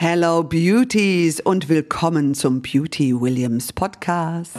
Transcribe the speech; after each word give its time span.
Hello 0.00 0.44
Beauties 0.44 1.40
und 1.40 1.68
willkommen 1.68 2.32
zum 2.32 2.62
Beauty 2.62 3.20
Williams 3.20 3.72
Podcast. 3.72 4.56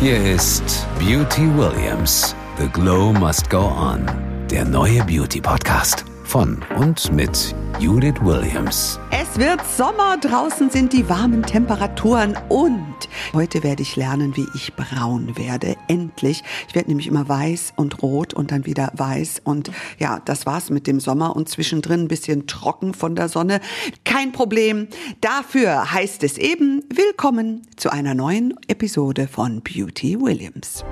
Hier 0.00 0.34
ist 0.34 0.86
Beauty 0.98 1.42
Williams. 1.54 2.34
The 2.58 2.66
Glow 2.68 3.12
Must 3.12 3.50
Go 3.50 3.58
On. 3.58 4.06
Der 4.50 4.64
neue 4.64 5.04
Beauty 5.04 5.42
Podcast 5.42 6.06
von 6.24 6.60
und 6.76 7.12
mit 7.12 7.54
Judith 7.78 8.14
Williams. 8.22 8.98
Es 9.10 9.38
wird 9.38 9.60
Sommer, 9.76 10.16
draußen 10.16 10.70
sind 10.70 10.92
die 10.92 11.08
warmen 11.08 11.42
Temperaturen 11.42 12.36
und 12.48 12.94
heute 13.32 13.62
werde 13.62 13.82
ich 13.82 13.96
lernen, 13.96 14.36
wie 14.36 14.46
ich 14.54 14.74
braun 14.74 15.36
werde. 15.36 15.76
Endlich. 15.88 16.42
Ich 16.68 16.74
werde 16.74 16.88
nämlich 16.88 17.06
immer 17.06 17.28
weiß 17.28 17.74
und 17.76 18.02
rot 18.02 18.34
und 18.34 18.50
dann 18.50 18.66
wieder 18.66 18.90
weiß 18.94 19.42
und 19.44 19.70
ja, 19.98 20.20
das 20.24 20.46
war's 20.46 20.70
mit 20.70 20.86
dem 20.86 21.00
Sommer 21.00 21.36
und 21.36 21.48
zwischendrin 21.48 22.02
ein 22.02 22.08
bisschen 22.08 22.46
trocken 22.46 22.94
von 22.94 23.14
der 23.14 23.28
Sonne. 23.28 23.60
Kein 24.04 24.32
Problem. 24.32 24.88
Dafür 25.20 25.92
heißt 25.92 26.22
es 26.24 26.38
eben 26.38 26.82
willkommen 26.88 27.62
zu 27.76 27.90
einer 27.90 28.14
neuen 28.14 28.54
Episode 28.68 29.28
von 29.28 29.62
Beauty 29.62 30.20
Williams. 30.20 30.84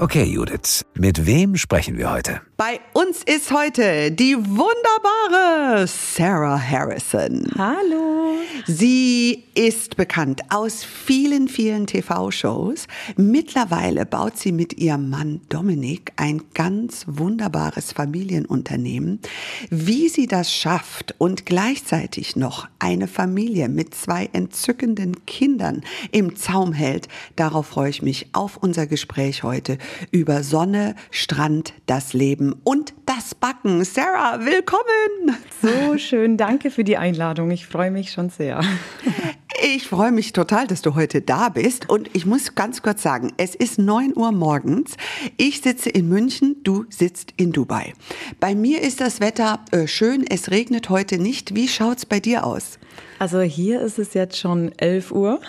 Okay, 0.00 0.22
Judith, 0.22 0.84
mit 0.94 1.26
wem 1.26 1.56
sprechen 1.56 1.98
wir 1.98 2.12
heute? 2.12 2.40
Bei 2.56 2.78
uns 2.92 3.24
ist 3.24 3.50
heute 3.50 4.12
die 4.12 4.36
wunderbare 4.36 5.88
Sarah 5.88 6.60
Harrison. 6.60 7.44
Hallo. 7.56 8.38
Sie 8.66 9.44
ist 9.54 9.96
bekannt 9.96 10.42
aus 10.50 10.84
vielen, 10.84 11.48
vielen 11.48 11.86
TV-Shows. 11.86 12.86
Mittlerweile 13.16 14.06
baut 14.06 14.38
sie 14.38 14.52
mit 14.52 14.78
ihrem 14.78 15.08
Mann 15.08 15.40
Dominik 15.48 16.12
ein 16.16 16.42
ganz 16.54 17.04
wunderbares 17.08 17.92
Familienunternehmen. 17.92 19.20
Wie 19.70 20.08
sie 20.08 20.26
das 20.26 20.52
schafft 20.52 21.14
und 21.18 21.46
gleichzeitig 21.46 22.36
noch 22.36 22.68
eine 22.78 23.08
Familie 23.08 23.68
mit 23.68 23.94
zwei 23.94 24.28
entzückenden 24.32 25.24
Kindern 25.26 25.82
im 26.12 26.36
Zaum 26.36 26.72
hält, 26.72 27.08
darauf 27.36 27.68
freue 27.68 27.90
ich 27.90 28.02
mich 28.02 28.28
auf 28.32 28.56
unser 28.56 28.86
Gespräch 28.86 29.42
heute 29.42 29.78
über 30.10 30.42
Sonne, 30.42 30.94
Strand, 31.10 31.74
das 31.86 32.12
Leben 32.12 32.54
und 32.64 32.94
das 33.06 33.34
Backen. 33.34 33.84
Sarah, 33.84 34.40
willkommen! 34.44 35.36
So 35.62 35.98
schön, 35.98 36.36
danke 36.36 36.70
für 36.70 36.84
die 36.84 36.96
Einladung. 36.96 37.50
Ich 37.50 37.66
freue 37.66 37.90
mich 37.90 38.12
schon 38.12 38.30
sehr. 38.30 38.60
Ich 39.60 39.88
freue 39.88 40.12
mich 40.12 40.32
total, 40.32 40.68
dass 40.68 40.82
du 40.82 40.94
heute 40.94 41.20
da 41.20 41.48
bist. 41.48 41.90
Und 41.90 42.14
ich 42.14 42.26
muss 42.26 42.54
ganz 42.54 42.80
kurz 42.80 43.02
sagen, 43.02 43.32
es 43.38 43.56
ist 43.56 43.78
9 43.78 44.16
Uhr 44.16 44.30
morgens. 44.30 44.96
Ich 45.36 45.62
sitze 45.62 45.90
in 45.90 46.08
München, 46.08 46.56
du 46.62 46.84
sitzt 46.90 47.34
in 47.36 47.50
Dubai. 47.50 47.92
Bei 48.38 48.54
mir 48.54 48.82
ist 48.82 49.00
das 49.00 49.20
Wetter 49.20 49.58
äh, 49.72 49.88
schön, 49.88 50.24
es 50.28 50.52
regnet 50.52 50.90
heute 50.90 51.18
nicht. 51.18 51.56
Wie 51.56 51.66
schaut 51.66 51.98
es 51.98 52.06
bei 52.06 52.20
dir 52.20 52.46
aus? 52.46 52.78
Also 53.18 53.40
hier 53.40 53.80
ist 53.80 53.98
es 53.98 54.14
jetzt 54.14 54.38
schon 54.38 54.70
11 54.78 55.10
Uhr. 55.10 55.40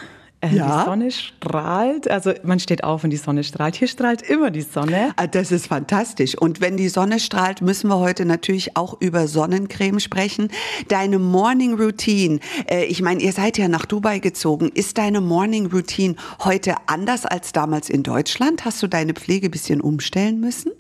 Äh, 0.41 0.55
ja. 0.55 0.79
Die 0.79 0.85
Sonne 0.85 1.11
strahlt, 1.11 2.09
also 2.09 2.31
man 2.43 2.59
steht 2.59 2.83
auf 2.83 3.03
und 3.03 3.09
die 3.09 3.17
Sonne 3.17 3.43
strahlt. 3.43 3.75
Hier 3.75 3.89
strahlt 3.89 4.21
immer 4.21 4.51
die 4.51 4.61
Sonne. 4.61 5.11
Ah, 5.17 5.27
das 5.27 5.51
ist 5.51 5.67
fantastisch. 5.67 6.37
Und 6.37 6.61
wenn 6.61 6.77
die 6.77 6.87
Sonne 6.87 7.19
strahlt, 7.19 7.61
müssen 7.61 7.89
wir 7.89 7.99
heute 7.99 8.25
natürlich 8.25 8.77
auch 8.77 8.99
über 9.01 9.27
Sonnencreme 9.27 9.99
sprechen. 9.99 10.49
Deine 10.87 11.19
Morning 11.19 11.73
Routine, 11.73 12.39
äh, 12.69 12.85
ich 12.85 13.01
meine, 13.01 13.21
ihr 13.21 13.33
seid 13.33 13.57
ja 13.57 13.67
nach 13.67 13.85
Dubai 13.85 14.19
gezogen. 14.19 14.69
Ist 14.73 14.97
deine 14.97 15.19
Morning 15.19 15.65
Routine 15.67 16.15
heute 16.43 16.75
anders 16.85 17.25
als 17.25 17.51
damals 17.51 17.89
in 17.89 18.03
Deutschland? 18.03 18.63
Hast 18.63 18.81
du 18.81 18.87
deine 18.87 19.13
Pflege 19.13 19.49
ein 19.49 19.51
bisschen 19.51 19.81
umstellen 19.81 20.39
müssen? 20.39 20.71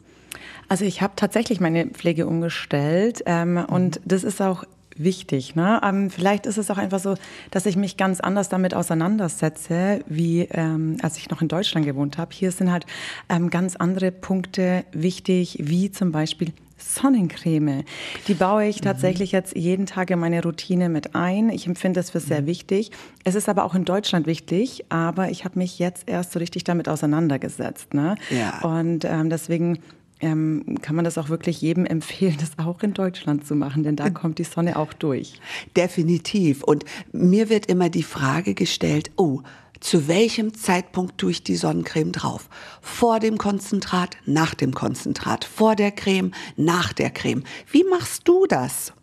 Also 0.69 0.85
ich 0.85 1.01
habe 1.01 1.13
tatsächlich 1.15 1.59
meine 1.59 1.87
Pflege 1.87 2.27
umgestellt 2.27 3.23
ähm, 3.25 3.65
und 3.67 3.99
das 4.05 4.23
ist 4.23 4.41
auch 4.41 4.63
wichtig. 4.99 5.55
Ne? 5.55 5.81
Ähm, 5.83 6.09
vielleicht 6.09 6.45
ist 6.45 6.57
es 6.57 6.69
auch 6.69 6.77
einfach 6.77 6.99
so, 6.99 7.15
dass 7.51 7.65
ich 7.65 7.75
mich 7.75 7.97
ganz 7.97 8.19
anders 8.19 8.49
damit 8.49 8.73
auseinandersetze, 8.73 10.01
wie 10.07 10.41
ähm, 10.51 10.97
als 11.01 11.17
ich 11.17 11.29
noch 11.29 11.41
in 11.41 11.47
Deutschland 11.47 11.85
gewohnt 11.85 12.17
habe. 12.17 12.31
Hier 12.33 12.51
sind 12.51 12.71
halt 12.71 12.85
ähm, 13.29 13.49
ganz 13.49 13.75
andere 13.75 14.11
Punkte 14.11 14.83
wichtig, 14.91 15.57
wie 15.61 15.91
zum 15.91 16.11
Beispiel 16.11 16.53
Sonnencreme. 16.79 17.83
Die 18.27 18.33
baue 18.33 18.65
ich 18.65 18.79
mhm. 18.79 18.85
tatsächlich 18.85 19.31
jetzt 19.31 19.55
jeden 19.55 19.85
Tag 19.85 20.09
in 20.11 20.19
meine 20.19 20.41
Routine 20.41 20.89
mit 20.89 21.15
ein. 21.15 21.49
Ich 21.49 21.67
empfinde 21.67 21.99
das 21.99 22.09
für 22.09 22.19
sehr 22.19 22.41
mhm. 22.41 22.47
wichtig. 22.47 22.91
Es 23.23 23.35
ist 23.35 23.49
aber 23.49 23.65
auch 23.65 23.75
in 23.75 23.85
Deutschland 23.85 24.27
wichtig, 24.27 24.85
aber 24.89 25.29
ich 25.29 25.45
habe 25.45 25.59
mich 25.59 25.79
jetzt 25.79 26.07
erst 26.07 26.31
so 26.31 26.39
richtig 26.39 26.63
damit 26.63 26.87
auseinandergesetzt. 26.89 27.93
Ne? 27.93 28.15
Ja. 28.29 28.61
Und 28.61 29.05
ähm, 29.05 29.29
deswegen 29.29 29.79
ähm, 30.21 30.77
kann 30.81 30.95
man 30.95 31.05
das 31.05 31.17
auch 31.17 31.29
wirklich 31.29 31.61
jedem 31.61 31.85
empfehlen, 31.85 32.37
das 32.39 32.63
auch 32.63 32.81
in 32.83 32.93
Deutschland 32.93 33.45
zu 33.45 33.55
machen, 33.55 33.83
denn 33.83 33.95
da 33.95 34.07
äh, 34.07 34.11
kommt 34.11 34.39
die 34.39 34.43
Sonne 34.43 34.77
auch 34.77 34.93
durch. 34.93 35.39
Definitiv. 35.75 36.63
Und 36.63 36.85
mir 37.11 37.49
wird 37.49 37.67
immer 37.67 37.89
die 37.89 38.03
Frage 38.03 38.53
gestellt, 38.53 39.11
oh, 39.15 39.41
zu 39.79 40.09
welchem 40.09 40.53
Zeitpunkt 40.53 41.17
tue 41.17 41.31
ich 41.31 41.43
die 41.43 41.55
Sonnencreme 41.55 42.11
drauf? 42.11 42.49
Vor 42.81 43.19
dem 43.19 43.37
Konzentrat, 43.37 44.17
nach 44.25 44.53
dem 44.53 44.73
Konzentrat, 44.73 45.45
vor 45.45 45.75
der 45.75 45.91
Creme, 45.91 46.31
nach 46.57 46.91
der 46.91 47.11
Creme. 47.11 47.43
Wie 47.71 47.85
machst 47.85 48.27
du 48.27 48.45
das? 48.45 48.93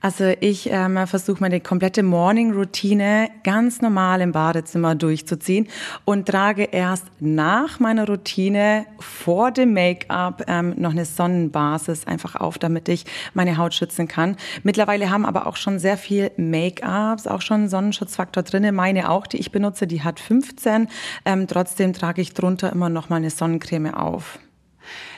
Also 0.00 0.32
ich 0.40 0.70
ähm, 0.70 1.06
versuche 1.06 1.40
meine 1.40 1.60
komplette 1.60 2.02
Morning-Routine 2.02 3.28
ganz 3.44 3.80
normal 3.80 4.20
im 4.20 4.32
Badezimmer 4.32 4.94
durchzuziehen 4.94 5.68
und 6.04 6.26
trage 6.28 6.64
erst 6.64 7.06
nach 7.20 7.80
meiner 7.80 8.06
Routine 8.06 8.86
vor 8.98 9.50
dem 9.50 9.72
Make-up 9.72 10.44
ähm, 10.48 10.74
noch 10.76 10.92
eine 10.92 11.04
Sonnenbasis 11.04 12.06
einfach 12.06 12.36
auf, 12.36 12.58
damit 12.58 12.88
ich 12.88 13.04
meine 13.34 13.56
Haut 13.56 13.74
schützen 13.74 14.08
kann. 14.08 14.36
Mittlerweile 14.62 15.10
haben 15.10 15.24
aber 15.24 15.46
auch 15.46 15.56
schon 15.56 15.78
sehr 15.78 15.96
viel 15.96 16.30
Make-ups, 16.36 17.26
auch 17.26 17.42
schon 17.42 17.68
Sonnenschutzfaktor 17.68 18.42
drinne. 18.42 18.72
Meine 18.72 19.10
auch, 19.10 19.26
die 19.26 19.38
ich 19.38 19.52
benutze, 19.52 19.86
die 19.86 20.02
hat 20.02 20.20
15. 20.20 20.88
Ähm, 21.24 21.46
trotzdem 21.46 21.92
trage 21.92 22.20
ich 22.20 22.34
drunter 22.34 22.72
immer 22.72 22.88
noch 22.88 23.08
mal 23.08 23.16
eine 23.16 23.30
Sonnencreme 23.30 23.94
auf. 23.94 24.38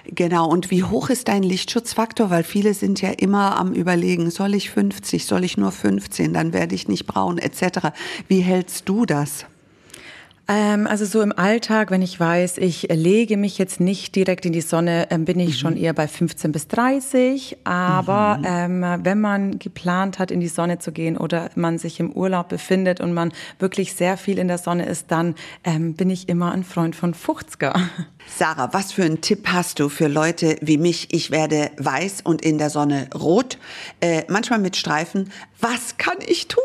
Genau. 0.07 0.49
Und 0.49 0.71
wie 0.71 0.85
hoch 0.85 1.11
ist 1.11 1.29
dein 1.29 1.43
Lichtschutzfaktor? 1.43 2.31
Weil 2.31 2.45
viele 2.45 2.75
sind 2.75 3.01
ja 3.01 3.11
immer 3.11 3.59
am 3.59 3.73
Überlegen, 3.73 4.31
soll 4.31 4.55
ich 4.55 4.71
50, 4.71 5.27
soll 5.27 5.45
ich 5.45 5.57
nur 5.57 5.73
15, 5.73 6.33
dann 6.33 6.53
werde 6.53 6.75
ich 6.75 6.89
nicht 6.89 7.07
braun, 7.07 7.39
etc. 7.39 7.91
Wie 8.29 8.41
hältst 8.41 8.89
du 8.89 9.07
das? 9.07 9.47
Ähm, 10.49 10.89
also 10.89 11.05
so 11.05 11.23
im 11.23 11.33
Alltag, 11.37 11.91
wenn 11.91 12.03
ich 12.03 12.19
weiß, 12.19 12.59
ich 12.59 12.89
lege 12.91 13.37
mich 13.37 13.59
jetzt 13.59 13.81
nicht 13.81 14.17
direkt 14.17 14.45
in 14.45 14.53
die 14.53 14.61
Sonne, 14.61 15.07
ähm, 15.11 15.25
bin 15.25 15.39
ich 15.39 15.51
mhm. 15.51 15.59
schon 15.59 15.77
eher 15.77 15.93
bei 15.93 16.09
15 16.09 16.51
bis 16.51 16.67
30. 16.69 17.59
Aber 17.65 18.39
mhm. 18.39 18.85
ähm, 18.85 19.05
wenn 19.05 19.21
man 19.21 19.59
geplant 19.59 20.19
hat, 20.19 20.31
in 20.31 20.41
die 20.41 20.49
Sonne 20.49 20.79
zu 20.81 20.91
gehen 20.91 21.17
oder 21.17 21.51
man 21.55 21.79
sich 21.79 22.01
im 22.01 22.13
Urlaub 22.13 22.49
befindet 22.49 23.01
und 23.01 23.15
man 23.15 23.33
wirklich 23.61 23.95
sehr 23.95 24.17
viel 24.17 24.39
in 24.39 24.49
der 24.49 24.59
Sonne 24.59 24.87
ist, 24.87 25.11
dann 25.13 25.37
ähm, 25.63 25.95
bin 25.95 26.11
ich 26.11 26.29
immer 26.29 26.53
ein 26.53 26.65
Freund 26.65 26.97
von 26.97 27.15
50er. 27.15 27.79
Sarah, 28.27 28.73
was 28.73 28.93
für 28.93 29.05
einen 29.05 29.21
Tipp 29.21 29.47
hast 29.49 29.79
du 29.79 29.89
für 29.89 30.09
Leute 30.09 30.57
wie 30.61 30.79
mich? 30.79 31.09
Ich 31.13 31.31
werde 31.31 31.71
weiß 31.79 32.23
und 32.23 32.43
in 32.43 32.59
der 32.59 32.71
Sonne 32.71 33.09
rot, 33.15 33.59
äh, 34.01 34.23
manchmal 34.29 34.59
mit 34.59 34.77
Streifen. 34.77 35.31
Was 35.61 35.97
kann 35.99 36.17
ich 36.27 36.49
tun? 36.49 36.61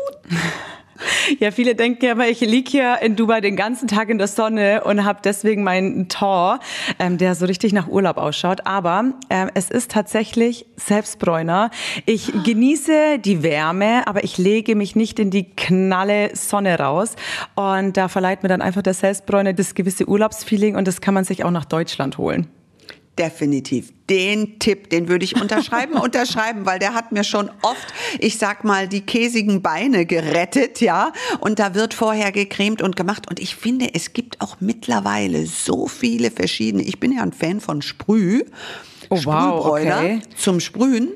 Ja, 1.40 1.50
viele 1.50 1.74
denken 1.74 2.04
ja 2.04 2.12
immer, 2.12 2.28
ich 2.28 2.40
liege 2.40 2.70
hier 2.70 2.98
in 3.02 3.16
Dubai 3.16 3.40
den 3.40 3.56
ganzen 3.56 3.88
Tag 3.88 4.08
in 4.08 4.18
der 4.18 4.28
Sonne 4.28 4.82
und 4.84 5.04
habe 5.04 5.20
deswegen 5.22 5.62
meinen 5.62 6.08
Tor, 6.08 6.58
ähm, 6.98 7.18
der 7.18 7.34
so 7.34 7.46
richtig 7.46 7.72
nach 7.72 7.88
Urlaub 7.88 8.16
ausschaut. 8.16 8.66
Aber 8.66 9.12
ähm, 9.30 9.50
es 9.54 9.70
ist 9.70 9.90
tatsächlich 9.90 10.66
Selbstbräuner. 10.76 11.70
Ich 12.06 12.32
genieße 12.44 13.18
die 13.18 13.42
Wärme, 13.42 14.06
aber 14.06 14.24
ich 14.24 14.38
lege 14.38 14.74
mich 14.74 14.96
nicht 14.96 15.18
in 15.18 15.30
die 15.30 15.50
knalle 15.50 16.34
Sonne 16.34 16.78
raus. 16.78 17.16
Und 17.54 17.96
da 17.96 18.08
verleiht 18.08 18.42
mir 18.42 18.48
dann 18.48 18.62
einfach 18.62 18.82
der 18.82 18.94
Selbstbräuner 18.94 19.52
das 19.52 19.74
gewisse 19.74 20.08
Urlaubsfeeling 20.08 20.76
und 20.76 20.88
das 20.88 21.00
kann 21.00 21.14
man 21.14 21.24
sich 21.24 21.44
auch 21.44 21.50
nach 21.50 21.64
Deutschland 21.64 22.18
holen. 22.18 22.48
Definitiv. 23.18 23.92
Den 24.08 24.58
Tipp, 24.58 24.90
den 24.90 25.08
würde 25.08 25.24
ich 25.24 25.40
unterschreiben, 25.40 25.94
unterschreiben, 25.98 26.64
weil 26.64 26.78
der 26.78 26.94
hat 26.94 27.12
mir 27.12 27.24
schon 27.24 27.50
oft, 27.62 27.92
ich 28.20 28.38
sag 28.38 28.64
mal, 28.64 28.88
die 28.88 29.00
käsigen 29.00 29.60
Beine 29.60 30.06
gerettet, 30.06 30.80
ja. 30.80 31.12
Und 31.40 31.58
da 31.58 31.74
wird 31.74 31.94
vorher 31.94 32.32
gecremt 32.32 32.80
und 32.80 32.96
gemacht. 32.96 33.28
Und 33.28 33.40
ich 33.40 33.56
finde, 33.56 33.94
es 33.94 34.12
gibt 34.12 34.40
auch 34.40 34.56
mittlerweile 34.60 35.46
so 35.46 35.88
viele 35.88 36.30
verschiedene. 36.30 36.84
Ich 36.84 37.00
bin 37.00 37.12
ja 37.12 37.22
ein 37.22 37.32
Fan 37.32 37.60
von 37.60 37.82
Sprüh. 37.82 38.44
Oh, 39.10 39.18
wow, 39.24 39.66
okay. 39.66 40.20
zum 40.36 40.60
Sprühen. 40.60 41.08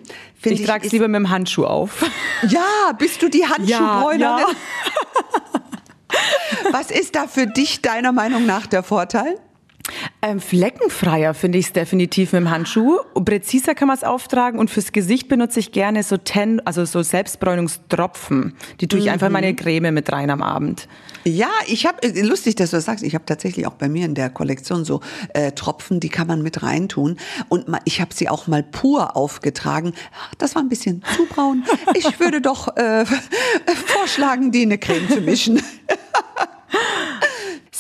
Ich, 0.43 0.53
ich 0.53 0.65
trage 0.65 0.87
es 0.87 0.93
lieber 0.93 1.09
mit 1.09 1.19
dem 1.19 1.31
Handschuh 1.31 1.65
auf. 1.65 2.05
Ja, 2.49 2.93
bist 2.99 3.23
du 3.23 3.29
die 3.29 3.47
Handschuhbräunerin? 3.47 4.21
Ja, 4.21 4.39
ja. 4.41 5.63
Was 6.73 6.91
ist 6.91 7.15
da 7.15 7.29
für 7.29 7.47
dich 7.47 7.83
deiner 7.83 8.11
Meinung 8.11 8.47
nach 8.47 8.67
der 8.67 8.83
Vorteil? 8.83 9.39
Ähm, 10.21 10.41
fleckenfreier 10.41 11.35
finde 11.35 11.59
ich 11.59 11.67
es 11.67 11.73
definitiv 11.73 12.33
mit 12.33 12.43
dem 12.43 12.51
Handschuh. 12.51 12.99
Präziser 13.25 13.75
kann 13.75 13.89
man 13.89 13.97
es 13.97 14.05
auftragen 14.05 14.59
und 14.59 14.71
fürs 14.71 14.93
Gesicht 14.93 15.29
benutze 15.29 15.61
ich 15.61 15.73
gerne 15.73 16.03
so 16.03 16.17
Ten, 16.17 16.61
also 16.65 16.85
so 16.85 17.03
Selbstbräunungstropfen. 17.03 18.55
Die 18.81 18.89
tue 18.89 19.01
ich 19.01 19.07
mhm. 19.07 19.13
einfach 19.13 19.27
in 19.27 19.33
meine 19.33 19.55
Creme 19.55 19.93
mit 19.93 20.13
rein 20.13 20.31
am 20.31 20.43
Abend. 20.43 20.89
Ja, 21.25 21.51
ich 21.67 21.87
habe 21.87 22.03
äh, 22.03 22.23
lustig, 22.23 22.57
dass 22.57 22.71
du 22.71 22.77
das 22.77 22.85
sagst. 22.85 23.05
Ich 23.05 23.15
habe 23.15 23.25
tatsächlich 23.27 23.67
auch 23.67 23.75
bei 23.75 23.89
mir 23.89 24.05
in 24.05 24.15
der 24.15 24.31
Kollektion 24.31 24.85
so 24.85 25.01
äh, 25.35 25.53
Tropfen, 25.53 26.01
die 26.01 26.09
kann 26.09 26.27
man 26.27 26.43
mit 26.43 26.63
reintun. 26.63 27.17
Und 27.49 27.67
ich 27.85 28.01
habe 28.01 28.15
sie 28.15 28.29
auch 28.29 28.47
mal 28.47 28.63
pur 28.63 29.17
aufgetragen. 29.17 29.93
Das 30.39 30.55
war 30.55 30.63
ein 30.63 30.69
bisschen 30.69 31.03
zu 31.17 31.27
braun. 31.27 31.65
Ich 31.95 32.21
würde 32.21 32.41
doch 32.41 32.77
äh, 32.77 33.05
vorschlagen, 33.87 34.51
die 34.51 34.63
in 34.63 34.71
eine 34.71 34.79
Creme 34.79 35.09
zu 35.09 35.21
mischen. 35.21 35.61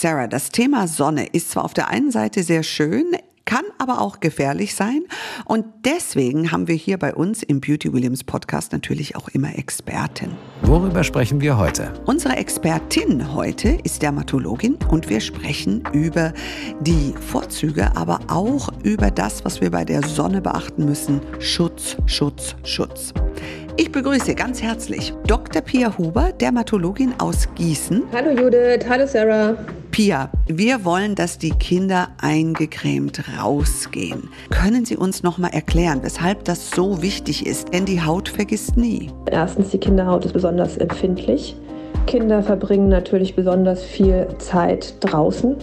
Sarah, 0.02 0.26
das 0.26 0.50
Thema 0.50 0.88
Sonne 0.88 1.26
ist 1.26 1.52
zwar 1.52 1.64
auf 1.64 1.74
der 1.74 1.86
einen 1.86 2.10
Seite 2.10 2.42
sehr 2.42 2.64
schön, 2.64 3.16
kann 3.44 3.62
aber 3.78 4.00
auch 4.00 4.18
gefährlich 4.18 4.74
sein. 4.74 5.02
Und 5.44 5.64
deswegen 5.84 6.50
haben 6.50 6.66
wir 6.66 6.74
hier 6.74 6.98
bei 6.98 7.14
uns 7.14 7.44
im 7.44 7.60
Beauty 7.60 7.92
Williams 7.92 8.24
Podcast 8.24 8.72
natürlich 8.72 9.14
auch 9.14 9.28
immer 9.28 9.56
Experten. 9.56 10.36
Worüber 10.62 11.04
sprechen 11.04 11.40
wir 11.40 11.56
heute? 11.56 11.92
Unsere 12.04 12.34
Expertin 12.34 13.32
heute 13.32 13.78
ist 13.84 14.02
Dermatologin 14.02 14.76
und 14.88 15.08
wir 15.08 15.20
sprechen 15.20 15.84
über 15.92 16.32
die 16.80 17.14
Vorzüge, 17.30 17.94
aber 17.94 18.18
auch 18.26 18.70
über 18.82 19.12
das, 19.12 19.44
was 19.44 19.60
wir 19.60 19.70
bei 19.70 19.84
der 19.84 20.02
Sonne 20.02 20.42
beachten 20.42 20.84
müssen. 20.84 21.20
Schutz, 21.38 21.96
Schutz, 22.06 22.56
Schutz. 22.64 23.14
Ich 23.76 23.90
begrüße 23.90 24.34
ganz 24.34 24.62
herzlich 24.62 25.14
Dr. 25.26 25.62
Pia 25.62 25.96
Huber, 25.96 26.32
Dermatologin 26.32 27.14
aus 27.18 27.48
Gießen. 27.54 28.02
Hallo 28.12 28.30
Judith, 28.30 28.86
hallo 28.86 29.06
Sarah. 29.06 29.56
Pia, 29.90 30.30
wir 30.46 30.84
wollen, 30.84 31.14
dass 31.14 31.38
die 31.38 31.52
Kinder 31.52 32.08
eingecremt 32.20 33.22
rausgehen. 33.40 34.28
Können 34.50 34.84
Sie 34.84 34.96
uns 34.96 35.22
noch 35.22 35.38
mal 35.38 35.48
erklären, 35.48 36.00
weshalb 36.02 36.44
das 36.44 36.70
so 36.70 37.00
wichtig 37.00 37.46
ist? 37.46 37.72
Denn 37.72 37.86
die 37.86 38.02
Haut 38.02 38.28
vergisst 38.28 38.76
nie. 38.76 39.10
Erstens, 39.30 39.70
die 39.70 39.78
Kinderhaut 39.78 40.26
ist 40.26 40.34
besonders 40.34 40.76
empfindlich. 40.76 41.56
Kinder 42.06 42.42
verbringen 42.42 42.88
natürlich 42.88 43.34
besonders 43.34 43.82
viel 43.82 44.28
Zeit 44.38 44.96
draußen 45.00 45.56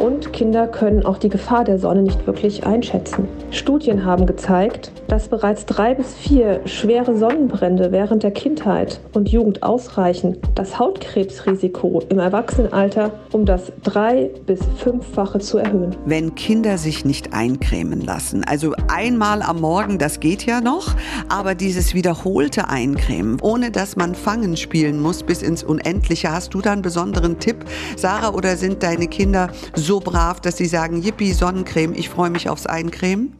und 0.00 0.32
Kinder 0.32 0.66
können 0.66 1.04
auch 1.04 1.18
die 1.18 1.28
Gefahr 1.28 1.62
der 1.64 1.78
Sonne 1.78 2.02
nicht 2.02 2.26
wirklich 2.26 2.64
einschätzen. 2.64 3.28
Studien 3.50 4.04
haben 4.04 4.24
gezeigt, 4.26 4.92
dass 5.08 5.28
bereits 5.28 5.66
drei 5.66 5.94
bis 5.94 6.14
vier 6.14 6.60
schwere 6.64 7.16
Sonnenbrände 7.16 7.92
während 7.92 8.22
der 8.22 8.30
Kindheit 8.30 9.00
und 9.12 9.28
Jugend 9.28 9.62
ausreichen, 9.62 10.38
das 10.54 10.78
Hautkrebsrisiko 10.78 12.02
im 12.08 12.18
Erwachsenenalter 12.18 13.10
um 13.32 13.44
das 13.44 13.72
drei- 13.82 14.30
bis 14.46 14.60
fünffache 14.78 15.38
zu 15.40 15.58
erhöhen. 15.58 15.94
Wenn 16.06 16.34
Kinder 16.34 16.78
sich 16.78 17.04
nicht 17.04 17.34
eincremen 17.34 18.00
lassen, 18.00 18.42
also 18.44 18.74
einmal 18.88 19.42
am 19.42 19.60
Morgen, 19.60 19.98
das 19.98 20.20
geht 20.20 20.46
ja 20.46 20.60
noch, 20.60 20.94
aber 21.28 21.54
dieses 21.54 21.92
wiederholte 21.92 22.68
Eincremen, 22.68 23.38
ohne 23.42 23.70
dass 23.70 23.96
man 23.96 24.14
Fangen 24.14 24.56
spielen 24.56 25.00
muss 25.00 25.22
bis 25.22 25.42
ins 25.42 25.62
Unendliche, 25.62 26.32
hast 26.32 26.54
du 26.54 26.60
da 26.60 26.72
einen 26.72 26.82
besonderen 26.82 27.38
Tipp, 27.38 27.64
Sarah, 27.96 28.32
oder 28.32 28.56
sind 28.56 28.82
deine 28.82 29.06
Kinder 29.06 29.50
so 29.74 29.89
so 29.90 29.98
brav, 29.98 30.40
dass 30.40 30.56
sie 30.56 30.66
sagen, 30.66 31.02
Yippie, 31.02 31.32
Sonnencreme, 31.32 31.94
ich 31.94 32.10
freue 32.10 32.30
mich 32.30 32.48
aufs 32.48 32.64
Eincremen? 32.64 33.32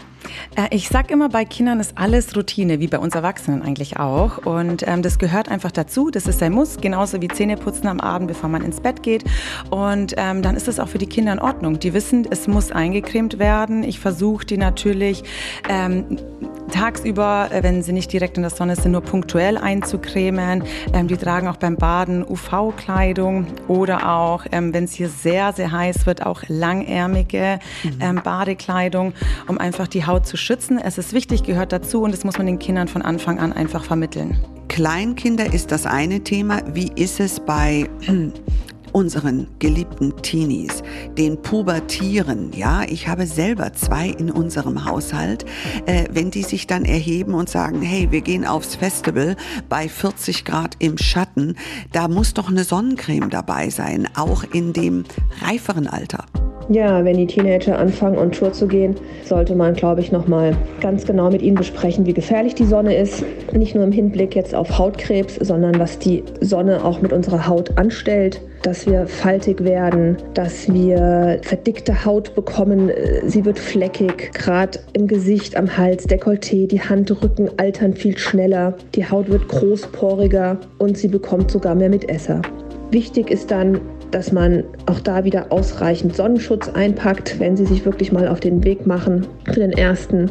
Äh, 0.57 0.75
ich 0.75 0.89
sag 0.89 1.13
immer, 1.13 1.29
bei 1.29 1.45
Kindern 1.45 1.79
ist 1.79 1.97
alles 1.97 2.37
Routine, 2.37 2.81
wie 2.81 2.89
bei 2.89 2.99
uns 2.99 3.15
Erwachsenen 3.15 3.63
eigentlich 3.63 4.01
auch. 4.01 4.39
Und 4.39 4.85
ähm, 4.89 5.03
das 5.03 5.21
gehört 5.21 5.49
einfach 5.49 5.71
dazu. 5.71 6.11
Das 6.11 6.27
ist 6.27 6.43
ein 6.43 6.51
Muss, 6.51 6.79
genauso 6.79 7.23
wie 7.23 7.29
Zähneputzen 7.29 7.87
am 7.87 8.01
Abend, 8.01 8.27
bevor 8.27 8.49
man 8.49 8.63
ins 8.63 8.81
Bett 8.81 9.05
geht. 9.05 9.23
Und 9.71 10.15
ähm, 10.17 10.43
dann 10.43 10.57
ist 10.57 10.67
es 10.67 10.81
auch 10.81 10.89
für 10.89 10.99
die 10.99 11.07
Kinder 11.07 11.33
in 11.33 11.39
Ordnung. 11.39 11.79
Die 11.79 11.95
wissen, 11.95 12.27
es 12.29 12.49
muss 12.49 12.73
eingecremt 12.73 13.39
werden. 13.39 13.85
Ich 13.85 14.01
versuche 14.01 14.45
die 14.45 14.57
natürlich 14.57 15.23
ähm, 15.69 16.19
tagsüber, 16.71 17.49
äh, 17.53 17.63
wenn 17.63 17.83
sie 17.83 17.93
nicht 17.93 18.13
direkt 18.13 18.37
in 18.37 18.43
der 18.43 18.51
Sonne 18.51 18.77
sind, 18.77 18.93
nur 18.93 19.01
punktuell 19.01 19.59
einzucremen. 19.59 20.65
Ähm, 20.93 21.09
die 21.09 21.17
tragen 21.17 21.49
auch 21.49 21.57
beim 21.57 21.77
Baden 21.77 22.25
UV-Kleidung 22.25 23.47
oder 23.69 24.11
auch, 24.11 24.47
ähm, 24.53 24.73
wenn 24.75 24.85
es 24.85 24.93
hier 24.93 25.09
sehr, 25.09 25.53
sehr 25.53 25.73
heiß 25.73 26.07
wird, 26.07 26.25
auch 26.25 26.43
langärmige 26.49 27.59
mhm. 27.83 27.91
ähm, 28.01 28.21
Badekleidung, 28.23 29.13
um 29.47 29.59
einfach 29.59 29.89
die 29.89 30.07
Haut 30.07 30.27
zu 30.27 30.37
schützen. 30.37 30.79
Es 30.79 30.99
ist 30.99 31.13
wichtig, 31.13 31.43
gehört 31.43 31.73
dazu 31.73 32.03
und 32.03 32.13
das 32.13 32.25
muss 32.25 32.39
man 32.39 32.47
den 32.47 32.59
Kindern 32.59 32.89
von 32.89 33.03
Anfang 33.03 33.39
an 33.39 33.53
einfach 33.53 33.85
vermitteln. 33.85 34.39
Kleinkinder 34.69 35.53
ist 35.53 35.73
das 35.73 35.85
eine 35.85 36.21
Thema. 36.21 36.63
Wie 36.73 36.91
ist 36.95 37.19
es 37.19 37.41
bei 37.41 37.89
unseren 38.93 39.49
geliebten 39.59 40.17
Teenies, 40.23 40.83
den 41.17 41.41
Pubertieren. 41.41 42.53
Ja, 42.53 42.83
ich 42.83 43.09
habe 43.09 43.27
selber 43.27 43.73
zwei 43.73 44.09
in 44.09 44.31
unserem 44.31 44.85
Haushalt. 44.85 45.45
Äh, 45.87 46.05
wenn 46.11 46.31
die 46.31 46.43
sich 46.43 46.67
dann 46.67 46.85
erheben 46.85 47.35
und 47.35 47.49
sagen, 47.49 47.83
hey, 47.83 48.11
wir 48.11 48.21
gehen 48.21 48.45
aufs 48.45 48.77
Festival 48.77 49.37
bei 49.69 49.89
40 49.89 50.45
Grad 50.45 50.77
im 50.79 50.99
Schatten, 50.99 51.57
da 51.93 52.09
muss 52.09 52.35
doch 52.35 52.49
eine 52.49 52.65
Sonnencreme 52.65 53.31
dabei 53.31 53.71
sein, 53.71 54.09
auch 54.17 54.45
in 54.45 54.73
dem 54.73 55.05
reiferen 55.43 55.87
Alter. 55.87 56.25
Ja, 56.69 57.05
wenn 57.05 57.17
die 57.17 57.27
Teenager 57.27 57.79
anfangen, 57.79 58.17
on 58.17 58.31
Tour 58.31 58.53
zu 58.53 58.69
gehen, 58.69 58.95
sollte 59.25 59.57
man, 59.57 59.75
glaube 59.75 60.01
ich, 60.01 60.13
nochmal 60.13 60.57
ganz 60.81 61.05
genau 61.05 61.31
mit 61.31 61.43
ihnen 61.43 61.57
besprechen, 61.57 62.07
wie 62.07 62.13
gefährlich 62.13 62.55
die 62.55 62.65
Sonne 62.65 62.97
ist. 62.97 63.25
Nicht 63.53 63.75
nur 63.75 63.83
im 63.83 63.93
Hinblick 63.93 64.37
jetzt 64.37 64.55
auf 64.55 64.79
Hautkrebs, 64.79 65.37
sondern 65.37 65.81
was 65.81 65.99
die 65.99 66.23
Sonne 66.41 66.85
auch 66.85 67.01
mit 67.01 67.13
unserer 67.13 67.49
Haut 67.49 67.77
anstellt. 67.77 68.41
Dass 68.63 68.87
wir 68.87 69.07
faltig 69.07 69.65
werden, 69.65 70.19
dass 70.35 70.73
wir 70.73 71.41
verdickte 71.43 72.05
Haut 72.05 72.35
bekommen. 72.35 72.91
Sie 73.25 73.45
wird 73.45 73.59
fleckig, 73.59 74.33
gerade 74.35 74.79
im 74.93 75.09
Gesicht, 75.09 75.57
am 75.57 75.79
Hals, 75.79 76.07
Dekolleté, 76.07 76.69
die 76.69 76.81
Handrücken 76.81 77.51
altern 77.57 77.95
viel 77.95 78.19
schneller. 78.19 78.75
Die 78.95 79.09
Haut 79.09 79.31
wird 79.31 79.49
großporiger 79.49 80.59
und 80.79 80.99
sie 80.99 81.09
bekommt 81.09 81.51
sogar 81.51 81.75
mehr 81.75 81.89
Mitesser. 81.89 82.43
Wichtig 82.91 83.31
ist 83.31 83.51
dann, 83.51 83.81
dass 84.11 84.33
man 84.33 84.65
auch 84.87 85.01
da 85.01 85.25
wieder 85.25 85.51
ausreichend 85.51 86.17
Sonnenschutz 86.17 86.69
einpackt, 86.69 87.39
wenn 87.39 87.57
sie 87.57 87.67
sich 87.67 87.85
wirklich 87.85 88.13
mal 88.13 88.29
auf 88.29 88.41
den 88.41 88.65
Weg 88.65 88.87
machen 88.87 89.27
für 89.45 89.61
den 89.61 89.73
ersten 89.73 90.31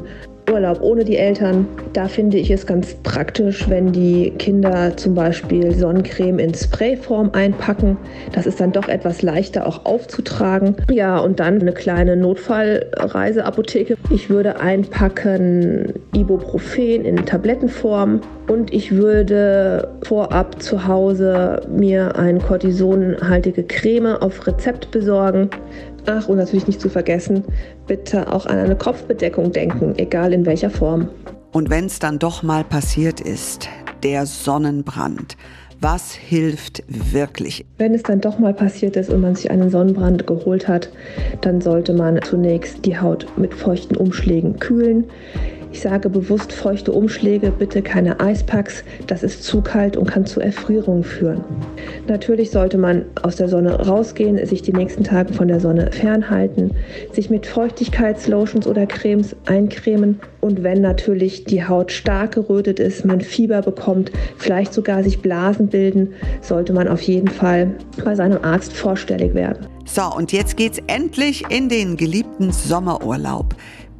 Urlaub 0.51 0.81
ohne 0.81 1.03
die 1.03 1.17
Eltern. 1.17 1.67
Da 1.93 2.07
finde 2.07 2.37
ich 2.37 2.51
es 2.51 2.65
ganz 2.65 2.95
praktisch, 3.03 3.69
wenn 3.69 3.91
die 3.91 4.31
Kinder 4.37 4.95
zum 4.97 5.15
Beispiel 5.15 5.73
Sonnencreme 5.73 6.39
in 6.39 6.53
Sprayform 6.53 7.31
einpacken. 7.33 7.97
Das 8.31 8.45
ist 8.45 8.59
dann 8.59 8.71
doch 8.71 8.87
etwas 8.87 9.21
leichter 9.21 9.67
auch 9.67 9.85
aufzutragen. 9.85 10.75
Ja, 10.91 11.19
und 11.19 11.39
dann 11.39 11.61
eine 11.61 11.73
kleine 11.73 12.15
Notfallreiseapotheke. 12.15 13.97
Ich 14.09 14.29
würde 14.29 14.59
einpacken 14.59 15.93
Ibuprofen 16.15 17.05
in 17.05 17.25
Tablettenform 17.25 18.21
und 18.47 18.73
ich 18.73 18.91
würde 18.95 19.87
vorab 20.03 20.61
zu 20.61 20.87
Hause 20.87 21.61
mir 21.69 22.15
eine 22.15 22.39
kortisonhaltige 22.39 23.63
Creme 23.63 24.15
auf 24.19 24.47
Rezept 24.47 24.91
besorgen. 24.91 25.49
Ach, 26.11 26.27
und 26.27 26.37
natürlich 26.37 26.65
nicht 26.65 26.81
zu 26.81 26.89
vergessen, 26.89 27.43
bitte 27.85 28.33
auch 28.33 28.47
an 28.47 28.57
eine 28.57 28.75
Kopfbedeckung 28.75 29.51
denken, 29.51 29.93
egal 29.97 30.33
in 30.33 30.43
welcher 30.43 30.71
Form. 30.71 31.07
Und 31.51 31.69
wenn 31.69 31.85
es 31.85 31.99
dann 31.99 32.17
doch 32.17 32.41
mal 32.41 32.63
passiert 32.63 33.21
ist, 33.21 33.69
der 34.01 34.25
Sonnenbrand, 34.25 35.37
was 35.81 36.13
hilft 36.13 36.83
wirklich? 36.87 37.63
Wenn 37.77 37.93
es 37.93 38.01
dann 38.01 38.21
doch 38.21 38.39
mal 38.39 38.55
passiert 38.55 38.95
ist 38.95 39.11
und 39.11 39.21
man 39.21 39.35
sich 39.35 39.51
einen 39.51 39.69
Sonnenbrand 39.69 40.25
geholt 40.25 40.67
hat, 40.67 40.89
dann 41.41 41.61
sollte 41.61 41.93
man 41.93 42.19
zunächst 42.23 42.87
die 42.87 42.97
Haut 42.97 43.27
mit 43.37 43.53
feuchten 43.53 43.95
Umschlägen 43.95 44.57
kühlen. 44.57 45.05
Ich 45.71 45.81
sage 45.81 46.09
bewusst 46.09 46.51
feuchte 46.51 46.91
Umschläge, 46.91 47.51
bitte 47.51 47.81
keine 47.81 48.19
Eispacks. 48.19 48.83
Das 49.07 49.23
ist 49.23 49.43
zu 49.43 49.61
kalt 49.61 49.97
und 49.97 50.09
kann 50.09 50.25
zu 50.25 50.39
Erfrierungen 50.39 51.03
führen. 51.03 51.43
Natürlich 52.07 52.51
sollte 52.51 52.77
man 52.77 53.05
aus 53.21 53.35
der 53.35 53.49
Sonne 53.49 53.87
rausgehen, 53.87 54.43
sich 54.45 54.61
die 54.61 54.73
nächsten 54.73 55.03
Tage 55.03 55.33
von 55.33 55.47
der 55.47 55.59
Sonne 55.59 55.91
fernhalten, 55.91 56.71
sich 57.11 57.29
mit 57.29 57.45
Feuchtigkeitslotions 57.45 58.65
oder 58.65 58.87
Cremes 58.87 59.35
eincremen 59.45 60.19
und 60.41 60.63
wenn 60.63 60.81
natürlich 60.81 61.43
die 61.43 61.65
Haut 61.65 61.91
stark 61.91 62.33
gerötet 62.33 62.79
ist, 62.79 63.05
man 63.05 63.21
Fieber 63.21 63.61
bekommt, 63.61 64.11
vielleicht 64.37 64.73
sogar 64.73 65.03
sich 65.03 65.21
Blasen 65.21 65.67
bilden, 65.67 66.13
sollte 66.41 66.73
man 66.73 66.87
auf 66.87 67.01
jeden 67.01 67.27
Fall 67.27 67.75
bei 68.03 68.15
seinem 68.15 68.43
Arzt 68.43 68.73
vorstellig 68.73 69.33
werden. 69.33 69.67
So, 69.85 70.03
und 70.15 70.31
jetzt 70.31 70.55
geht's 70.55 70.79
endlich 70.87 71.43
in 71.49 71.67
den 71.67 71.97
geliebten 71.97 72.51
Sommerurlaub. 72.51 73.55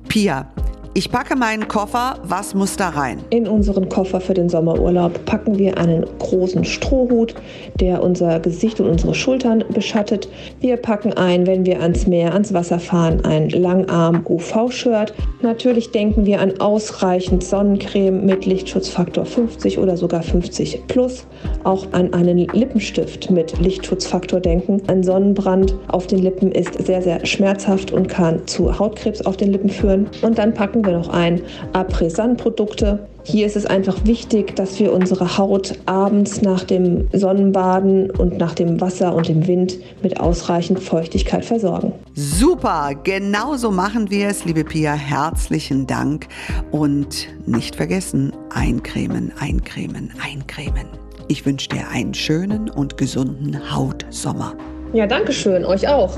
Pia, 0.07 0.51
Ich 0.95 1.11
packe 1.11 1.35
meinen 1.35 1.67
Koffer. 1.67 2.15
Was 2.23 2.55
muss 2.55 2.75
da 2.75 2.89
rein? 2.89 3.19
In 3.29 3.47
unseren 3.47 3.89
Koffer 3.89 4.19
für 4.19 4.33
den 4.33 4.49
Sommerurlaub 4.49 5.23
packen 5.25 5.59
wir 5.59 5.77
einen 5.77 6.03
großen 6.17 6.65
Strohhut, 6.65 7.35
der 7.79 8.01
unser 8.01 8.39
Gesicht 8.39 8.79
und 8.79 8.89
unsere 8.89 9.13
Schultern 9.13 9.63
beschattet. 9.71 10.27
Wir 10.59 10.77
packen 10.77 11.13
ein, 11.13 11.45
wenn 11.45 11.63
wir 11.63 11.79
ans 11.81 12.07
Meer, 12.07 12.33
ans 12.33 12.55
Wasser 12.55 12.79
fahren, 12.79 13.23
ein 13.23 13.49
Langarm-UV-Shirt. 13.49 15.13
Natürlich 15.43 15.91
denken 15.91 16.25
wir 16.25 16.41
an 16.41 16.59
ausreichend 16.59 17.43
Sonnencreme 17.43 18.25
mit 18.25 18.47
Lichtschutzfaktor 18.47 19.25
50 19.25 19.77
oder 19.77 19.95
sogar 19.95 20.23
50 20.23 20.87
plus. 20.87 21.27
Auch 21.63 21.85
an 21.91 22.13
einen 22.15 22.39
Lippenstift 22.39 23.29
mit 23.29 23.59
Lichtschutzfaktor 23.59 24.39
denken. 24.39 24.81
Ein 24.87 25.03
Sonnenbrand 25.03 25.75
auf 25.87 26.07
den 26.07 26.19
Lippen 26.19 26.51
ist 26.51 26.83
sehr, 26.83 27.03
sehr 27.03 27.23
schmerzhaft 27.27 27.91
und 27.91 28.09
kann 28.09 28.47
zu 28.47 28.79
Hautkrebs 28.79 29.21
auf 29.21 29.37
den 29.37 29.51
Lippen 29.51 29.69
führen. 29.69 30.09
Und 30.23 30.39
dann 30.39 30.53
packen 30.53 30.78
wir 30.85 30.93
noch 30.93 31.09
ein 31.09 31.41
Apresan-Produkte. 31.73 33.07
Hier 33.23 33.45
ist 33.45 33.55
es 33.55 33.65
einfach 33.65 33.97
wichtig, 34.05 34.55
dass 34.55 34.79
wir 34.79 34.93
unsere 34.93 35.37
Haut 35.37 35.73
abends 35.85 36.41
nach 36.41 36.63
dem 36.63 37.07
Sonnenbaden 37.13 38.09
und 38.11 38.37
nach 38.37 38.55
dem 38.55 38.81
Wasser 38.81 39.13
und 39.13 39.27
dem 39.27 39.45
Wind 39.47 39.77
mit 40.01 40.19
ausreichend 40.19 40.79
Feuchtigkeit 40.79 41.45
versorgen. 41.45 41.93
Super, 42.15 42.91
genauso 43.03 43.71
machen 43.71 44.09
wir 44.09 44.29
es, 44.29 44.45
liebe 44.45 44.63
Pia. 44.63 44.93
Herzlichen 44.93 45.85
Dank. 45.85 46.27
Und 46.71 47.27
nicht 47.45 47.75
vergessen, 47.75 48.33
eincremen, 48.53 49.31
eincremen, 49.39 50.11
eincremen. 50.23 50.87
Ich 51.27 51.45
wünsche 51.45 51.69
dir 51.69 51.87
einen 51.91 52.15
schönen 52.15 52.69
und 52.69 52.97
gesunden 52.97 53.75
Hautsommer. 53.75 54.55
Ja, 54.93 55.05
danke 55.05 55.33
schön, 55.33 55.63
euch 55.63 55.87
auch. 55.87 56.17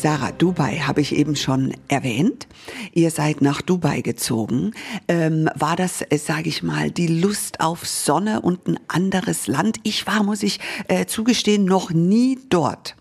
Sarah, 0.00 0.30
Dubai 0.30 0.76
habe 0.86 1.00
ich 1.00 1.12
eben 1.12 1.34
schon 1.34 1.74
erwähnt. 1.88 2.46
Ihr 2.92 3.10
seid 3.10 3.42
nach 3.42 3.60
Dubai 3.60 4.00
gezogen. 4.00 4.72
Ähm, 5.08 5.50
war 5.56 5.74
das, 5.74 6.02
äh, 6.02 6.18
sage 6.18 6.48
ich 6.48 6.62
mal, 6.62 6.92
die 6.92 7.08
Lust 7.08 7.58
auf 7.58 7.84
Sonne 7.84 8.40
und 8.40 8.68
ein 8.68 8.78
anderes 8.86 9.48
Land? 9.48 9.78
Ich 9.82 10.06
war, 10.06 10.22
muss 10.22 10.44
ich 10.44 10.60
äh, 10.86 11.06
zugestehen, 11.06 11.64
noch 11.64 11.90
nie 11.90 12.38
dort. 12.48 12.94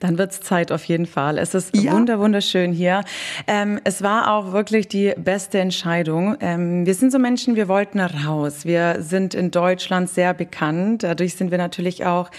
Dann 0.00 0.18
wird's 0.18 0.40
Zeit 0.40 0.72
auf 0.72 0.84
jeden 0.84 1.06
Fall. 1.06 1.38
Es 1.38 1.54
ist 1.54 1.76
ja. 1.76 1.92
wunder 1.92 2.18
wunderschön 2.18 2.72
hier. 2.72 3.02
Ähm, 3.46 3.80
es 3.84 4.02
war 4.02 4.32
auch 4.32 4.52
wirklich 4.52 4.88
die 4.88 5.14
beste 5.16 5.58
Entscheidung. 5.58 6.36
Ähm, 6.40 6.86
wir 6.86 6.94
sind 6.94 7.12
so 7.12 7.18
Menschen, 7.18 7.56
wir 7.56 7.68
wollten 7.68 8.00
raus. 8.00 8.64
Wir 8.64 8.96
sind 9.00 9.34
in 9.34 9.50
Deutschland 9.50 10.08
sehr 10.08 10.34
bekannt. 10.34 11.02
Dadurch 11.02 11.36
sind 11.36 11.50
wir 11.50 11.58
natürlich 11.58 12.04
auch 12.04 12.30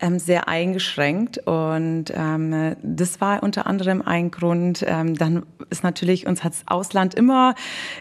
ähm, 0.00 0.18
sehr 0.18 0.48
eingeschränkt. 0.48 1.38
Und 1.46 2.12
ähm, 2.14 2.76
das 2.82 3.20
war 3.20 3.42
unter 3.42 3.66
anderem 3.66 4.02
ein 4.02 4.30
Grund. 4.30 4.84
Ähm, 4.86 5.16
dann 5.16 5.44
ist 5.70 5.82
natürlich, 5.82 6.26
uns 6.26 6.44
hat's 6.44 6.62
Ausland 6.66 7.14
immer 7.14 7.54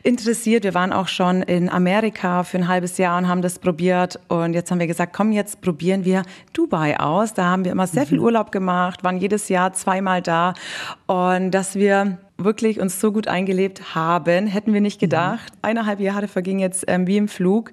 interessiert. 0.04 0.64
Wir 0.64 0.74
waren 0.74 0.94
auch 0.94 1.08
schon 1.08 1.42
in 1.42 1.70
Amerika 1.70 2.44
für 2.44 2.58
ein 2.58 2.68
halbes 2.68 2.98
Jahr 2.98 3.18
und 3.18 3.28
haben 3.28 3.42
das 3.42 3.60
probiert. 3.60 4.20
Und 4.28 4.54
jetzt 4.54 4.72
haben 4.72 4.80
wir 4.80 4.88
gesagt, 4.88 5.14
komm, 5.14 5.32
jetzt 5.32 5.62
probieren 5.62 6.06
wir 6.06 6.24
Dubai 6.54 7.00
aus. 7.00 7.34
Da 7.34 7.46
haben 7.46 7.66
wir 7.66 7.72
immer 7.72 7.88
sehr 7.88 8.06
viel 8.06 8.20
mhm. 8.20 8.26
Urlaub 8.26 8.52
gemacht, 8.52 8.95
waren 9.04 9.18
jedes 9.18 9.50
Jahr 9.50 9.74
zweimal 9.74 10.22
da. 10.22 10.54
Und 11.08 11.52
dass 11.52 11.76
wir 11.76 12.18
wirklich 12.38 12.80
uns 12.80 13.00
so 13.00 13.12
gut 13.12 13.28
eingelebt 13.28 13.96
haben, 13.96 14.48
hätten 14.48 14.74
wir 14.74 14.82
nicht 14.82 15.02
mhm. 15.02 15.06
gedacht. 15.06 15.54
Mhm. 15.54 15.60
Eineinhalb 15.62 16.00
Jahre 16.00 16.28
vergingen 16.28 16.60
jetzt 16.60 16.86
ähm, 16.88 17.08
wie 17.08 17.18
im 17.18 17.28
Flug. 17.28 17.72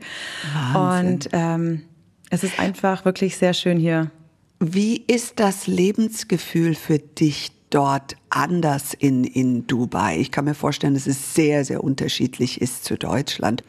Wahnsinn. 0.73 1.13
Und 1.13 1.29
ähm, 1.33 1.83
es 2.31 2.45
ist 2.45 2.59
einfach 2.59 3.05
wirklich 3.05 3.37
sehr 3.37 3.55
schön 3.55 3.79
hier. 3.79 4.11
Wie 4.59 4.97
ist 4.97 5.41
das 5.41 5.67
Lebensgefühl 5.67 6.75
für 6.75 6.99
dich 6.99 7.51
dort 7.71 8.17
anders 8.31 8.95
in, 8.95 9.25
in 9.25 9.67
Dubai? 9.67 10.19
Ich 10.19 10.31
kann 10.31 10.45
mir 10.45 10.55
vorstellen, 10.55 10.95
dass 10.95 11.07
es 11.07 11.35
sehr, 11.35 11.65
sehr 11.65 11.83
unterschiedlich 11.83 12.61
ist 12.61 12.85
zu 12.85 12.97
Deutschland. 12.97 13.65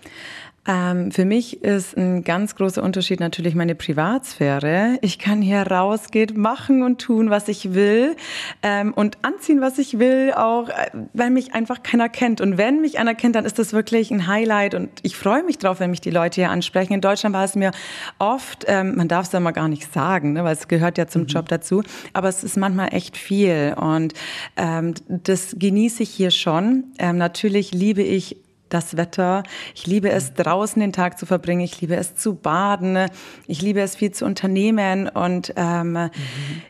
Ähm, 0.65 1.11
für 1.11 1.25
mich 1.25 1.61
ist 1.61 1.97
ein 1.97 2.23
ganz 2.23 2.55
großer 2.55 2.81
Unterschied 2.81 3.19
natürlich 3.19 3.53
meine 3.53 3.75
Privatsphäre. 3.75 4.97
Ich 5.01 5.19
kann 5.19 5.41
hier 5.41 5.61
rausgehen, 5.61 6.39
machen 6.39 6.83
und 6.83 7.01
tun, 7.01 7.29
was 7.29 7.49
ich 7.49 7.73
will 7.73 8.15
ähm, 8.61 8.93
und 8.93 9.17
anziehen, 9.23 9.59
was 9.59 9.77
ich 9.77 9.99
will, 9.99 10.31
auch 10.33 10.69
äh, 10.69 10.89
weil 11.13 11.31
mich 11.31 11.53
einfach 11.53 11.83
keiner 11.83 12.07
kennt. 12.07 12.39
Und 12.39 12.57
wenn 12.57 12.79
mich 12.79 12.97
einer 12.97 13.13
kennt, 13.13 13.35
dann 13.35 13.43
ist 13.43 13.59
das 13.59 13.73
wirklich 13.73 14.09
ein 14.11 14.27
Highlight 14.27 14.73
und 14.73 14.89
ich 15.01 15.17
freue 15.17 15.43
mich 15.43 15.57
drauf, 15.57 15.81
wenn 15.81 15.89
mich 15.89 16.01
die 16.01 16.11
Leute 16.11 16.41
hier 16.41 16.49
ansprechen. 16.49 16.93
In 16.93 17.01
Deutschland 17.01 17.35
war 17.35 17.43
es 17.43 17.55
mir 17.55 17.71
oft, 18.19 18.63
ähm, 18.67 18.95
man 18.95 19.09
darf 19.09 19.25
es 19.25 19.33
ja 19.33 19.41
mal 19.41 19.51
gar 19.51 19.67
nicht 19.67 19.91
sagen, 19.91 20.33
ne, 20.33 20.45
weil 20.45 20.53
es 20.53 20.69
gehört 20.69 20.97
ja 20.97 21.07
zum 21.07 21.23
mhm. 21.23 21.27
Job 21.27 21.49
dazu, 21.49 21.83
aber 22.13 22.29
es 22.29 22.43
ist 22.43 22.55
manchmal 22.55 22.93
echt 22.93 23.17
viel 23.17 23.75
und 23.77 24.13
ähm, 24.55 24.93
das 25.07 25.57
genieße 25.59 26.03
ich 26.03 26.09
hier 26.09 26.31
schon. 26.31 26.85
Ähm, 26.99 27.17
natürlich 27.17 27.73
liebe 27.73 28.01
ich 28.01 28.37
das 28.73 28.97
Wetter. 28.97 29.43
Ich 29.75 29.87
liebe 29.87 30.09
es, 30.09 30.33
draußen 30.33 30.79
den 30.79 30.93
Tag 30.93 31.19
zu 31.19 31.25
verbringen. 31.25 31.61
Ich 31.61 31.79
liebe 31.81 31.95
es 31.95 32.15
zu 32.15 32.35
baden. 32.35 33.07
Ich 33.47 33.61
liebe 33.61 33.81
es, 33.81 33.95
viel 33.95 34.11
zu 34.11 34.25
unternehmen. 34.25 35.07
Und 35.07 35.53
ähm, 35.55 35.93
mhm. 35.93 36.09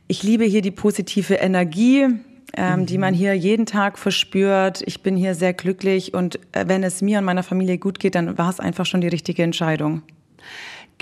ich 0.08 0.24
liebe 0.24 0.44
hier 0.46 0.62
die 0.62 0.72
positive 0.72 1.36
Energie. 1.36 2.08
Ähm, 2.56 2.82
mhm. 2.82 2.86
die 2.86 3.00
man 3.00 3.16
hier 3.16 3.34
jeden 3.34 3.66
Tag 3.66 3.98
verspürt. 3.98 4.84
Ich 4.86 5.02
bin 5.02 5.18
hier 5.18 5.34
sehr 5.34 5.54
glücklich 5.54 6.14
und 6.14 6.36
äh, 6.52 6.66
wenn 6.68 6.84
es 6.84 7.02
mir 7.02 7.18
und 7.18 7.26
meiner 7.26 7.42
Familie 7.42 7.80
gut 7.80 8.00
geht, 8.00 8.14
dann 8.14 8.38
war 8.38 8.48
es 8.48 8.60
einfach 8.60 8.86
schon 8.86 9.02
die 9.02 9.08
richtige 9.08 9.42
Entscheidung. 9.42 10.04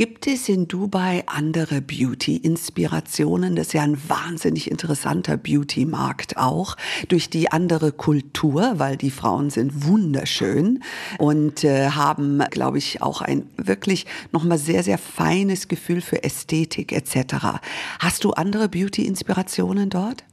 Gibt 0.02 0.26
es 0.26 0.50
in 0.50 0.68
Dubai 0.68 1.22
andere 1.28 1.80
Beauty-Inspirationen? 1.80 3.56
Das 3.56 3.68
ist 3.68 3.74
ja 3.74 3.84
ein 3.84 4.00
wahnsinnig 4.10 4.72
interessanter 4.72 5.38
Beauty-Markt 5.38 6.38
auch. 6.38 6.76
Durch 7.08 7.30
die 7.30 7.52
andere 7.52 7.92
Kultur, 7.92 8.80
weil 8.80 8.98
die 8.98 9.12
Frauen 9.12 9.52
sind 9.52 9.86
wunderschön 9.86 10.82
und 11.20 11.64
äh, 11.64 11.92
haben, 11.92 12.40
glaube 12.50 12.80
ich, 12.80 13.04
auch 13.04 13.22
ein 13.22 13.44
wirklich 13.58 14.08
nochmal 14.32 14.58
sehr, 14.58 14.82
sehr 14.82 14.98
feines 14.98 15.68
Gefühl 15.68 16.02
für 16.02 16.24
Ästhetik 16.24 16.94
etc. 16.94 17.60
Hast 18.00 18.24
du 18.24 18.32
andere 18.32 18.70
Beauty-Inspirationen 18.70 19.92
dort? 19.92 20.24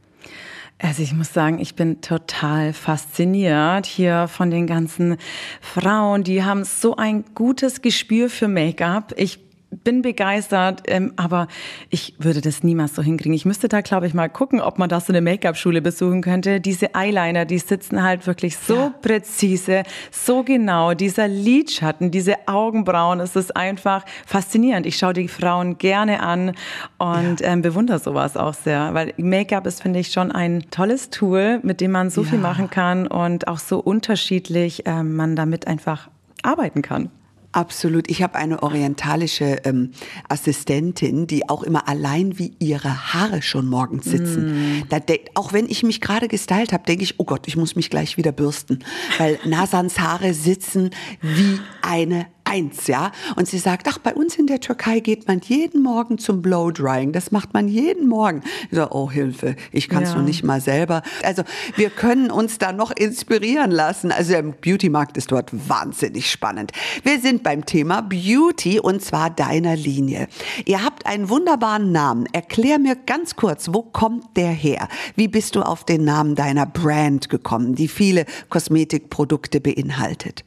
Also 0.78 1.02
ich 1.02 1.12
muss 1.12 1.34
sagen, 1.34 1.58
ich 1.58 1.74
bin 1.74 2.00
total 2.00 2.72
fasziniert 2.72 3.84
hier 3.84 4.28
von 4.28 4.50
den 4.50 4.66
ganzen 4.66 5.18
Frauen. 5.60 6.24
Die 6.24 6.42
haben 6.42 6.64
so 6.64 6.96
ein 6.96 7.26
gutes 7.34 7.82
Gespür 7.82 8.30
für 8.30 8.48
Make-up. 8.48 9.12
Ich 9.18 9.47
bin 9.88 10.02
begeistert, 10.02 10.82
ähm, 10.86 11.14
aber 11.16 11.48
ich 11.88 12.14
würde 12.18 12.42
das 12.42 12.62
niemals 12.62 12.94
so 12.94 13.00
hinkriegen. 13.00 13.32
Ich 13.32 13.46
müsste 13.46 13.68
da, 13.68 13.80
glaube 13.80 14.06
ich, 14.06 14.12
mal 14.12 14.28
gucken, 14.28 14.60
ob 14.60 14.78
man 14.78 14.90
da 14.90 15.00
so 15.00 15.14
eine 15.14 15.22
Make-up-Schule 15.22 15.80
besuchen 15.80 16.20
könnte. 16.20 16.60
Diese 16.60 16.94
Eyeliner, 16.94 17.46
die 17.46 17.58
sitzen 17.58 18.02
halt 18.02 18.26
wirklich 18.26 18.58
so 18.58 18.74
ja. 18.74 18.94
präzise, 19.00 19.84
so 20.10 20.42
genau. 20.42 20.92
Dieser 20.92 21.26
Lidschatten, 21.26 22.10
diese 22.10 22.34
Augenbrauen, 22.44 23.18
es 23.20 23.34
ist 23.34 23.56
einfach 23.56 24.04
faszinierend. 24.26 24.84
Ich 24.84 24.98
schaue 24.98 25.14
die 25.14 25.26
Frauen 25.26 25.78
gerne 25.78 26.20
an 26.20 26.52
und 26.98 27.40
ja. 27.40 27.46
ähm, 27.46 27.62
bewundere 27.62 27.98
sowas 27.98 28.36
auch 28.36 28.52
sehr, 28.52 28.92
weil 28.92 29.14
Make-up 29.16 29.66
ist, 29.66 29.80
finde 29.80 30.00
ich, 30.00 30.12
schon 30.12 30.30
ein 30.30 30.66
tolles 30.70 31.08
Tool, 31.08 31.60
mit 31.62 31.80
dem 31.80 31.92
man 31.92 32.10
so 32.10 32.24
ja. 32.24 32.28
viel 32.28 32.40
machen 32.40 32.68
kann 32.68 33.06
und 33.06 33.48
auch 33.48 33.58
so 33.58 33.78
unterschiedlich 33.78 34.82
ähm, 34.84 35.16
man 35.16 35.34
damit 35.34 35.66
einfach 35.66 36.10
arbeiten 36.42 36.82
kann. 36.82 37.08
Absolut. 37.52 38.10
Ich 38.10 38.22
habe 38.22 38.34
eine 38.34 38.62
orientalische 38.62 39.62
ähm, 39.64 39.92
Assistentin, 40.28 41.26
die 41.26 41.48
auch 41.48 41.62
immer 41.62 41.88
allein 41.88 42.38
wie 42.38 42.54
ihre 42.58 43.14
Haare 43.14 43.40
schon 43.40 43.66
morgens 43.66 44.04
sitzen. 44.04 44.80
Mm. 44.80 44.88
Auch 45.34 45.52
wenn 45.54 45.66
ich 45.66 45.82
mich 45.82 46.02
gerade 46.02 46.28
gestylt 46.28 46.72
habe, 46.72 46.84
denke 46.84 47.04
ich, 47.04 47.18
oh 47.18 47.24
Gott, 47.24 47.48
ich 47.48 47.56
muss 47.56 47.74
mich 47.74 47.88
gleich 47.88 48.18
wieder 48.18 48.32
bürsten, 48.32 48.80
weil 49.16 49.38
Nasans 49.46 49.98
Haare 49.98 50.34
sitzen 50.34 50.90
wie 51.22 51.58
eine 51.80 52.26
eins, 52.48 52.86
ja. 52.86 53.12
Und 53.36 53.48
sie 53.48 53.58
sagt, 53.58 53.86
ach, 53.88 53.98
bei 53.98 54.14
uns 54.14 54.36
in 54.36 54.46
der 54.46 54.60
Türkei 54.60 55.00
geht 55.00 55.28
man 55.28 55.40
jeden 55.40 55.82
Morgen 55.82 56.18
zum 56.18 56.42
Blowdrying. 56.42 57.12
Das 57.12 57.30
macht 57.30 57.54
man 57.54 57.68
jeden 57.68 58.08
Morgen. 58.08 58.42
Ich 58.70 58.76
sage, 58.76 58.94
oh 58.94 59.10
Hilfe, 59.10 59.56
ich 59.72 59.88
kann 59.88 60.02
es 60.02 60.10
ja. 60.10 60.16
noch 60.16 60.24
nicht 60.24 60.44
mal 60.44 60.60
selber. 60.60 61.02
Also 61.22 61.42
wir 61.76 61.90
können 61.90 62.30
uns 62.30 62.58
da 62.58 62.72
noch 62.72 62.90
inspirieren 62.90 63.70
lassen. 63.70 64.12
Also 64.12 64.32
der 64.32 64.42
Beauty-Markt 64.42 65.16
ist 65.16 65.30
dort 65.32 65.50
wahnsinnig 65.68 66.30
spannend. 66.30 66.72
Wir 67.02 67.20
sind 67.20 67.42
beim 67.42 67.66
Thema 67.66 68.00
Beauty 68.02 68.80
und 68.80 69.02
zwar 69.02 69.30
deiner 69.30 69.76
Linie. 69.76 70.28
Ihr 70.64 70.84
habt 70.84 71.06
einen 71.06 71.28
wunderbaren 71.28 71.92
Namen. 71.92 72.26
Erklär 72.32 72.78
mir 72.78 72.96
ganz 72.96 73.36
kurz, 73.36 73.68
wo 73.72 73.82
kommt 73.82 74.36
der 74.36 74.50
her? 74.50 74.88
Wie 75.16 75.28
bist 75.28 75.54
du 75.54 75.62
auf 75.62 75.84
den 75.84 76.04
Namen 76.04 76.34
deiner 76.34 76.66
Brand 76.66 77.28
gekommen, 77.28 77.74
die 77.74 77.88
viele 77.88 78.24
Kosmetikprodukte 78.48 79.60
beinhaltet? 79.60 80.44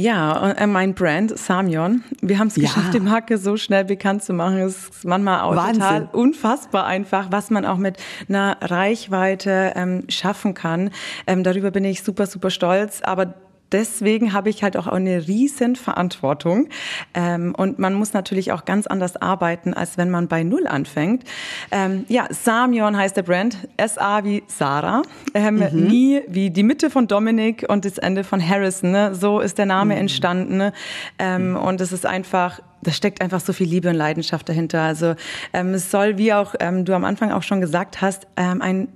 Ja, 0.00 0.52
äh, 0.52 0.66
mein 0.66 0.94
Brand 0.94 1.38
Samion. 1.38 2.02
Wir 2.22 2.38
haben 2.38 2.48
es 2.48 2.56
ja. 2.56 2.62
geschafft, 2.62 2.94
die 2.94 3.00
Marke 3.00 3.36
so 3.36 3.58
schnell 3.58 3.84
bekannt 3.84 4.22
zu 4.22 4.32
machen. 4.32 4.58
Es 4.58 4.88
ist 4.88 5.04
manchmal 5.04 5.42
auch 5.42 5.54
Wahnsinn. 5.54 5.74
total 5.74 6.08
unfassbar 6.12 6.86
einfach, 6.86 7.26
was 7.30 7.50
man 7.50 7.66
auch 7.66 7.76
mit 7.76 7.98
einer 8.26 8.56
Reichweite 8.62 9.74
ähm, 9.76 10.04
schaffen 10.08 10.54
kann. 10.54 10.90
Ähm, 11.26 11.44
darüber 11.44 11.70
bin 11.70 11.84
ich 11.84 12.02
super, 12.02 12.26
super 12.26 12.48
stolz. 12.48 13.02
Aber 13.02 13.34
deswegen 13.72 14.32
habe 14.32 14.50
ich 14.50 14.62
halt 14.62 14.76
auch 14.76 14.86
eine 14.86 15.26
riesen 15.26 15.76
Verantwortung. 15.76 16.68
Ähm, 17.14 17.54
und 17.56 17.78
man 17.78 17.94
muss 17.94 18.12
natürlich 18.12 18.52
auch 18.52 18.64
ganz 18.64 18.86
anders 18.86 19.16
arbeiten, 19.16 19.74
als 19.74 19.98
wenn 19.98 20.10
man 20.10 20.28
bei 20.28 20.42
Null 20.42 20.66
anfängt. 20.66 21.24
Ähm, 21.70 22.04
ja, 22.08 22.26
Samion 22.30 22.96
heißt 22.96 23.16
der 23.16 23.22
Brand. 23.22 23.68
S-A 23.76 24.24
wie 24.24 24.42
Sarah. 24.46 25.02
Ähm, 25.34 25.56
mhm. 25.56 25.86
Nie 25.86 26.22
wie 26.28 26.50
die 26.50 26.62
Mitte 26.62 26.90
von 26.90 27.06
Dominic 27.06 27.66
und 27.68 27.84
das 27.84 27.98
Ende 27.98 28.24
von 28.24 28.46
Harrison. 28.46 28.90
Ne? 28.90 29.14
So 29.14 29.40
ist 29.40 29.58
der 29.58 29.66
Name 29.66 29.94
mhm. 29.94 30.00
entstanden. 30.00 30.56
Ne? 30.56 30.72
Ähm, 31.18 31.50
mhm. 31.50 31.56
Und 31.56 31.80
es 31.80 31.92
ist 31.92 32.06
einfach 32.06 32.60
da 32.82 32.92
steckt 32.92 33.20
einfach 33.20 33.40
so 33.40 33.52
viel 33.52 33.68
Liebe 33.68 33.90
und 33.90 33.94
Leidenschaft 33.94 34.48
dahinter. 34.48 34.80
Also 34.82 35.14
ähm, 35.52 35.74
es 35.74 35.90
soll, 35.90 36.18
wie 36.18 36.32
auch 36.32 36.54
ähm, 36.60 36.84
du 36.84 36.94
am 36.94 37.04
Anfang 37.04 37.30
auch 37.30 37.42
schon 37.42 37.60
gesagt 37.60 38.00
hast, 38.00 38.26
ähm, 38.36 38.62
ein 38.62 38.88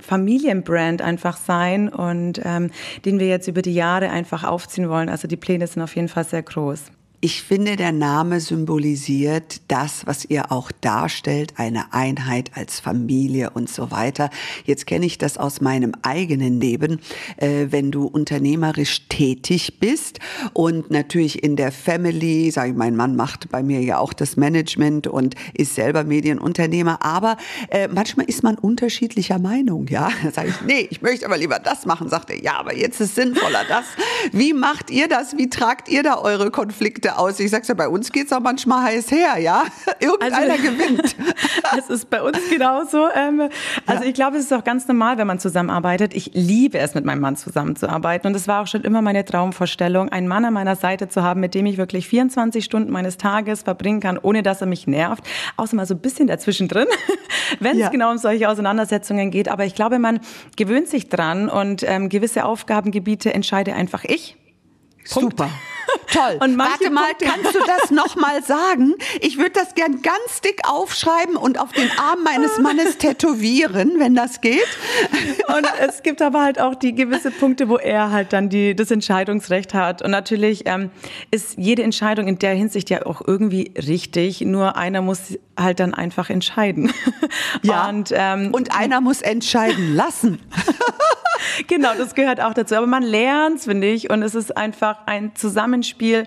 Familienbrand 0.00 1.02
einfach 1.02 1.36
sein 1.36 1.88
und 1.88 2.40
ähm, 2.44 2.70
den 3.04 3.18
wir 3.18 3.28
jetzt 3.28 3.48
über 3.48 3.62
die 3.62 3.74
Jahre 3.74 4.10
einfach 4.10 4.44
aufziehen 4.44 4.88
wollen. 4.88 5.08
Also 5.08 5.28
die 5.28 5.36
Pläne 5.36 5.66
sind 5.66 5.82
auf 5.82 5.96
jeden 5.96 6.08
Fall 6.08 6.24
sehr 6.24 6.42
groß. 6.42 6.90
Ich 7.22 7.42
finde, 7.42 7.76
der 7.76 7.92
Name 7.92 8.40
symbolisiert 8.40 9.60
das, 9.68 10.06
was 10.06 10.24
ihr 10.24 10.50
auch 10.50 10.72
darstellt, 10.72 11.52
eine 11.56 11.92
Einheit 11.92 12.52
als 12.54 12.80
Familie 12.80 13.50
und 13.50 13.68
so 13.68 13.90
weiter. 13.90 14.30
Jetzt 14.64 14.86
kenne 14.86 15.04
ich 15.04 15.18
das 15.18 15.36
aus 15.36 15.60
meinem 15.60 15.92
eigenen 16.00 16.62
Leben, 16.62 16.98
äh, 17.36 17.66
wenn 17.68 17.90
du 17.90 18.06
unternehmerisch 18.06 19.06
tätig 19.10 19.80
bist 19.80 20.18
und 20.54 20.90
natürlich 20.90 21.42
in 21.42 21.56
der 21.56 21.72
Family, 21.72 22.50
sage 22.50 22.70
ich, 22.70 22.76
mein 22.76 22.96
Mann 22.96 23.16
macht 23.16 23.50
bei 23.50 23.62
mir 23.62 23.82
ja 23.82 23.98
auch 23.98 24.14
das 24.14 24.38
Management 24.38 25.06
und 25.06 25.34
ist 25.52 25.74
selber 25.74 26.04
Medienunternehmer, 26.04 27.04
aber 27.04 27.36
äh, 27.68 27.88
manchmal 27.88 28.30
ist 28.30 28.42
man 28.42 28.54
unterschiedlicher 28.54 29.38
Meinung, 29.38 29.88
ja. 29.88 30.08
Da 30.22 30.30
sage 30.30 30.48
ich, 30.48 30.60
nee, 30.62 30.88
ich 30.88 31.02
möchte 31.02 31.26
aber 31.26 31.36
lieber 31.36 31.58
das 31.58 31.84
machen, 31.84 32.08
sagt 32.08 32.30
er, 32.30 32.42
ja, 32.42 32.58
aber 32.58 32.74
jetzt 32.74 32.98
ist 32.98 33.14
sinnvoller 33.14 33.64
das. 33.68 33.84
Wie 34.32 34.54
macht 34.54 34.90
ihr 34.90 35.06
das? 35.06 35.36
Wie 35.36 35.50
tragt 35.50 35.90
ihr 35.90 36.02
da 36.02 36.16
eure 36.16 36.50
Konflikte 36.50 37.09
Geschichte 37.10 37.18
aus. 37.18 37.40
Ich 37.40 37.50
sag's 37.50 37.68
ja, 37.68 37.74
bei 37.74 37.88
uns 37.88 38.12
geht's 38.12 38.32
auch 38.32 38.40
manchmal 38.40 38.84
heiß 38.84 39.10
her, 39.10 39.38
ja. 39.38 39.64
Irgendeiner 40.00 40.52
also, 40.52 40.62
gewinnt. 40.62 41.16
Es 41.78 41.88
ist 41.88 42.10
bei 42.10 42.20
uns 42.20 42.38
genauso. 42.50 43.06
Ähm, 43.14 43.48
also 43.86 44.02
ja. 44.02 44.08
ich 44.08 44.14
glaube, 44.14 44.38
es 44.38 44.44
ist 44.44 44.52
auch 44.52 44.64
ganz 44.64 44.88
normal, 44.88 45.18
wenn 45.18 45.26
man 45.26 45.38
zusammenarbeitet. 45.38 46.14
Ich 46.14 46.32
liebe 46.34 46.78
es, 46.78 46.94
mit 46.94 47.04
meinem 47.04 47.20
Mann 47.20 47.36
zusammenzuarbeiten. 47.36 48.26
Und 48.28 48.34
es 48.34 48.48
war 48.48 48.62
auch 48.62 48.66
schon 48.66 48.82
immer 48.82 49.02
meine 49.02 49.24
Traumvorstellung, 49.24 50.08
einen 50.08 50.26
Mann 50.26 50.44
an 50.44 50.52
meiner 50.52 50.74
Seite 50.74 51.08
zu 51.08 51.22
haben, 51.22 51.40
mit 51.40 51.54
dem 51.54 51.66
ich 51.66 51.78
wirklich 51.78 52.08
24 52.08 52.64
Stunden 52.64 52.90
meines 52.90 53.18
Tages 53.18 53.62
verbringen 53.62 54.00
kann, 54.00 54.18
ohne 54.18 54.42
dass 54.42 54.60
er 54.60 54.66
mich 54.66 54.86
nervt. 54.86 55.22
Außer 55.56 55.76
mal 55.76 55.86
so 55.86 55.94
ein 55.94 56.00
bisschen 56.00 56.26
dazwischen 56.26 56.66
drin, 56.66 56.86
wenn 57.60 57.72
es 57.72 57.82
ja. 57.82 57.88
genau 57.88 58.10
um 58.10 58.18
solche 58.18 58.48
Auseinandersetzungen 58.48 59.30
geht. 59.30 59.48
Aber 59.48 59.64
ich 59.64 59.74
glaube, 59.74 59.98
man 59.98 60.20
gewöhnt 60.56 60.88
sich 60.88 61.08
dran 61.08 61.48
und 61.48 61.84
ähm, 61.86 62.08
gewisse 62.08 62.44
Aufgabengebiete 62.44 63.32
entscheide 63.32 63.74
einfach 63.74 64.04
ich. 64.04 64.36
Punkt. 65.08 65.38
Super. 65.38 65.50
Toll. 66.12 66.38
Und 66.40 66.58
Warte 66.58 66.90
mal, 66.90 67.14
Punkte 67.20 67.24
kannst 67.24 67.54
du 67.54 67.60
das 67.66 67.90
nochmal 67.90 68.42
sagen? 68.42 68.94
Ich 69.20 69.38
würde 69.38 69.52
das 69.52 69.74
gern 69.74 70.02
ganz 70.02 70.40
dick 70.40 70.60
aufschreiben 70.68 71.36
und 71.36 71.58
auf 71.58 71.72
den 71.72 71.90
Arm 71.98 72.22
meines 72.24 72.58
Mannes 72.58 72.98
tätowieren, 72.98 73.98
wenn 73.98 74.14
das 74.14 74.40
geht. 74.40 74.66
Und 75.48 75.66
es 75.80 76.02
gibt 76.02 76.22
aber 76.22 76.42
halt 76.42 76.60
auch 76.60 76.74
die 76.74 76.94
gewisse 76.94 77.30
Punkte, 77.30 77.68
wo 77.68 77.76
er 77.76 78.10
halt 78.10 78.32
dann 78.32 78.48
die, 78.48 78.74
das 78.76 78.90
Entscheidungsrecht 78.90 79.74
hat. 79.74 80.02
Und 80.02 80.10
natürlich 80.10 80.62
ähm, 80.66 80.90
ist 81.30 81.54
jede 81.56 81.82
Entscheidung 81.82 82.28
in 82.28 82.38
der 82.38 82.54
Hinsicht 82.54 82.90
ja 82.90 83.04
auch 83.04 83.22
irgendwie 83.26 83.72
richtig. 83.76 84.42
Nur 84.42 84.76
einer 84.76 85.02
muss 85.02 85.38
halt 85.58 85.80
dann 85.80 85.94
einfach 85.94 86.30
entscheiden. 86.30 86.92
Ja. 87.62 87.88
Und, 87.88 88.12
ähm, 88.14 88.52
und 88.52 88.76
einer 88.76 89.00
muss 89.00 89.22
entscheiden 89.22 89.94
lassen. 89.94 90.40
genau, 91.66 91.90
das 91.96 92.14
gehört 92.14 92.40
auch 92.40 92.54
dazu. 92.54 92.74
Aber 92.76 92.86
man 92.86 93.02
lernt 93.02 93.60
finde 93.60 93.88
ich. 93.88 94.10
Und 94.10 94.22
es 94.22 94.34
ist 94.34 94.56
einfach 94.56 94.98
ein 95.06 95.34
Zusammenspiel 95.70 96.26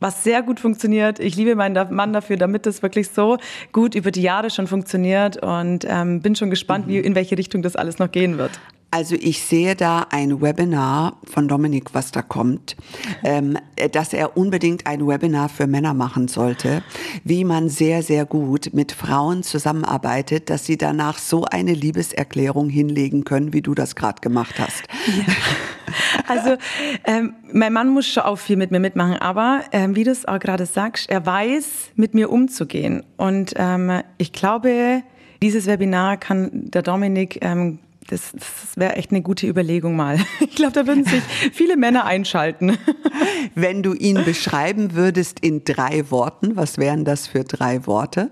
was 0.00 0.22
sehr 0.22 0.42
gut 0.42 0.60
funktioniert. 0.60 1.18
Ich 1.18 1.34
liebe 1.34 1.54
meinen 1.54 1.94
Mann 1.94 2.12
dafür, 2.12 2.36
damit 2.36 2.66
es 2.66 2.82
wirklich 2.82 3.08
so 3.08 3.38
gut 3.72 3.94
über 3.94 4.10
die 4.10 4.20
Jahre 4.20 4.50
schon 4.50 4.66
funktioniert 4.66 5.38
und 5.38 5.86
ähm, 5.88 6.20
bin 6.20 6.36
schon 6.36 6.50
gespannt, 6.50 6.86
mhm. 6.86 6.90
wie, 6.90 6.98
in 6.98 7.14
welche 7.14 7.38
Richtung 7.38 7.62
das 7.62 7.74
alles 7.74 7.98
noch 7.98 8.10
gehen 8.10 8.36
wird. 8.36 8.50
Also 8.90 9.14
ich 9.14 9.40
sehe 9.40 9.76
da 9.76 10.06
ein 10.10 10.42
Webinar 10.42 11.16
von 11.24 11.48
Dominik, 11.48 11.94
was 11.94 12.10
da 12.10 12.20
kommt, 12.20 12.76
ähm, 13.24 13.56
dass 13.92 14.12
er 14.12 14.36
unbedingt 14.36 14.86
ein 14.86 15.06
Webinar 15.06 15.48
für 15.48 15.66
Männer 15.66 15.94
machen 15.94 16.28
sollte, 16.28 16.82
wie 17.22 17.44
man 17.44 17.70
sehr, 17.70 18.02
sehr 18.02 18.26
gut 18.26 18.74
mit 18.74 18.92
Frauen 18.92 19.42
zusammenarbeitet, 19.42 20.50
dass 20.50 20.66
sie 20.66 20.76
danach 20.76 21.16
so 21.18 21.44
eine 21.44 21.72
Liebeserklärung 21.72 22.68
hinlegen 22.68 23.24
können, 23.24 23.54
wie 23.54 23.62
du 23.62 23.74
das 23.74 23.96
gerade 23.96 24.20
gemacht 24.20 24.56
hast. 24.58 24.82
Ja. 25.06 25.32
Also 26.28 26.56
ähm, 27.04 27.34
mein 27.52 27.72
Mann 27.72 27.88
muss 27.88 28.06
schon 28.06 28.22
auch 28.22 28.36
viel 28.36 28.56
mit 28.56 28.70
mir 28.70 28.80
mitmachen, 28.80 29.16
aber 29.16 29.62
ähm, 29.72 29.94
wie 29.94 30.04
du 30.04 30.10
es 30.10 30.26
auch 30.26 30.38
gerade 30.38 30.66
sagst, 30.66 31.10
er 31.10 31.24
weiß, 31.24 31.90
mit 31.96 32.14
mir 32.14 32.30
umzugehen. 32.30 33.02
Und 33.16 33.54
ähm, 33.56 34.02
ich 34.18 34.32
glaube, 34.32 35.02
dieses 35.42 35.66
Webinar 35.66 36.16
kann 36.16 36.50
der 36.52 36.82
Dominik 36.82 37.44
ähm, 37.44 37.78
das, 38.08 38.32
das 38.32 38.76
wäre 38.76 38.96
echt 38.96 39.10
eine 39.10 39.22
gute 39.22 39.46
Überlegung 39.46 39.96
mal. 39.96 40.18
Ich 40.40 40.56
glaube, 40.56 40.72
da 40.72 40.86
würden 40.86 41.04
sich 41.04 41.22
viele 41.52 41.76
Männer 41.76 42.04
einschalten. 42.04 42.78
Wenn 43.54 43.82
du 43.82 43.92
ihn 43.92 44.24
beschreiben 44.24 44.94
würdest 44.94 45.40
in 45.40 45.64
drei 45.64 46.10
Worten, 46.10 46.54
was 46.56 46.78
wären 46.78 47.04
das 47.04 47.26
für 47.26 47.44
drei 47.44 47.86
Worte? 47.86 48.30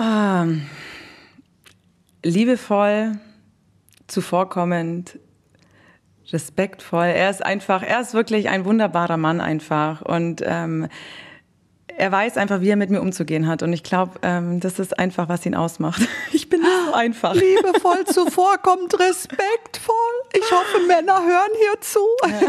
Ähm, 0.00 0.62
liebevoll, 2.22 3.18
zuvorkommend, 4.06 5.18
respektvoll. 6.32 7.06
Er 7.06 7.30
ist 7.30 7.44
einfach, 7.44 7.82
er 7.82 8.00
ist 8.00 8.14
wirklich 8.14 8.48
ein 8.48 8.64
wunderbarer 8.64 9.16
Mann 9.16 9.40
einfach 9.40 10.02
und 10.02 10.42
ähm, 10.44 10.88
er 11.98 12.12
weiß 12.12 12.36
einfach, 12.36 12.60
wie 12.60 12.68
er 12.68 12.76
mit 12.76 12.90
mir 12.90 13.00
umzugehen 13.00 13.46
hat. 13.46 13.62
Und 13.62 13.72
ich 13.72 13.82
glaube, 13.82 14.12
ähm, 14.22 14.60
das 14.60 14.78
ist 14.78 14.98
einfach, 14.98 15.28
was 15.28 15.46
ihn 15.46 15.54
ausmacht. 15.54 16.02
Ich 16.32 16.50
bin 16.50 16.60
nicht 16.60 16.70
so 16.86 16.92
einfach. 16.92 17.34
Liebevoll 17.34 18.04
zuvorkommt, 18.06 18.98
respektvoll. 19.00 19.94
Ich 20.34 20.44
hoffe, 20.50 20.86
Männer 20.86 21.20
hören 21.24 21.50
hier 21.58 21.80
zu. 21.80 22.00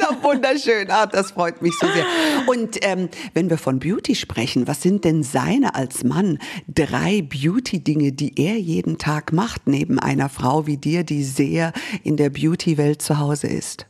Ja. 0.00 0.22
Wunderschön. 0.22 0.90
Ah, 0.90 1.06
das 1.06 1.32
freut 1.32 1.62
mich 1.62 1.72
so 1.78 1.86
sehr. 1.86 2.04
Und 2.46 2.84
ähm, 2.84 3.08
wenn 3.34 3.48
wir 3.48 3.58
von 3.58 3.78
Beauty 3.78 4.14
sprechen, 4.14 4.66
was 4.66 4.82
sind 4.82 5.04
denn 5.04 5.22
seine 5.22 5.74
als 5.74 6.04
Mann 6.04 6.38
drei 6.68 7.22
Beauty-Dinge, 7.22 8.12
die 8.12 8.38
er 8.40 8.56
jeden 8.56 8.98
Tag 8.98 9.32
macht, 9.32 9.66
neben 9.66 9.98
einer 9.98 10.28
Frau 10.28 10.66
wie 10.66 10.76
dir, 10.76 11.04
die 11.04 11.24
sehr 11.24 11.72
in 12.02 12.16
der 12.16 12.30
Beauty-Welt 12.30 13.00
zu 13.02 13.18
Hause 13.18 13.46
ist? 13.46 13.86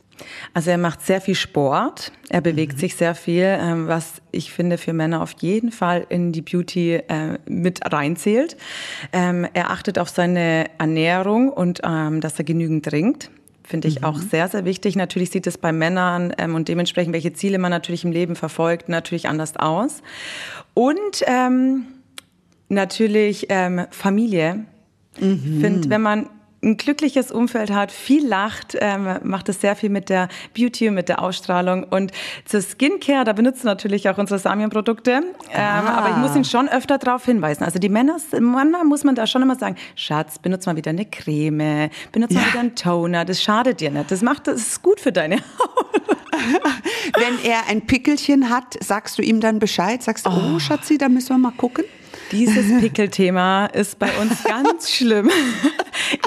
Also 0.53 0.71
er 0.71 0.77
macht 0.77 1.05
sehr 1.05 1.21
viel 1.21 1.35
Sport, 1.35 2.11
er 2.29 2.41
bewegt 2.41 2.73
mhm. 2.73 2.79
sich 2.79 2.95
sehr 2.95 3.15
viel, 3.15 3.45
ähm, 3.45 3.87
was 3.87 4.21
ich 4.31 4.51
finde 4.51 4.77
für 4.77 4.93
Männer 4.93 5.21
auf 5.21 5.35
jeden 5.39 5.71
Fall 5.71 6.05
in 6.09 6.31
die 6.31 6.41
Beauty 6.41 6.95
äh, 6.95 7.39
mit 7.47 7.79
reinzählt. 7.91 8.57
Ähm, 9.13 9.47
er 9.53 9.71
achtet 9.71 9.99
auf 9.99 10.09
seine 10.09 10.65
Ernährung 10.77 11.49
und 11.49 11.81
ähm, 11.83 12.21
dass 12.21 12.37
er 12.37 12.45
genügend 12.45 12.85
trinkt. 12.85 13.31
Finde 13.63 13.87
ich 13.87 13.99
mhm. 13.99 14.05
auch 14.05 14.17
sehr, 14.17 14.47
sehr 14.47 14.65
wichtig. 14.65 14.95
Natürlich 14.95 15.29
sieht 15.29 15.45
es 15.45 15.59
bei 15.59 15.71
Männern 15.71 16.33
ähm, 16.39 16.55
und 16.55 16.67
dementsprechend, 16.67 17.13
welche 17.13 17.33
Ziele 17.33 17.59
man 17.59 17.69
natürlich 17.69 18.03
im 18.03 18.11
Leben 18.11 18.35
verfolgt, 18.35 18.89
natürlich 18.89 19.29
anders 19.29 19.57
aus. 19.57 20.01
Und 20.73 21.23
ähm, 21.27 21.83
natürlich 22.67 23.45
ähm, 23.49 23.85
Familie. 23.91 24.65
Mhm. 25.19 25.41
Ich 25.43 25.61
finde, 25.61 25.89
wenn 25.89 26.01
man 26.01 26.29
ein 26.61 26.77
glückliches 26.77 27.31
Umfeld 27.31 27.71
hat, 27.71 27.91
viel 27.91 28.27
lacht, 28.27 28.77
ähm, 28.79 29.19
macht 29.23 29.49
es 29.49 29.61
sehr 29.61 29.75
viel 29.75 29.89
mit 29.89 30.09
der 30.09 30.27
Beauty 30.53 30.89
und 30.89 30.95
mit 30.95 31.09
der 31.09 31.21
Ausstrahlung. 31.21 31.83
Und 31.83 32.11
zur 32.45 32.61
Skincare, 32.61 33.23
da 33.23 33.33
benutzen 33.33 33.65
natürlich 33.65 34.09
auch 34.09 34.17
unsere 34.17 34.39
Samian-Produkte. 34.39 35.11
Ähm, 35.11 35.23
ah. 35.53 35.97
Aber 35.97 36.09
ich 36.09 36.17
muss 36.17 36.35
ihn 36.35 36.45
schon 36.45 36.67
öfter 36.67 36.97
darauf 36.97 37.25
hinweisen. 37.25 37.63
Also 37.63 37.79
die 37.79 37.89
Männer, 37.89 38.17
manchmal 38.39 38.83
muss 38.83 39.03
man 39.03 39.15
da 39.15 39.25
schon 39.25 39.41
immer 39.41 39.55
sagen, 39.55 39.75
Schatz, 39.95 40.39
benutze 40.39 40.69
mal 40.69 40.75
wieder 40.75 40.89
eine 40.89 41.05
Creme, 41.05 41.89
benutze 42.11 42.33
ja. 42.33 42.41
mal 42.41 42.47
wieder 42.49 42.59
einen 42.59 42.75
Toner. 42.75 43.25
Das 43.25 43.41
schadet 43.41 43.79
dir 43.79 43.91
nicht. 43.91 44.11
Das 44.11 44.21
macht, 44.21 44.47
das 44.47 44.57
ist 44.57 44.81
gut 44.81 44.99
für 44.99 45.11
deine 45.11 45.37
Haut. 45.59 46.01
Wenn 47.17 47.49
er 47.49 47.67
ein 47.67 47.85
Pickelchen 47.85 48.49
hat, 48.49 48.77
sagst 48.81 49.17
du 49.17 49.21
ihm 49.21 49.39
dann 49.39 49.59
Bescheid? 49.59 50.01
Sagst 50.03 50.25
du, 50.25 50.29
oh, 50.29 50.55
oh 50.55 50.59
Schatzi, 50.59 50.97
da 50.97 51.09
müssen 51.09 51.29
wir 51.29 51.37
mal 51.37 51.51
gucken? 51.51 51.85
Dieses 52.31 52.79
Pickelthema 52.79 53.67
ist 53.67 53.99
bei 53.99 54.09
uns 54.19 54.43
ganz 54.43 54.91
schlimm. 54.95 55.29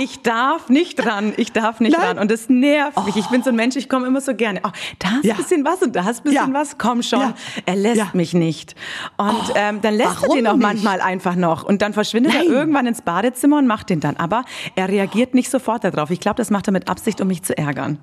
Ich 0.00 0.22
darf 0.22 0.68
nicht 0.68 1.04
ran, 1.04 1.32
ich 1.36 1.52
darf 1.52 1.80
nicht 1.80 1.96
Nein. 1.96 2.06
ran. 2.06 2.18
Und 2.18 2.30
das 2.30 2.48
nervt 2.48 3.04
mich. 3.04 3.16
Ich 3.16 3.26
bin 3.28 3.42
so 3.42 3.50
ein 3.50 3.56
Mensch, 3.56 3.76
ich 3.76 3.88
komme 3.88 4.06
immer 4.06 4.20
so 4.20 4.34
gerne. 4.34 4.60
Oh, 4.64 4.70
da 4.98 5.10
hast 5.10 5.24
ja. 5.24 5.34
bisschen 5.34 5.64
was 5.64 5.82
und 5.82 5.94
da 5.96 6.04
hast 6.04 6.24
bisschen 6.24 6.52
ja. 6.52 6.54
was, 6.60 6.78
komm 6.78 7.02
schon. 7.02 7.20
Ja. 7.20 7.34
Er 7.66 7.76
lässt 7.76 7.96
ja. 7.96 8.10
mich 8.12 8.34
nicht. 8.34 8.74
Und 9.16 9.30
oh, 9.30 9.52
ähm, 9.54 9.80
dann 9.80 9.94
lässt 9.94 10.22
er 10.22 10.28
den 10.34 10.46
auch 10.46 10.54
nicht? 10.54 10.62
manchmal 10.62 11.00
einfach 11.00 11.36
noch. 11.36 11.64
Und 11.64 11.82
dann 11.82 11.92
verschwindet 11.92 12.32
Nein. 12.34 12.46
er 12.46 12.52
irgendwann 12.52 12.86
ins 12.86 13.02
Badezimmer 13.02 13.58
und 13.58 13.66
macht 13.66 13.90
den 13.90 14.00
dann. 14.00 14.16
Aber 14.16 14.44
er 14.74 14.88
reagiert 14.88 15.34
nicht 15.34 15.50
sofort 15.50 15.84
darauf. 15.84 16.10
Ich 16.10 16.20
glaube, 16.20 16.36
das 16.36 16.50
macht 16.50 16.68
er 16.68 16.72
mit 16.72 16.88
Absicht, 16.88 17.20
um 17.20 17.28
mich 17.28 17.42
zu 17.42 17.56
ärgern. 17.56 17.98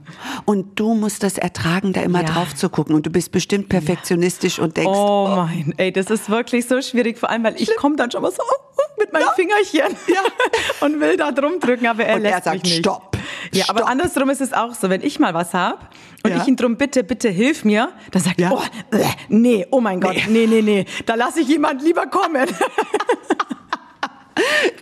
Und 0.46 0.80
du 0.80 0.94
musst 0.94 1.24
das 1.24 1.38
ertragen, 1.38 1.94
da 1.94 2.02
immer 2.02 2.24
drauf 2.24 2.56
zu 2.56 2.70
gucken. 2.70 2.96
Und 2.96 3.06
du 3.06 3.10
bist 3.10 3.32
bestimmt 3.32 3.70
perfektionistisch 3.70 4.60
und 4.60 4.78
denkst. 4.78 4.90
Oh, 4.92 5.30
oh 5.32 5.36
mein, 5.36 5.74
ey, 5.78 5.92
das 5.92 6.08
ist 6.08 6.30
wirklich 6.30 6.68
so 6.68 6.82
schwierig. 6.82 7.18
Vor 7.18 7.30
allem, 7.30 7.44
weil 7.44 7.56
ich 7.58 7.76
komme 7.76 7.89
dann 7.98 8.12
schon 8.12 8.22
mal 8.22 8.32
so 8.32 8.44
mit 8.98 9.12
meinem 9.14 9.30
Fingerchen 9.36 9.96
ja. 10.08 10.22
und 10.86 11.00
will 11.00 11.18
da 11.18 11.32
drum 11.32 11.60
drücken, 11.60 11.88
aber 11.88 12.04
er 12.06 12.16
und 12.16 12.22
lässt 12.24 12.36
er 12.36 12.42
sagt, 12.44 12.54
mich 12.56 12.64
nicht. 12.64 12.78
Stopp. 12.80 13.18
Ja, 13.52 13.64
Stopp. 13.66 13.78
aber 13.78 13.88
andersrum 13.88 14.30
ist 14.30 14.42
es 14.42 14.54
auch 14.54 14.74
so, 14.74 14.90
wenn 14.90 15.02
ich 15.02 15.20
mal 15.20 15.34
was 15.34 15.54
habe 15.54 15.80
und 16.24 16.32
Ja. 16.32 16.38
ich 16.42 16.48
ihn 16.48 16.56
drum 16.56 16.78
bitte, 16.78 17.04
bitte 17.04 17.30
hilf 17.30 17.64
mir, 17.66 17.92
dann 18.12 18.22
sagt 18.22 18.40
Ja. 18.40 18.50
er, 18.50 18.58
oh, 18.58 18.62
äh, 18.96 19.06
nee, 19.30 19.66
oh 19.72 19.80
mein 19.82 20.02
Gott, 20.02 20.16
nee, 20.28 20.46
nee, 20.48 20.62
nee, 20.62 20.86
da 21.06 21.16
lasse 21.16 21.40
ich 21.42 21.48
jemand 21.48 21.82
lieber 21.82 22.08
kommen. 22.08 22.48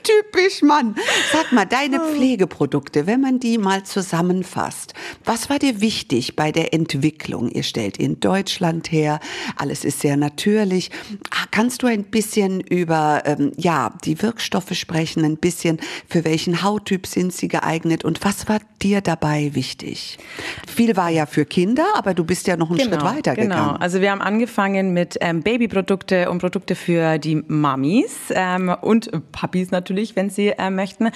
Typisch 0.04 0.62
Mann. 0.62 0.96
Sag 1.32 1.52
mal, 1.52 1.66
deine 1.66 2.00
Pflegeprodukte, 2.00 3.08
wenn 3.08 3.22
man 3.22 3.40
die 3.40 3.58
mal 3.58 3.84
zusammenfasst, 3.84 4.94
was 5.26 5.50
war 5.50 5.60
dir 5.60 5.82
wichtig 5.82 6.36
bei 6.36 6.52
der 6.52 6.74
Entwicklung? 6.74 7.50
Ihr 7.50 7.64
stellt 7.64 7.98
in 7.98 8.20
Deutschland 8.20 8.92
her, 8.92 9.20
alles 9.56 9.84
ist 9.86 10.02
sehr 10.02 10.18
natürlich. 10.18 10.92
Ah, 11.32 11.48
Kannst 11.52 11.82
du 11.82 11.88
ein 11.88 12.04
bisschen 12.04 12.62
über 12.62 13.24
ähm, 13.26 13.52
ja 13.58 13.92
die 14.04 14.22
Wirkstoffe 14.22 14.74
sprechen, 14.74 15.26
ein 15.26 15.38
bisschen 15.38 15.80
für 16.08 16.24
welchen 16.24 16.62
Hauttyp 16.62 17.08
sind 17.08 17.34
sie 17.34 17.48
geeignet 17.48 18.06
und 18.06 18.24
was 18.24 18.48
war 18.48 18.60
dir 18.82 19.02
dabei 19.02 19.56
wichtig? 19.56 20.20
Viel 20.68 20.96
war 20.96 21.10
ja 21.10 21.26
für 21.26 21.46
Kinder, 21.46 21.86
aber 21.96 22.14
du 22.14 22.24
bist 22.24 22.46
ja 22.48 22.58
noch 22.58 22.70
einen 22.70 22.80
Schritt 22.80 23.02
weiter 23.02 23.36
genau. 23.36 23.56
gegangen. 23.56 23.78
Also 23.78 24.02
wir 24.02 24.12
haben 24.12 24.22
angefangen 24.22 24.94
mit 24.94 25.18
ähm, 25.22 25.42
Babyprodukte 25.42 26.30
und 26.30 26.40
Produkte 26.40 26.76
für 26.76 27.18
die 27.18 27.36
Mamis 27.48 28.16
ähm, 28.30 28.76
und 28.82 29.10
Papis 29.48 29.72
natürlich, 29.72 30.16
wenn 30.16 30.30
sie 30.30 30.50
äh, 30.50 30.70
möchten. 30.70 31.08
Äh, 31.08 31.12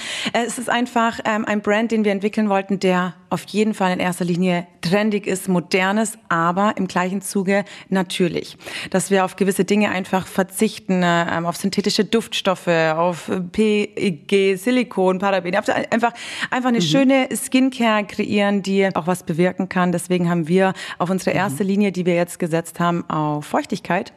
es 0.48 0.58
ist 0.58 0.70
einfach 0.70 1.20
ähm, 1.26 1.46
ein 1.46 1.62
Brand, 1.62 1.92
den 1.92 2.06
wir 2.06 2.12
entwickeln 2.12 2.50
wollten, 2.50 2.80
der 2.80 3.14
auf 3.30 3.44
jeden 3.46 3.74
Fall 3.74 3.94
in 3.94 4.00
erster 4.00 4.26
Linie 4.26 4.68
trendig 4.82 5.28
ist, 5.28 5.48
modern 5.48 5.98
ist, 5.98 6.18
aber 6.30 6.74
im 6.78 6.88
gleichen 6.88 7.22
Zuge 7.22 7.64
natürlich. 7.90 8.58
Dass 8.90 9.12
wir 9.12 9.24
auf 9.26 9.36
gewisse 9.36 9.64
Dinge 9.64 9.90
einfach 9.90 10.28
verzichten, 10.28 11.04
äh, 11.04 11.42
auf 11.44 11.56
synthetische 11.58 12.04
Duftstoffe, 12.06 12.68
auf 12.68 13.30
PEG, 13.52 14.58
Silikon, 14.58 15.20
Paraben, 15.20 15.56
auf- 15.56 15.70
einfach, 15.70 16.14
einfach 16.50 16.70
eine 16.70 16.82
schöne 16.82 17.30
Skincare 17.36 18.06
kreieren, 18.06 18.62
die 18.64 18.90
auch 18.96 19.08
was 19.08 19.24
bewirken 19.24 19.70
kann. 19.70 19.92
Deswegen 19.92 20.30
haben 20.30 20.48
wir 20.48 20.74
auf 20.98 21.10
unsere 21.10 21.32
erste 21.36 21.64
Linie, 21.64 21.92
die 21.92 22.06
wir 22.06 22.16
jetzt 22.16 22.40
gesetzt 22.40 22.80
haben, 22.80 23.10
auf 23.10 23.46
Feuchtigkeit 23.46 24.14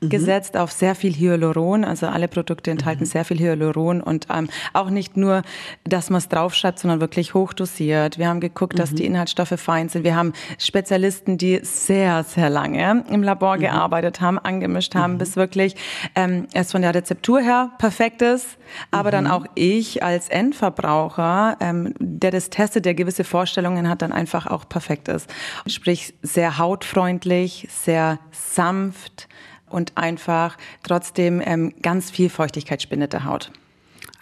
gesetzt 0.00 0.56
auf 0.56 0.72
sehr 0.72 0.94
viel 0.94 1.14
Hyaluron. 1.14 1.84
Also 1.84 2.06
alle 2.06 2.28
Produkte 2.28 2.70
enthalten 2.70 3.04
sehr 3.04 3.24
viel 3.24 3.38
Hyaluron 3.38 4.00
und 4.00 4.26
ähm, 4.32 4.48
auch 4.72 4.90
nicht 4.90 5.16
nur, 5.16 5.42
dass 5.84 6.10
man 6.10 6.18
es 6.18 6.28
draufschreibt, 6.28 6.78
sondern 6.78 7.00
wirklich 7.00 7.34
hochdosiert. 7.34 8.18
Wir 8.18 8.28
haben 8.28 8.40
geguckt, 8.40 8.78
dass 8.78 8.94
die 8.94 9.04
Inhaltsstoffe 9.04 9.54
fein 9.56 9.88
sind. 9.88 10.04
Wir 10.04 10.16
haben 10.16 10.32
Spezialisten, 10.58 11.38
die 11.38 11.60
sehr, 11.62 12.24
sehr 12.24 12.50
lange 12.50 13.04
im 13.10 13.22
Labor 13.22 13.58
gearbeitet 13.58 14.20
haben, 14.20 14.38
angemischt 14.38 14.94
haben, 14.94 15.18
bis 15.18 15.36
wirklich 15.36 15.76
ähm, 16.14 16.46
es 16.52 16.72
von 16.72 16.82
der 16.82 16.94
Rezeptur 16.94 17.40
her 17.40 17.70
perfekt 17.78 18.22
ist, 18.22 18.58
aber 18.90 19.10
dann 19.10 19.26
auch 19.26 19.46
ich 19.54 20.02
als 20.02 20.28
Endverbraucher, 20.28 21.56
ähm, 21.60 21.94
der 21.98 22.30
das 22.30 22.50
testet, 22.50 22.84
der 22.84 22.94
gewisse 22.94 23.24
Vorstellungen 23.24 23.88
hat, 23.88 24.02
dann 24.02 24.12
einfach 24.12 24.46
auch 24.46 24.68
perfekt 24.68 25.08
ist. 25.08 25.32
Sprich, 25.66 26.14
sehr 26.22 26.58
hautfreundlich, 26.58 27.68
sehr 27.70 28.18
sanft 28.30 29.28
und 29.68 29.92
einfach 29.96 30.56
trotzdem 30.82 31.42
ähm, 31.44 31.74
ganz 31.82 32.10
viel 32.10 32.30
Feuchtigkeit 32.30 32.82
spendet 32.82 33.12
der 33.12 33.24
Haut. 33.24 33.50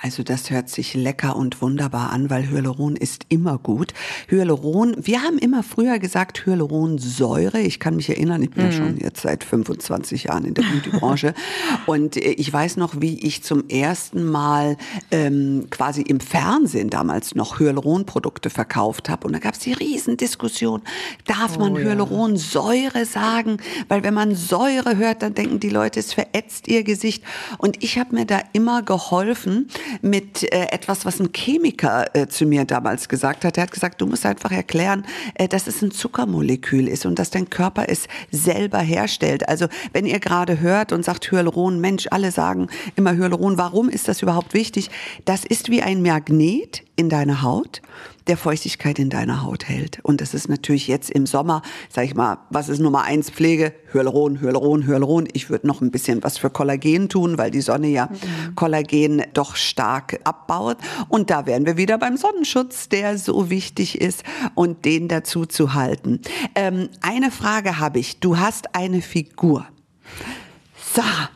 Also 0.04 0.22
das 0.22 0.50
hört 0.50 0.68
sich 0.68 0.92
lecker 0.92 1.34
und 1.34 1.62
wunderbar 1.62 2.10
an, 2.10 2.28
weil 2.28 2.50
Hyaluron 2.50 2.94
ist 2.94 3.24
immer 3.30 3.56
gut. 3.56 3.94
Hyaluron, 4.28 4.94
wir 5.00 5.22
haben 5.22 5.38
immer 5.38 5.62
früher 5.62 5.98
gesagt 5.98 6.44
Hyaluronsäure. 6.44 7.60
Ich 7.60 7.80
kann 7.80 7.96
mich 7.96 8.10
erinnern, 8.10 8.42
ich 8.42 8.50
bin 8.50 8.66
ja 8.66 8.72
schon 8.72 8.98
jetzt 8.98 9.22
seit 9.22 9.44
25 9.44 10.24
Jahren 10.24 10.44
in 10.44 10.52
der 10.52 10.62
Beautybranche. 10.62 11.32
und 11.86 12.18
äh, 12.18 12.32
ich 12.32 12.52
weiß 12.52 12.76
noch, 12.76 13.00
wie 13.00 13.18
ich 13.26 13.44
zum 13.44 13.66
ersten 13.70 14.26
Mal 14.26 14.76
ähm, 15.10 15.68
quasi 15.70 16.02
im 16.02 16.20
Fernsehen 16.20 16.90
damals 16.90 17.34
noch 17.34 17.58
Hyaluronprodukte 17.58 18.50
verkauft 18.50 19.08
habe. 19.08 19.26
Und 19.26 19.32
da 19.32 19.38
gab 19.38 19.54
es 19.54 19.60
die 19.60 19.72
Riesendiskussion, 19.72 20.82
darf 21.24 21.58
man 21.58 21.78
Hyaluronsäure 21.78 23.06
sagen? 23.06 23.56
Weil 23.88 24.02
wenn 24.02 24.12
man 24.12 24.34
Säure 24.34 24.98
hört, 24.98 25.22
dann 25.22 25.32
denken 25.32 25.60
die 25.60 25.70
Leute, 25.70 25.98
es 25.98 26.12
verätzt 26.12 26.68
ihr 26.68 26.84
Gesicht. 26.84 27.24
Und 27.56 27.82
ich 27.82 27.98
habe 27.98 28.14
mir 28.14 28.26
da 28.26 28.42
immer 28.52 28.82
geholfen 28.82 29.68
mit 30.02 30.42
äh, 30.52 30.66
etwas, 30.70 31.04
was 31.04 31.20
ein 31.20 31.30
Chemiker 31.35 32.14
äh, 32.14 32.26
zu 32.26 32.46
mir 32.46 32.64
damals 32.64 33.09
gesagt 33.09 33.44
hat. 33.44 33.57
Er 33.57 33.64
hat 33.64 33.72
gesagt, 33.72 34.00
du 34.00 34.07
musst 34.07 34.26
einfach 34.26 34.52
erklären, 34.52 35.04
äh, 35.35 35.48
dass 35.48 35.66
es 35.66 35.83
ein 35.83 35.90
Zuckermolekül 35.90 36.88
ist 36.88 37.07
und 37.07 37.18
dass 37.18 37.30
dein 37.30 37.50
Körper 37.50 37.87
es 37.88 38.09
selber 38.30 38.78
herstellt. 38.78 39.48
Also 39.48 39.66
wenn 39.92 40.07
ihr 40.07 40.20
gerade 40.20 40.61
hört 40.61 40.92
und 40.92 41.04
sagt 41.04 41.30
Hyaluron, 41.30 41.80
Mensch, 41.80 42.07
alle 42.11 42.30
sagen 42.30 42.68
immer 42.96 43.16
Hyaluron, 43.16 43.59
warum 43.59 43.88
ist 43.88 44.09
das 44.09 44.22
überhaupt 44.22 44.54
wichtig? 44.54 44.90
Das 45.24 45.44
ist 45.44 45.70
wie 45.70 45.83
ein 45.83 46.02
Magnet 46.02 46.83
in 46.96 47.09
deiner 47.09 47.42
Haut, 47.42 47.83
der 48.26 48.37
Feuchtigkeit 48.37 48.98
in 48.98 49.11
deiner 49.11 49.42
Haut 49.42 49.68
hält. 49.68 49.98
Und 50.02 50.20
das 50.20 50.33
ist 50.33 50.48
natürlich 50.48 50.87
jetzt 50.87 51.11
im 51.11 51.26
Sommer, 51.26 51.62
sag 51.88 52.04
ich 52.04 52.14
mal, 52.14 52.38
was 52.50 52.68
ist 52.68 52.78
Nummer 52.80 53.02
eins 53.02 53.30
Pflege? 53.30 53.74
Hyaluron, 53.92 54.40
Hyaluron, 54.40 54.87
Hyaluron. 54.87 55.28
Ich 55.33 55.50
würde 55.50 55.66
noch 55.66 55.80
ein 55.80 55.90
bisschen 55.90 56.22
was 56.22 56.38
für 56.38 56.50
Kollagen 56.50 57.09
tun, 57.09 57.37
weil 57.37 57.50
die 57.50 57.61
Sonne 57.61 57.88
ja 57.88 58.09
Kollagen 58.54 59.22
doch 59.35 59.57
stark 59.57 60.20
abbaut. 60.24 60.78
Und 61.09 61.30
da 61.30 61.46
wären 61.46 61.66
wir 61.66 61.76
wieder 61.76 61.98
beim 61.98 62.16
Sonnenschutz, 62.16 62.88
der 62.88 63.18
so 63.18 63.50
wichtig 63.50 64.00
ist 64.00 64.22
und 64.54 64.85
den 64.85 65.09
dazu 65.09 65.46
zu 65.46 65.74
halten. 65.74 66.20
Ähm, 66.54 66.88
eine 67.00 67.30
Frage 67.30 67.78
habe 67.78 67.98
ich. 67.98 68.20
Du 68.20 68.38
hast 68.38 68.74
eine 68.74 69.02
Figur. 69.02 69.66
Sarah, 70.94 71.30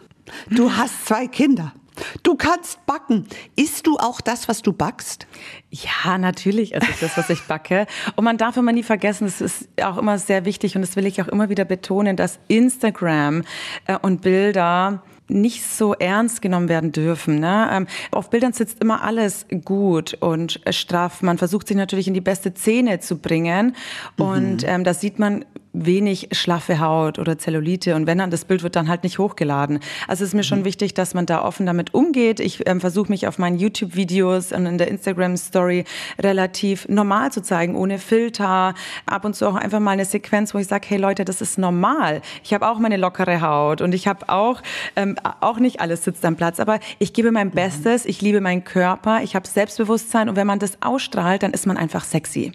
du 0.51 0.73
hast 0.73 1.07
zwei 1.07 1.27
Kinder. 1.27 1.73
Du 2.22 2.34
kannst 2.37 2.84
backen. 2.87 3.26
Isst 3.56 3.87
du 3.87 3.98
auch 3.98 4.20
das, 4.20 4.48
was 4.48 4.62
du 4.62 4.72
backst? 4.72 5.26
Ja, 5.70 6.18
natürlich 6.18 6.74
esse 6.74 6.90
ich 6.90 7.00
das, 7.00 7.16
was 7.16 7.30
ich 7.30 7.42
backe. 7.42 7.87
Und 8.16 8.24
man 8.24 8.38
darf 8.38 8.56
immer 8.56 8.72
nie 8.72 8.82
vergessen, 8.82 9.26
es 9.26 9.40
ist 9.40 9.68
auch 9.82 9.98
immer 9.98 10.18
sehr 10.18 10.44
wichtig 10.44 10.76
und 10.76 10.82
das 10.82 10.96
will 10.96 11.06
ich 11.06 11.20
auch 11.22 11.28
immer 11.28 11.48
wieder 11.48 11.64
betonen, 11.64 12.16
dass 12.16 12.38
Instagram 12.48 13.42
äh, 13.87 13.98
und 14.00 14.22
Bilder 14.22 15.02
nicht 15.28 15.64
so 15.64 15.94
ernst 15.94 16.42
genommen 16.42 16.68
werden 16.68 16.92
dürfen. 16.92 17.38
Ne? 17.38 17.68
Ähm, 17.70 17.87
auf 18.11 18.30
Bildern 18.30 18.52
sitzt 18.52 18.80
immer 18.80 19.02
alles 19.02 19.46
gut 19.64 20.14
und 20.20 20.61
straff. 20.70 21.22
Man 21.22 21.38
versucht 21.38 21.68
sich 21.68 21.76
natürlich 21.76 22.08
in 22.08 22.14
die 22.14 22.20
beste 22.20 22.52
Szene 22.52 23.00
zu 23.00 23.18
bringen 23.18 23.76
und 24.16 24.64
ähm, 24.66 24.84
da 24.84 24.94
sieht 24.94 25.18
man 25.18 25.44
wenig 25.72 26.28
schlaffe 26.33 26.81
Haut 26.81 27.18
oder 27.18 27.38
Zellulite 27.38 27.94
und 27.94 28.07
wenn 28.07 28.18
dann 28.18 28.31
das 28.31 28.44
Bild 28.44 28.62
wird 28.62 28.76
dann 28.76 28.88
halt 28.88 29.02
nicht 29.02 29.18
hochgeladen. 29.18 29.81
Also 30.07 30.24
es 30.24 30.31
ist 30.31 30.35
mir 30.35 30.42
schon 30.42 30.64
wichtig, 30.64 30.94
dass 30.94 31.14
man 31.14 31.26
da 31.26 31.44
offen 31.44 31.66
damit 31.66 31.94
umgeht. 31.94 32.40
Ich 32.40 32.68
ähm, 32.68 32.81
versuche 32.81 33.11
mich 33.11 33.26
auf 33.26 33.38
meinen 33.38 33.59
YouTube-Videos 33.59 34.52
und 34.52 34.66
in 34.66 34.78
der 34.78 34.88
Instagram-Story 34.88 35.85
relativ 36.18 36.88
normal 36.88 37.33
zu 37.33 37.42
zeigen, 37.42 37.76
ohne 37.76 37.98
Filter. 37.98 38.74
Ab 39.07 39.24
und 39.24 39.35
zu 39.35 39.46
auch 39.46 39.54
einfach 39.54 39.81
mal 39.81 39.92
eine 39.92 40.04
Sequenz, 40.04 40.54
wo 40.54 40.59
ich 40.59 40.66
sage, 40.66 40.87
hey 40.88 40.98
Leute, 40.98 41.24
das 41.24 41.40
ist 41.40 41.59
normal. 41.59 42.22
Ich 42.42 42.52
habe 42.54 42.68
auch 42.68 42.78
meine 42.78 42.96
lockere 42.96 43.40
Haut 43.40 43.81
und 43.81 43.94
ich 43.94 44.07
habe 44.09 44.28
auch, 44.28 44.62
ähm, 44.96 45.16
auch 45.40 45.59
nicht 45.59 45.81
alles 45.81 46.04
sitzt 46.04 46.24
am 46.24 46.37
Platz, 46.37 46.61
aber 46.61 46.81
ich 46.98 47.12
gebe 47.12 47.33
mein 47.33 47.50
Bestes, 47.50 48.04
ich 48.04 48.20
liebe 48.20 48.40
meinen 48.40 48.64
Körper, 48.64 49.22
ich 49.22 49.35
habe 49.35 49.46
Selbstbewusstsein 49.46 50.28
und 50.28 50.37
wenn 50.37 50.46
man 50.46 50.59
das 50.59 50.83
ausstrahlt, 50.83 51.42
dann 51.42 51.52
ist 51.52 51.66
man 51.66 51.76
einfach 51.76 52.04
sexy. 52.04 52.52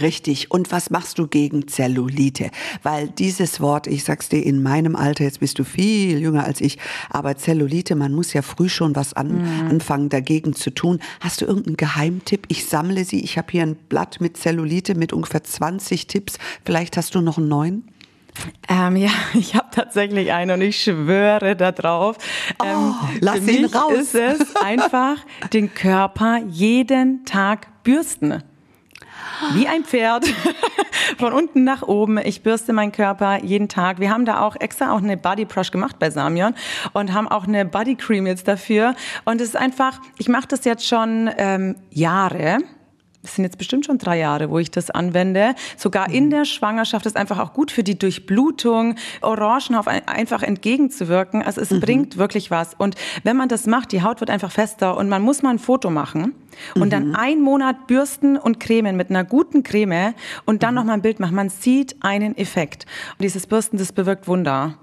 Richtig. 0.00 0.50
Und 0.50 0.72
was 0.72 0.90
machst 0.90 1.18
du 1.18 1.26
gegen 1.28 1.68
Zellulite? 1.68 2.50
Weil 2.82 3.08
dieses 3.08 3.60
Wort, 3.60 3.86
ich 3.86 4.02
sag's 4.04 4.28
dir, 4.28 4.44
in 4.44 4.62
meinem 4.62 4.96
Alter, 4.96 5.22
jetzt 5.24 5.40
bist 5.40 5.58
du 5.58 5.64
viel 5.64 6.18
jünger 6.20 6.44
als 6.44 6.60
ich, 6.60 6.78
aber 7.10 7.36
Zellulite, 7.36 7.94
man 7.94 8.12
muss 8.12 8.32
ja 8.32 8.42
früh 8.42 8.68
schon 8.68 8.96
was 8.96 9.14
an, 9.14 9.44
anfangen 9.70 10.08
dagegen 10.08 10.52
zu 10.54 10.70
tun. 10.70 10.98
Hast 11.20 11.40
du 11.40 11.44
irgendeinen 11.46 11.76
Geheimtipp? 11.76 12.46
Ich 12.48 12.66
sammle 12.66 13.04
sie. 13.04 13.20
Ich 13.22 13.38
habe 13.38 13.48
hier 13.52 13.62
ein 13.62 13.76
Blatt 13.76 14.20
mit 14.20 14.36
Zellulite 14.36 14.94
mit 14.96 15.12
ungefähr 15.12 15.44
20 15.44 16.06
Tipps. 16.08 16.38
Vielleicht 16.64 16.96
hast 16.96 17.14
du 17.14 17.20
noch 17.20 17.38
einen 17.38 17.48
neuen? 17.48 17.84
Ähm, 18.68 18.96
ja, 18.96 19.10
ich 19.34 19.54
habe 19.54 19.68
tatsächlich 19.70 20.32
einen 20.32 20.50
und 20.60 20.60
ich 20.62 20.82
schwöre 20.82 21.54
darauf. 21.54 22.16
Ähm, 22.64 22.74
Oh, 22.76 22.94
lass 23.20 23.38
für 23.38 23.50
ihn 23.52 23.62
mich 23.62 23.74
raus. 23.76 23.92
ist 23.92 24.14
es 24.16 24.56
einfach, 24.60 25.18
den 25.52 25.72
Körper 25.72 26.40
jeden 26.48 27.24
Tag 27.24 27.84
bürsten. 27.84 28.42
Wie 29.52 29.68
ein 29.68 29.84
Pferd. 29.84 30.26
Von 31.18 31.32
unten 31.32 31.64
nach 31.64 31.82
oben. 31.82 32.18
Ich 32.18 32.42
bürste 32.42 32.72
meinen 32.72 32.92
Körper 32.92 33.42
jeden 33.42 33.68
Tag. 33.68 34.00
Wir 34.00 34.10
haben 34.10 34.24
da 34.24 34.40
auch 34.40 34.56
extra 34.58 34.92
auch 34.92 35.02
eine 35.02 35.16
Body 35.16 35.44
Brush 35.44 35.70
gemacht 35.70 35.98
bei 35.98 36.10
Samion 36.10 36.54
und 36.92 37.12
haben 37.12 37.28
auch 37.28 37.46
eine 37.46 37.64
Body 37.64 37.96
Cream 37.96 38.26
jetzt 38.26 38.48
dafür. 38.48 38.94
Und 39.24 39.40
es 39.40 39.48
ist 39.48 39.56
einfach, 39.56 40.00
ich 40.18 40.28
mache 40.28 40.48
das 40.48 40.64
jetzt 40.64 40.86
schon 40.86 41.30
ähm, 41.36 41.76
Jahre. 41.90 42.58
Es 43.24 43.36
sind 43.36 43.44
jetzt 43.44 43.58
bestimmt 43.58 43.86
schon 43.86 43.98
drei 43.98 44.18
Jahre, 44.18 44.50
wo 44.50 44.58
ich 44.58 44.70
das 44.70 44.90
anwende. 44.90 45.54
Sogar 45.76 46.10
in 46.10 46.30
der 46.30 46.44
Schwangerschaft 46.44 47.06
ist 47.06 47.16
einfach 47.16 47.38
auch 47.38 47.52
gut 47.54 47.70
für 47.70 47.82
die 47.82 47.98
Durchblutung, 47.98 48.96
Orangenhauf 49.22 49.88
ein- 49.88 50.06
einfach 50.06 50.42
entgegenzuwirken. 50.42 51.42
Also 51.42 51.60
es 51.60 51.68
bringt 51.80 52.18
wirklich 52.18 52.50
was. 52.50 52.74
Und 52.74 52.96
wenn 53.22 53.36
man 53.36 53.48
das 53.48 53.66
macht, 53.66 53.92
die 53.92 54.02
Haut 54.02 54.20
wird 54.20 54.30
einfach 54.30 54.50
fester 54.52 54.96
und 54.96 55.08
man 55.08 55.22
muss 55.22 55.42
mal 55.42 55.50
ein 55.50 55.58
Foto 55.58 55.90
machen 55.90 56.34
und 56.74 56.92
dann 56.92 57.16
einen 57.16 57.40
Monat 57.40 57.86
bürsten 57.86 58.36
und 58.36 58.60
cremen 58.60 58.96
mit 58.96 59.10
einer 59.10 59.24
guten 59.24 59.62
Creme 59.62 60.14
und 60.44 60.62
dann 60.62 60.74
noch 60.74 60.84
mal 60.84 60.92
ein 60.92 61.02
Bild 61.02 61.18
machen. 61.18 61.34
Man 61.34 61.48
sieht 61.48 61.96
einen 62.00 62.36
Effekt. 62.36 62.86
Und 63.18 63.22
dieses 63.22 63.46
Bürsten, 63.46 63.78
das 63.78 63.92
bewirkt 63.92 64.28
Wunder. 64.28 64.76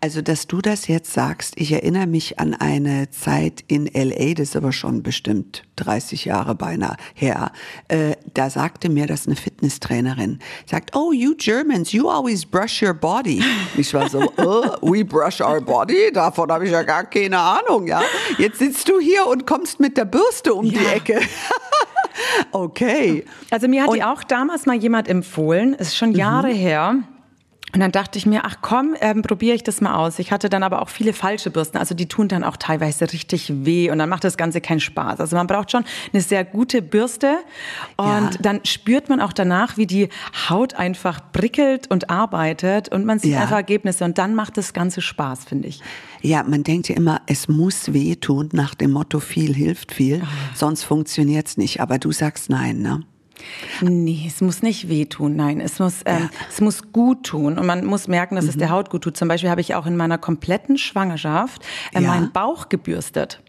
Also, 0.00 0.22
dass 0.22 0.46
du 0.46 0.60
das 0.60 0.86
jetzt 0.86 1.12
sagst, 1.12 1.54
ich 1.56 1.72
erinnere 1.72 2.06
mich 2.06 2.38
an 2.38 2.54
eine 2.54 3.10
Zeit 3.10 3.64
in 3.66 3.86
LA, 3.86 4.34
das 4.34 4.50
ist 4.50 4.56
aber 4.56 4.72
schon 4.72 5.02
bestimmt 5.02 5.62
30 5.76 6.24
Jahre 6.24 6.54
beinahe 6.54 6.96
her. 7.14 7.52
Äh, 7.88 8.16
da 8.34 8.50
sagte 8.50 8.88
mir 8.88 9.06
das 9.06 9.26
eine 9.26 9.36
Fitnesstrainerin, 9.36 10.38
sagt, 10.66 10.94
oh, 10.94 11.12
you 11.12 11.34
Germans, 11.36 11.92
you 11.92 12.08
always 12.08 12.44
brush 12.44 12.82
your 12.82 12.94
body. 12.94 13.42
Ich 13.76 13.92
war 13.94 14.08
so, 14.08 14.32
oh, 14.36 14.64
we 14.82 15.04
brush 15.04 15.40
our 15.40 15.60
body? 15.60 16.12
Davon 16.12 16.50
habe 16.50 16.66
ich 16.66 16.72
ja 16.72 16.82
gar 16.82 17.04
keine 17.04 17.38
Ahnung, 17.38 17.86
ja. 17.86 18.02
Jetzt 18.38 18.58
sitzt 18.58 18.88
du 18.88 19.00
hier 19.00 19.26
und 19.26 19.46
kommst 19.46 19.80
mit 19.80 19.96
der 19.96 20.04
Bürste 20.04 20.54
um 20.54 20.66
ja. 20.66 20.78
die 20.78 20.86
Ecke. 20.86 21.20
okay. 22.52 23.24
Also 23.50 23.68
mir 23.68 23.82
hat 23.82 23.90
und, 23.90 23.96
die 23.96 24.04
auch 24.04 24.22
damals 24.22 24.66
mal 24.66 24.76
jemand 24.76 25.08
empfohlen, 25.08 25.74
ist 25.74 25.96
schon 25.96 26.12
Jahre 26.12 26.48
mhm. 26.48 26.56
her. 26.56 26.94
Und 27.72 27.80
dann 27.80 27.92
dachte 27.92 28.18
ich 28.18 28.26
mir, 28.26 28.44
ach 28.44 28.56
komm, 28.62 28.96
ähm, 29.00 29.22
probiere 29.22 29.54
ich 29.54 29.62
das 29.62 29.80
mal 29.80 29.94
aus. 29.94 30.18
Ich 30.18 30.32
hatte 30.32 30.48
dann 30.48 30.62
aber 30.62 30.82
auch 30.82 30.88
viele 30.88 31.12
falsche 31.12 31.50
Bürsten, 31.50 31.78
also 31.78 31.94
die 31.94 32.06
tun 32.06 32.28
dann 32.28 32.44
auch 32.44 32.56
teilweise 32.56 33.12
richtig 33.12 33.52
weh 33.64 33.90
und 33.90 33.98
dann 33.98 34.08
macht 34.08 34.24
das 34.24 34.36
Ganze 34.36 34.60
keinen 34.60 34.80
Spaß. 34.80 35.20
Also 35.20 35.36
man 35.36 35.46
braucht 35.46 35.70
schon 35.70 35.84
eine 36.12 36.22
sehr 36.22 36.44
gute 36.44 36.82
Bürste 36.82 37.38
und 37.96 38.06
ja. 38.06 38.30
dann 38.40 38.60
spürt 38.64 39.08
man 39.08 39.20
auch 39.20 39.32
danach, 39.32 39.76
wie 39.76 39.86
die 39.86 40.08
Haut 40.48 40.74
einfach 40.74 41.20
prickelt 41.32 41.90
und 41.90 42.10
arbeitet 42.10 42.88
und 42.88 43.04
man 43.04 43.18
sieht 43.18 43.32
ja. 43.32 43.42
einfach 43.42 43.56
Ergebnisse 43.56 44.04
und 44.04 44.18
dann 44.18 44.34
macht 44.34 44.56
das 44.56 44.72
Ganze 44.72 45.00
Spaß, 45.00 45.44
finde 45.44 45.68
ich. 45.68 45.80
Ja, 46.22 46.42
man 46.42 46.64
denkt 46.64 46.88
ja 46.88 46.96
immer, 46.96 47.22
es 47.26 47.48
muss 47.48 47.92
wehtun 47.92 48.48
nach 48.52 48.74
dem 48.74 48.90
Motto 48.92 49.20
viel 49.20 49.54
hilft 49.54 49.92
viel, 49.92 50.22
oh. 50.22 50.26
sonst 50.54 50.84
funktioniert's 50.84 51.56
nicht. 51.56 51.80
Aber 51.80 51.98
du 51.98 52.12
sagst 52.12 52.50
nein, 52.50 52.80
ne? 52.80 53.02
Nee, 53.80 54.24
es 54.26 54.40
muss 54.40 54.62
nicht 54.62 54.88
wehtun, 54.88 55.36
nein. 55.36 55.60
Es 55.60 55.78
muss, 55.78 56.02
ähm, 56.04 56.22
ja. 56.22 56.30
es 56.48 56.60
muss 56.60 56.92
gut 56.92 57.24
tun. 57.24 57.58
Und 57.58 57.66
man 57.66 57.84
muss 57.84 58.08
merken, 58.08 58.36
dass 58.36 58.44
mhm. 58.44 58.50
es 58.50 58.56
der 58.56 58.70
Haut 58.70 58.90
gut 58.90 59.02
tut. 59.02 59.16
Zum 59.16 59.28
Beispiel 59.28 59.50
habe 59.50 59.60
ich 59.60 59.74
auch 59.74 59.86
in 59.86 59.96
meiner 59.96 60.18
kompletten 60.18 60.78
Schwangerschaft 60.78 61.64
äh, 61.94 62.02
ja. 62.02 62.08
meinen 62.08 62.32
Bauch 62.32 62.68
gebürstet. 62.68 63.40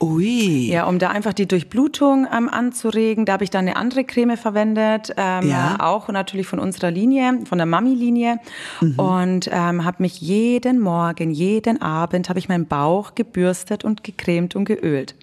Ui. 0.00 0.70
Ja, 0.70 0.84
um 0.84 0.98
da 0.98 1.08
einfach 1.10 1.32
die 1.32 1.48
Durchblutung 1.48 2.26
ähm, 2.32 2.48
anzuregen. 2.48 3.24
Da 3.24 3.32
habe 3.32 3.44
ich 3.44 3.50
dann 3.50 3.66
eine 3.66 3.76
andere 3.76 4.04
Creme 4.04 4.36
verwendet, 4.36 5.12
ähm, 5.16 5.48
ja. 5.48 5.76
auch 5.80 6.08
natürlich 6.08 6.46
von 6.46 6.60
unserer 6.60 6.90
Linie, 6.90 7.40
von 7.46 7.58
der 7.58 7.66
Mami-Linie. 7.66 8.38
Mhm. 8.80 8.98
Und 8.98 9.50
ähm, 9.52 9.84
habe 9.84 10.02
mich 10.02 10.20
jeden 10.20 10.78
Morgen, 10.78 11.32
jeden 11.32 11.82
Abend, 11.82 12.28
habe 12.28 12.38
ich 12.38 12.48
meinen 12.48 12.66
Bauch 12.66 13.14
gebürstet 13.16 13.84
und 13.84 14.04
gecremt 14.04 14.54
und 14.54 14.66
geölt. 14.66 15.16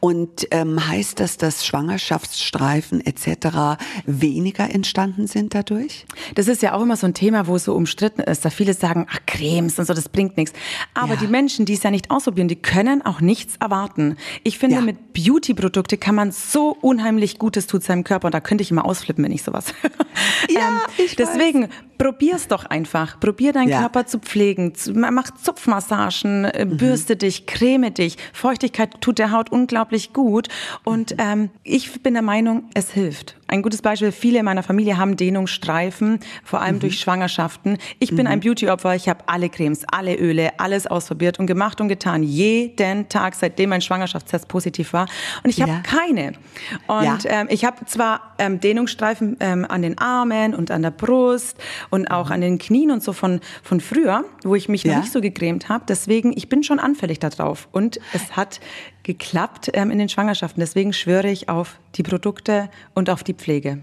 Und 0.00 0.48
ähm, 0.50 0.88
heißt 0.88 1.20
das, 1.20 1.36
dass 1.36 1.64
Schwangerschaftsstreifen 1.66 3.04
etc. 3.04 3.78
weniger 4.06 4.70
entstanden 4.70 5.26
sind 5.26 5.54
dadurch? 5.54 6.06
Das 6.34 6.48
ist 6.48 6.62
ja 6.62 6.74
auch 6.74 6.82
immer 6.82 6.96
so 6.96 7.06
ein 7.06 7.14
Thema, 7.14 7.46
wo 7.46 7.56
es 7.56 7.64
so 7.64 7.74
umstritten 7.74 8.22
ist. 8.22 8.44
Da 8.44 8.50
viele 8.50 8.74
sagen, 8.74 9.06
ach 9.10 9.20
Cremes 9.26 9.78
und 9.78 9.86
so, 9.86 9.94
das 9.94 10.08
bringt 10.08 10.36
nichts. 10.36 10.52
Aber 10.94 11.14
ja. 11.14 11.20
die 11.20 11.26
Menschen, 11.26 11.64
die 11.64 11.74
es 11.74 11.82
ja 11.82 11.90
nicht 11.90 12.10
ausprobieren, 12.10 12.48
die 12.48 12.56
können 12.56 13.02
auch 13.02 13.20
nichts 13.20 13.56
erwarten. 13.56 14.16
Ich 14.42 14.58
finde, 14.58 14.76
ja. 14.76 14.82
mit 14.82 15.12
Beauty-Produkte 15.12 15.96
kann 15.96 16.14
man 16.14 16.32
so 16.32 16.76
unheimlich 16.80 17.38
Gutes 17.38 17.66
tut 17.66 17.82
seinem 17.82 18.04
Körper 18.04 18.26
und 18.26 18.34
da 18.34 18.40
könnte 18.40 18.62
ich 18.62 18.70
immer 18.70 18.84
ausflippen, 18.84 19.24
wenn 19.24 19.32
ich 19.32 19.42
sowas. 19.42 19.66
Ja, 20.50 20.68
ähm, 20.68 21.04
ich 21.04 21.16
deswegen 21.16 21.62
weiß. 21.62 21.70
probier's 21.98 22.48
doch 22.48 22.64
einfach. 22.64 23.18
Probier 23.20 23.52
deinen 23.52 23.68
ja. 23.68 23.80
Körper 23.80 24.06
zu 24.06 24.18
pflegen. 24.18 24.72
Mach 24.94 25.30
Zupfmassagen, 25.30 26.44
äh, 26.44 26.64
mhm. 26.64 26.76
bürste 26.76 27.16
dich, 27.16 27.46
creme 27.46 27.92
dich. 27.92 28.16
Feuchtigkeit 28.32 29.00
tut 29.00 29.18
der 29.18 29.30
Haut 29.30 29.50
unglaublich 29.52 30.12
gut. 30.12 30.48
Und 30.84 31.14
ähm, 31.18 31.50
ich 31.62 32.02
bin 32.02 32.14
der 32.14 32.22
Meinung, 32.22 32.64
es 32.74 32.90
hilft. 32.90 33.36
Ein 33.52 33.60
gutes 33.60 33.82
Beispiel, 33.82 34.12
viele 34.12 34.38
in 34.38 34.46
meiner 34.46 34.62
Familie 34.62 34.96
haben 34.96 35.14
Dehnungsstreifen, 35.14 36.20
vor 36.42 36.62
allem 36.62 36.76
mhm. 36.76 36.80
durch 36.80 36.98
Schwangerschaften. 36.98 37.76
Ich 37.98 38.08
bin 38.08 38.20
mhm. 38.20 38.32
ein 38.32 38.40
Beauty-Opfer, 38.40 38.94
ich 38.94 39.10
habe 39.10 39.24
alle 39.26 39.50
Cremes, 39.50 39.84
alle 39.92 40.16
Öle, 40.16 40.58
alles 40.58 40.86
ausprobiert 40.86 41.38
und 41.38 41.46
gemacht 41.46 41.78
und 41.82 41.88
getan. 41.88 42.22
Jeden 42.22 43.10
Tag, 43.10 43.34
seitdem 43.34 43.68
mein 43.68 43.82
Schwangerschaftstest 43.82 44.48
positiv 44.48 44.94
war. 44.94 45.06
Und 45.44 45.50
ich 45.50 45.60
habe 45.60 45.70
ja. 45.70 45.80
keine. 45.80 46.32
Und 46.86 47.24
ja. 47.24 47.42
ähm, 47.42 47.48
ich 47.50 47.66
habe 47.66 47.84
zwar 47.84 48.34
ähm, 48.38 48.58
Dehnungsstreifen 48.58 49.36
ähm, 49.40 49.66
an 49.68 49.82
den 49.82 49.98
Armen 49.98 50.54
und 50.54 50.70
an 50.70 50.80
der 50.80 50.90
Brust 50.90 51.58
und 51.90 52.10
auch 52.10 52.28
mhm. 52.28 52.32
an 52.32 52.40
den 52.40 52.58
Knien 52.58 52.90
und 52.90 53.02
so 53.02 53.12
von, 53.12 53.40
von 53.62 53.82
früher, 53.82 54.24
wo 54.44 54.54
ich 54.54 54.70
mich 54.70 54.84
ja. 54.84 54.94
noch 54.94 55.02
nicht 55.02 55.12
so 55.12 55.20
gecremt 55.20 55.68
habe. 55.68 55.84
Deswegen, 55.86 56.32
ich 56.34 56.48
bin 56.48 56.62
schon 56.62 56.78
anfällig 56.78 57.18
darauf. 57.18 57.68
Und 57.70 58.00
es 58.14 58.34
hat 58.34 58.60
geklappt 59.02 59.72
ähm, 59.74 59.90
in 59.90 59.98
den 59.98 60.08
Schwangerschaften. 60.08 60.60
Deswegen 60.60 60.94
schwöre 60.94 61.28
ich 61.28 61.50
auf 61.50 61.78
die 61.94 62.02
Produkte 62.02 62.70
und 62.94 63.10
auf 63.10 63.24
die 63.24 63.34
Pflege. 63.34 63.82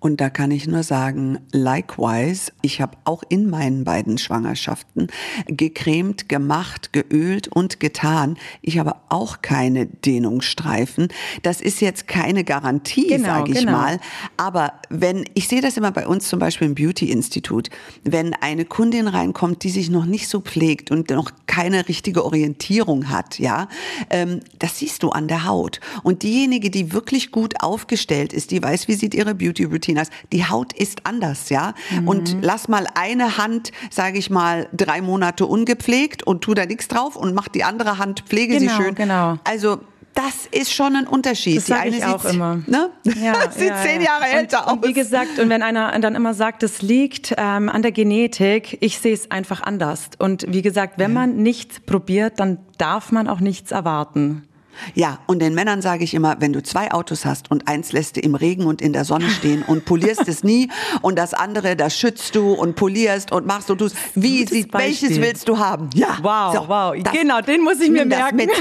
Und 0.00 0.20
da 0.20 0.30
kann 0.30 0.50
ich 0.50 0.66
nur 0.66 0.82
sagen, 0.82 1.38
likewise, 1.52 2.52
ich 2.60 2.80
habe 2.80 2.96
auch 3.04 3.22
in 3.28 3.48
meinen 3.48 3.84
beiden 3.84 4.18
Schwangerschaften 4.18 5.06
gecremt, 5.46 6.28
gemacht, 6.28 6.92
geölt 6.92 7.46
und 7.46 7.78
getan. 7.78 8.36
Ich 8.62 8.78
habe 8.78 8.96
auch 9.10 9.42
keine 9.42 9.86
Dehnungsstreifen. 9.86 11.08
Das 11.42 11.60
ist 11.60 11.80
jetzt 11.80 12.08
keine 12.08 12.42
Garantie, 12.42 13.06
genau, 13.06 13.28
sage 13.28 13.52
ich 13.52 13.60
genau. 13.60 13.72
mal. 13.72 14.00
Aber 14.36 14.72
wenn, 14.92 15.24
ich 15.34 15.48
sehe 15.48 15.60
das 15.60 15.76
immer 15.76 15.92
bei 15.92 16.06
uns 16.06 16.28
zum 16.28 16.38
Beispiel 16.38 16.66
im 16.66 16.74
Beauty-Institut, 16.74 17.70
wenn 18.02 18.34
eine 18.34 18.64
Kundin 18.64 19.08
reinkommt, 19.08 19.62
die 19.62 19.70
sich 19.70 19.90
noch 19.90 20.06
nicht 20.06 20.28
so 20.28 20.40
pflegt 20.40 20.90
und 20.90 21.10
noch 21.10 21.30
keine 21.46 21.88
richtige 21.88 22.24
Orientierung 22.24 23.08
hat, 23.08 23.38
ja, 23.38 23.68
ähm, 24.10 24.40
das 24.58 24.78
siehst 24.78 25.02
du 25.02 25.10
an 25.10 25.28
der 25.28 25.44
Haut. 25.44 25.80
Und 26.02 26.22
diejenige, 26.22 26.70
die 26.70 26.92
wirklich 26.92 27.30
gut 27.30 27.62
aufgestellt 27.62 28.32
ist, 28.32 28.50
die 28.50 28.62
weiß, 28.62 28.88
wie 28.88 28.94
sieht 28.94 29.14
ihre 29.14 29.34
Beauty-Routine 29.34 29.92
Tinas, 29.92 30.08
die 30.32 30.48
Haut 30.48 30.72
ist 30.72 31.04
anders, 31.04 31.50
ja. 31.50 31.74
Mhm. 31.90 32.08
Und 32.08 32.36
lass 32.40 32.68
mal 32.68 32.86
eine 32.94 33.36
Hand, 33.36 33.72
sage 33.90 34.18
ich 34.18 34.30
mal, 34.30 34.68
drei 34.72 35.02
Monate 35.02 35.44
ungepflegt 35.44 36.22
und 36.22 36.42
tu 36.42 36.54
da 36.54 36.64
nichts 36.64 36.88
drauf 36.88 37.16
und 37.16 37.34
mach 37.34 37.48
die 37.48 37.64
andere 37.64 37.98
Hand, 37.98 38.24
pflege 38.26 38.58
genau, 38.58 38.76
sie 38.76 38.82
schön. 38.82 38.94
Genau. 38.94 39.38
Also 39.44 39.80
das 40.14 40.46
ist 40.50 40.72
schon 40.72 40.96
ein 40.96 41.06
Unterschied. 41.06 41.58
Das 41.58 41.66
sage 41.66 41.88
ich 41.88 42.04
auch 42.04 42.24
immer. 42.24 42.62
Ne? 42.66 42.90
Ja, 43.22 43.50
sieht 43.50 43.68
ja, 43.68 43.82
zehn 43.82 44.00
Jahre 44.00 44.24
ja. 44.24 44.38
älter 44.38 44.58
und, 44.58 44.66
aus. 44.66 44.72
Und 44.74 44.88
wie 44.88 44.92
gesagt, 44.92 45.38
und 45.38 45.48
wenn 45.48 45.62
einer 45.62 45.98
dann 46.00 46.14
immer 46.14 46.34
sagt, 46.34 46.62
es 46.62 46.82
liegt 46.82 47.34
ähm, 47.36 47.68
an 47.68 47.82
der 47.82 47.92
Genetik, 47.92 48.78
ich 48.80 48.98
sehe 48.98 49.14
es 49.14 49.30
einfach 49.30 49.62
anders. 49.62 50.10
Und 50.18 50.44
wie 50.48 50.62
gesagt, 50.62 50.94
wenn 50.98 51.12
man 51.12 51.36
nichts 51.36 51.80
probiert, 51.80 52.40
dann 52.40 52.58
darf 52.78 53.12
man 53.12 53.28
auch 53.28 53.40
nichts 53.40 53.70
erwarten. 53.70 54.48
Ja, 54.94 55.18
und 55.26 55.40
den 55.40 55.54
Männern 55.54 55.82
sage 55.82 56.04
ich 56.04 56.14
immer, 56.14 56.36
wenn 56.40 56.52
du 56.52 56.62
zwei 56.62 56.90
Autos 56.92 57.24
hast 57.24 57.50
und 57.50 57.68
eins 57.68 57.92
lässt 57.92 58.16
du 58.16 58.20
im 58.20 58.34
Regen 58.34 58.66
und 58.66 58.82
in 58.82 58.92
der 58.92 59.04
Sonne 59.04 59.28
stehen 59.30 59.62
und 59.62 59.84
polierst 59.84 60.28
es 60.28 60.44
nie 60.44 60.70
und 61.02 61.18
das 61.18 61.34
andere, 61.34 61.76
das 61.76 61.98
schützt 61.98 62.34
du 62.34 62.52
und 62.52 62.76
polierst 62.76 63.32
und 63.32 63.46
machst 63.46 63.70
und 63.70 63.78
tust, 63.78 63.96
wie 64.14 64.46
sieht, 64.46 64.72
welches 64.72 65.20
willst 65.20 65.48
du 65.48 65.58
haben? 65.58 65.90
Ja, 65.94 66.18
wow, 66.22 66.54
so, 66.54 66.68
wow, 66.68 66.94
das, 67.02 67.12
genau, 67.12 67.40
den 67.40 67.62
muss 67.62 67.80
ich 67.80 67.90
mir 67.90 68.04
merken. 68.04 68.36
Mit. 68.36 68.50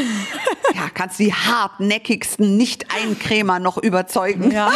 Ja, 0.74 0.90
kannst 0.94 1.20
die 1.20 1.34
hartnäckigsten 1.34 2.56
Nicht-Eincremer 2.56 3.60
noch 3.60 3.78
überzeugen. 3.78 4.52
Ja. 4.52 4.72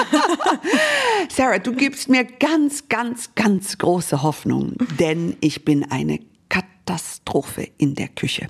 Sarah, 1.29 1.59
du 1.59 1.71
gibst 1.71 2.09
mir 2.09 2.25
ganz, 2.25 2.89
ganz, 2.89 3.33
ganz 3.33 3.77
große 3.77 4.21
Hoffnung, 4.21 4.73
denn 4.99 5.37
ich 5.39 5.63
bin 5.63 5.89
eine 5.89 6.19
Katastrophe 6.49 7.69
in 7.77 7.95
der 7.95 8.09
Küche 8.09 8.49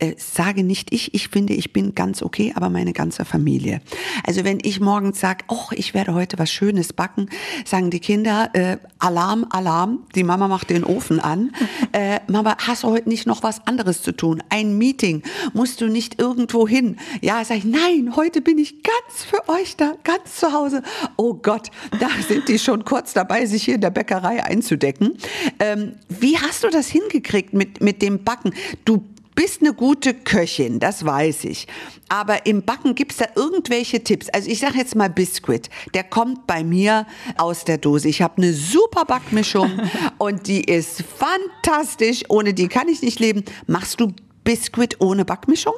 äh, 0.00 0.14
sage 0.16 0.64
nicht 0.64 0.92
ich, 0.92 1.14
ich 1.14 1.28
finde, 1.28 1.52
ich 1.52 1.72
bin 1.72 1.94
ganz 1.94 2.22
okay, 2.22 2.52
aber 2.54 2.70
meine 2.70 2.92
ganze 2.92 3.24
Familie. 3.24 3.80
Also 4.26 4.44
wenn 4.44 4.58
ich 4.62 4.80
morgens 4.80 5.20
sage, 5.20 5.44
oh, 5.48 5.68
ich 5.72 5.94
werde 5.94 6.14
heute 6.14 6.38
was 6.38 6.50
Schönes 6.50 6.92
backen, 6.92 7.28
sagen 7.64 7.90
die 7.90 8.00
Kinder, 8.00 8.50
äh, 8.54 8.78
Alarm, 8.98 9.46
Alarm, 9.50 10.06
die 10.14 10.24
Mama 10.24 10.48
macht 10.48 10.70
den 10.70 10.84
Ofen 10.84 11.20
an. 11.20 11.52
Äh, 11.92 12.20
Mama, 12.28 12.56
hast 12.58 12.84
du 12.84 12.88
heute 12.88 13.08
nicht 13.08 13.26
noch 13.26 13.42
was 13.42 13.66
anderes 13.66 14.02
zu 14.02 14.12
tun? 14.12 14.42
Ein 14.48 14.78
Meeting, 14.78 15.22
musst 15.54 15.80
du 15.80 15.88
nicht 15.88 16.20
irgendwo 16.20 16.68
hin? 16.68 16.98
Ja, 17.20 17.44
sage 17.44 17.58
ich, 17.58 17.64
nein, 17.64 18.14
heute 18.14 18.40
bin 18.40 18.58
ich 18.58 18.82
ganz 18.84 19.24
für 19.24 19.48
euch 19.48 19.76
da, 19.76 19.94
ganz 20.04 20.36
zu 20.36 20.52
Hause. 20.52 20.82
Oh 21.16 21.34
Gott, 21.34 21.70
da 21.98 22.08
sind 22.28 22.48
die 22.48 22.60
schon 22.60 22.84
kurz 22.84 23.12
dabei, 23.12 23.46
sich 23.46 23.64
hier 23.64 23.74
in 23.74 23.80
der 23.80 23.90
Bäckerei 23.90 24.44
einzudecken. 24.44 25.16
Ähm, 25.58 25.94
wie 26.08 26.38
hast 26.38 26.62
du 26.62 26.68
das 26.68 26.88
hingekriegt 26.88 27.54
mit, 27.54 27.80
mit 27.80 28.02
dem 28.02 28.22
Backen? 28.22 28.54
Du 28.84 29.04
bist 29.34 29.60
eine 29.60 29.72
gute 29.72 30.14
Köchin, 30.14 30.80
das 30.80 31.04
weiß 31.04 31.44
ich. 31.44 31.66
Aber 32.08 32.46
im 32.46 32.62
Backen 32.62 32.94
gibt's 32.94 33.18
da 33.18 33.26
irgendwelche 33.34 34.02
Tipps? 34.02 34.28
Also 34.30 34.50
ich 34.50 34.58
sage 34.60 34.78
jetzt 34.78 34.96
mal 34.96 35.08
Biscuit. 35.08 35.70
Der 35.94 36.04
kommt 36.04 36.46
bei 36.46 36.64
mir 36.64 37.06
aus 37.36 37.64
der 37.64 37.78
Dose. 37.78 38.08
Ich 38.08 38.22
habe 38.22 38.38
eine 38.38 38.52
super 38.52 39.04
Backmischung 39.04 39.70
und 40.18 40.46
die 40.46 40.64
ist 40.64 41.04
fantastisch. 41.16 42.24
Ohne 42.28 42.54
die 42.54 42.68
kann 42.68 42.88
ich 42.88 43.02
nicht 43.02 43.20
leben. 43.20 43.44
Machst 43.66 44.00
du 44.00 44.12
Biscuit 44.44 45.00
ohne 45.00 45.24
Backmischung? 45.24 45.74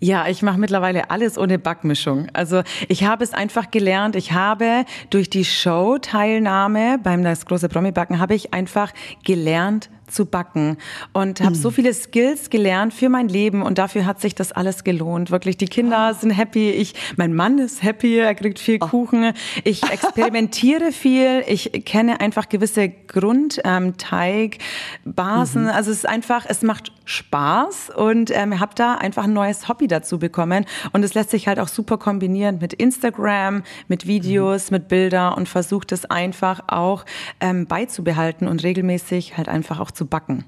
Ja, 0.00 0.26
ich 0.26 0.42
mache 0.42 0.58
mittlerweile 0.58 1.10
alles 1.10 1.38
ohne 1.38 1.58
Backmischung. 1.58 2.28
Also 2.32 2.62
ich 2.88 3.04
habe 3.04 3.22
es 3.22 3.32
einfach 3.32 3.70
gelernt. 3.70 4.16
Ich 4.16 4.32
habe 4.32 4.84
durch 5.10 5.30
die 5.30 5.44
Show-Teilnahme 5.44 6.98
beim 7.02 7.22
Das 7.22 7.46
große 7.46 7.68
Promi-Backen 7.68 8.18
habe 8.18 8.34
ich 8.34 8.52
einfach 8.52 8.92
gelernt, 9.24 9.90
zu 10.12 10.26
backen 10.26 10.76
und 11.12 11.40
habe 11.40 11.54
so 11.54 11.68
hm. 11.68 11.74
viele 11.74 11.94
Skills 11.94 12.50
gelernt 12.50 12.94
für 12.94 13.08
mein 13.08 13.28
Leben 13.28 13.62
und 13.62 13.78
dafür 13.78 14.06
hat 14.06 14.20
sich 14.20 14.34
das 14.34 14.52
alles 14.52 14.84
gelohnt. 14.84 15.30
Wirklich, 15.30 15.56
die 15.56 15.66
Kinder 15.66 16.12
oh. 16.12 16.18
sind 16.18 16.30
happy, 16.30 16.70
ich, 16.70 16.94
mein 17.16 17.34
Mann 17.34 17.58
ist 17.58 17.82
happy, 17.82 18.18
er 18.18 18.34
kriegt 18.34 18.58
viel 18.58 18.78
oh. 18.80 18.86
Kuchen. 18.86 19.32
Ich 19.64 19.82
experimentiere 19.90 20.92
viel, 20.92 21.42
ich 21.46 21.84
kenne 21.84 22.20
einfach 22.20 22.48
gewisse 22.48 22.88
Grundteigbasen. 22.88 25.62
Ähm, 25.62 25.62
mhm. 25.62 25.68
Also 25.68 25.90
es 25.90 25.98
ist 25.98 26.08
einfach, 26.08 26.46
es 26.48 26.62
macht 26.62 26.92
Spaß 27.04 27.90
und 27.94 28.30
ähm, 28.34 28.60
habe 28.60 28.72
da 28.74 28.94
einfach 28.94 29.24
ein 29.24 29.32
neues 29.32 29.68
Hobby 29.68 29.88
dazu 29.88 30.18
bekommen 30.18 30.64
und 30.92 31.04
es 31.04 31.14
lässt 31.14 31.30
sich 31.30 31.48
halt 31.48 31.58
auch 31.58 31.68
super 31.68 31.98
kombinieren 31.98 32.58
mit 32.60 32.74
Instagram, 32.74 33.62
mit 33.88 34.06
Videos, 34.06 34.70
mhm. 34.70 34.76
mit 34.76 34.88
Bilder 34.88 35.36
und 35.36 35.48
versucht 35.48 35.92
es 35.92 36.04
einfach 36.04 36.60
auch 36.68 37.04
ähm, 37.40 37.66
beizubehalten 37.66 38.48
und 38.48 38.62
regelmäßig 38.62 39.36
halt 39.36 39.48
einfach 39.48 39.80
auch 39.80 39.90
zu 39.90 40.01
zu 40.02 40.06
backen? 40.06 40.44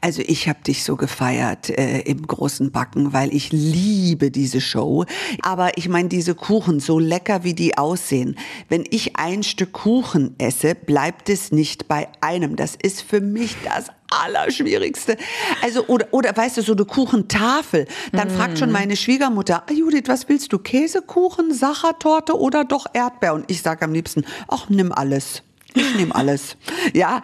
Also 0.00 0.22
ich 0.26 0.48
habe 0.48 0.60
dich 0.66 0.82
so 0.82 0.96
gefeiert 0.96 1.68
äh, 1.68 2.00
im 2.00 2.26
großen 2.26 2.72
Backen, 2.72 3.12
weil 3.12 3.34
ich 3.34 3.52
liebe 3.52 4.30
diese 4.30 4.62
Show. 4.62 5.04
Aber 5.42 5.76
ich 5.76 5.90
meine, 5.90 6.08
diese 6.08 6.34
Kuchen, 6.34 6.80
so 6.80 6.98
lecker 6.98 7.44
wie 7.44 7.52
die 7.52 7.76
aussehen, 7.76 8.38
wenn 8.70 8.86
ich 8.88 9.16
ein 9.16 9.42
Stück 9.42 9.72
Kuchen 9.72 10.34
esse, 10.38 10.74
bleibt 10.74 11.28
es 11.28 11.52
nicht 11.52 11.86
bei 11.86 12.08
einem. 12.22 12.56
Das 12.56 12.76
ist 12.82 13.02
für 13.02 13.20
mich 13.20 13.56
das 13.62 13.88
Allerschwierigste. 14.08 15.18
Also, 15.62 15.86
oder, 15.86 16.06
oder 16.12 16.34
weißt 16.34 16.56
du, 16.56 16.62
so 16.62 16.72
eine 16.72 16.86
Kuchentafel. 16.86 17.86
Dann 18.12 18.28
mm. 18.28 18.30
fragt 18.30 18.58
schon 18.58 18.72
meine 18.72 18.96
Schwiegermutter, 18.96 19.64
ah, 19.68 19.72
Judith, 19.72 20.04
was 20.06 20.30
willst 20.30 20.50
du? 20.54 20.58
Käsekuchen, 20.58 21.52
Sachertorte 21.52 22.38
oder 22.38 22.64
doch 22.64 22.86
Erdbeer? 22.94 23.34
Und 23.34 23.50
ich 23.50 23.60
sage 23.60 23.84
am 23.84 23.92
liebsten, 23.92 24.24
ach, 24.48 24.70
nimm 24.70 24.92
alles. 24.92 25.42
Ich 25.74 25.96
nehme 25.96 26.14
alles. 26.14 26.56
Ja. 26.94 27.22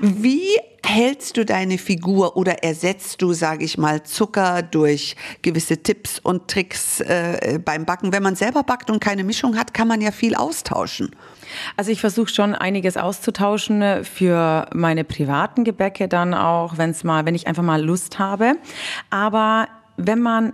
Wie 0.00 0.48
hältst 0.84 1.36
du 1.36 1.44
deine 1.44 1.78
Figur 1.78 2.36
oder 2.36 2.62
ersetzt 2.62 3.22
du, 3.22 3.32
sage 3.32 3.64
ich 3.64 3.78
mal, 3.78 4.02
Zucker 4.02 4.62
durch 4.62 5.16
gewisse 5.42 5.82
Tipps 5.82 6.18
und 6.18 6.48
Tricks 6.48 7.00
äh, 7.00 7.58
beim 7.64 7.84
Backen? 7.84 8.12
Wenn 8.12 8.22
man 8.22 8.36
selber 8.36 8.62
backt 8.62 8.90
und 8.90 9.00
keine 9.00 9.24
Mischung 9.24 9.56
hat, 9.56 9.74
kann 9.74 9.88
man 9.88 10.00
ja 10.00 10.10
viel 10.10 10.34
austauschen. 10.34 11.10
Also 11.76 11.90
ich 11.90 12.00
versuche 12.00 12.32
schon 12.32 12.54
einiges 12.54 12.96
auszutauschen 12.96 14.04
für 14.04 14.68
meine 14.74 15.04
privaten 15.04 15.64
Gebäcke 15.64 16.08
dann 16.08 16.34
auch, 16.34 16.76
wenn 16.78 16.94
mal, 17.04 17.24
wenn 17.24 17.34
ich 17.34 17.46
einfach 17.46 17.62
mal 17.62 17.82
Lust 17.82 18.18
habe. 18.18 18.56
Aber 19.10 19.68
wenn 19.96 20.20
man 20.20 20.52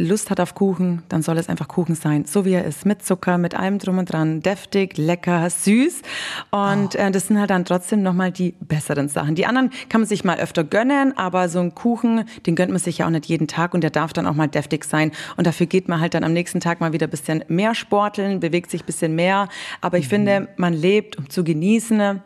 Lust 0.00 0.30
hat 0.30 0.40
auf 0.40 0.54
Kuchen, 0.54 1.02
dann 1.08 1.22
soll 1.22 1.38
es 1.38 1.48
einfach 1.48 1.68
Kuchen 1.68 1.94
sein, 1.94 2.24
so 2.24 2.44
wie 2.44 2.52
er 2.52 2.64
ist, 2.64 2.86
mit 2.86 3.04
Zucker, 3.04 3.38
mit 3.38 3.54
allem 3.54 3.78
drum 3.78 3.98
und 3.98 4.12
dran, 4.12 4.40
deftig, 4.40 4.96
lecker, 4.96 5.48
süß. 5.48 6.02
Und 6.50 6.94
oh. 6.94 6.98
äh, 6.98 7.10
das 7.10 7.28
sind 7.28 7.38
halt 7.38 7.50
dann 7.50 7.64
trotzdem 7.64 8.02
nochmal 8.02 8.32
die 8.32 8.54
besseren 8.60 9.08
Sachen. 9.08 9.34
Die 9.34 9.46
anderen 9.46 9.70
kann 9.88 10.00
man 10.00 10.08
sich 10.08 10.24
mal 10.24 10.38
öfter 10.38 10.64
gönnen, 10.64 11.16
aber 11.16 11.48
so 11.48 11.60
ein 11.60 11.74
Kuchen, 11.74 12.24
den 12.46 12.56
gönnt 12.56 12.70
man 12.70 12.80
sich 12.80 12.98
ja 12.98 13.06
auch 13.06 13.10
nicht 13.10 13.26
jeden 13.26 13.46
Tag 13.46 13.74
und 13.74 13.82
der 13.82 13.90
darf 13.90 14.12
dann 14.12 14.26
auch 14.26 14.34
mal 14.34 14.48
deftig 14.48 14.84
sein. 14.84 15.12
Und 15.36 15.46
dafür 15.46 15.66
geht 15.66 15.88
man 15.88 16.00
halt 16.00 16.14
dann 16.14 16.24
am 16.24 16.32
nächsten 16.32 16.60
Tag 16.60 16.80
mal 16.80 16.92
wieder 16.92 17.06
ein 17.06 17.10
bisschen 17.10 17.44
mehr 17.48 17.74
sporteln, 17.74 18.40
bewegt 18.40 18.70
sich 18.70 18.82
ein 18.82 18.86
bisschen 18.86 19.14
mehr. 19.14 19.48
Aber 19.80 19.98
ich 19.98 20.06
mhm. 20.06 20.10
finde, 20.10 20.48
man 20.56 20.72
lebt, 20.72 21.18
um 21.18 21.28
zu 21.28 21.44
genießen. 21.44 22.20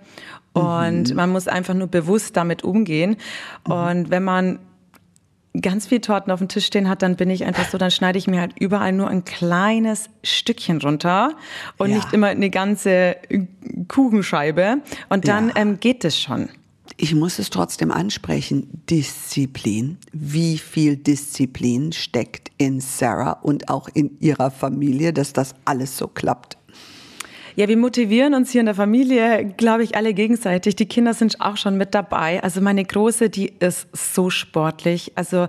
Und 0.52 1.10
mhm. 1.10 1.16
man 1.16 1.30
muss 1.30 1.48
einfach 1.48 1.74
nur 1.74 1.88
bewusst 1.88 2.36
damit 2.36 2.62
umgehen. 2.62 3.16
Mhm. 3.66 3.72
Und 3.72 4.10
wenn 4.10 4.24
man 4.24 4.58
ganz 5.60 5.86
viel 5.86 6.00
Torten 6.00 6.32
auf 6.32 6.40
dem 6.40 6.48
Tisch 6.48 6.66
stehen 6.66 6.88
hat, 6.88 7.02
dann 7.02 7.16
bin 7.16 7.30
ich 7.30 7.44
einfach 7.44 7.68
so, 7.68 7.78
dann 7.78 7.90
schneide 7.90 8.18
ich 8.18 8.26
mir 8.26 8.40
halt 8.40 8.52
überall 8.58 8.92
nur 8.92 9.08
ein 9.08 9.24
kleines 9.24 10.10
Stückchen 10.22 10.80
runter 10.80 11.34
und 11.78 11.90
ja. 11.90 11.96
nicht 11.96 12.12
immer 12.12 12.28
eine 12.28 12.50
ganze 12.50 13.16
Kuchenscheibe. 13.88 14.78
Und 15.08 15.28
dann 15.28 15.48
ja. 15.48 15.56
ähm, 15.56 15.80
geht 15.80 16.04
es 16.04 16.18
schon. 16.18 16.48
Ich 16.96 17.14
muss 17.14 17.38
es 17.38 17.50
trotzdem 17.50 17.90
ansprechen. 17.90 18.82
Disziplin. 18.90 19.98
Wie 20.12 20.58
viel 20.58 20.96
Disziplin 20.96 21.92
steckt 21.92 22.50
in 22.58 22.80
Sarah 22.80 23.32
und 23.32 23.68
auch 23.68 23.88
in 23.94 24.18
ihrer 24.20 24.50
Familie, 24.50 25.12
dass 25.12 25.32
das 25.32 25.54
alles 25.64 25.96
so 25.96 26.08
klappt? 26.08 26.58
Ja, 27.56 27.68
wir 27.68 27.76
motivieren 27.76 28.34
uns 28.34 28.50
hier 28.50 28.62
in 28.62 28.66
der 28.66 28.74
Familie, 28.74 29.44
glaube 29.56 29.84
ich, 29.84 29.96
alle 29.96 30.12
gegenseitig. 30.12 30.74
Die 30.74 30.86
Kinder 30.86 31.14
sind 31.14 31.40
auch 31.40 31.56
schon 31.56 31.76
mit 31.76 31.94
dabei. 31.94 32.42
Also 32.42 32.60
meine 32.60 32.84
Große, 32.84 33.30
die 33.30 33.52
ist 33.60 33.86
so 33.92 34.28
sportlich. 34.28 35.12
Also 35.14 35.46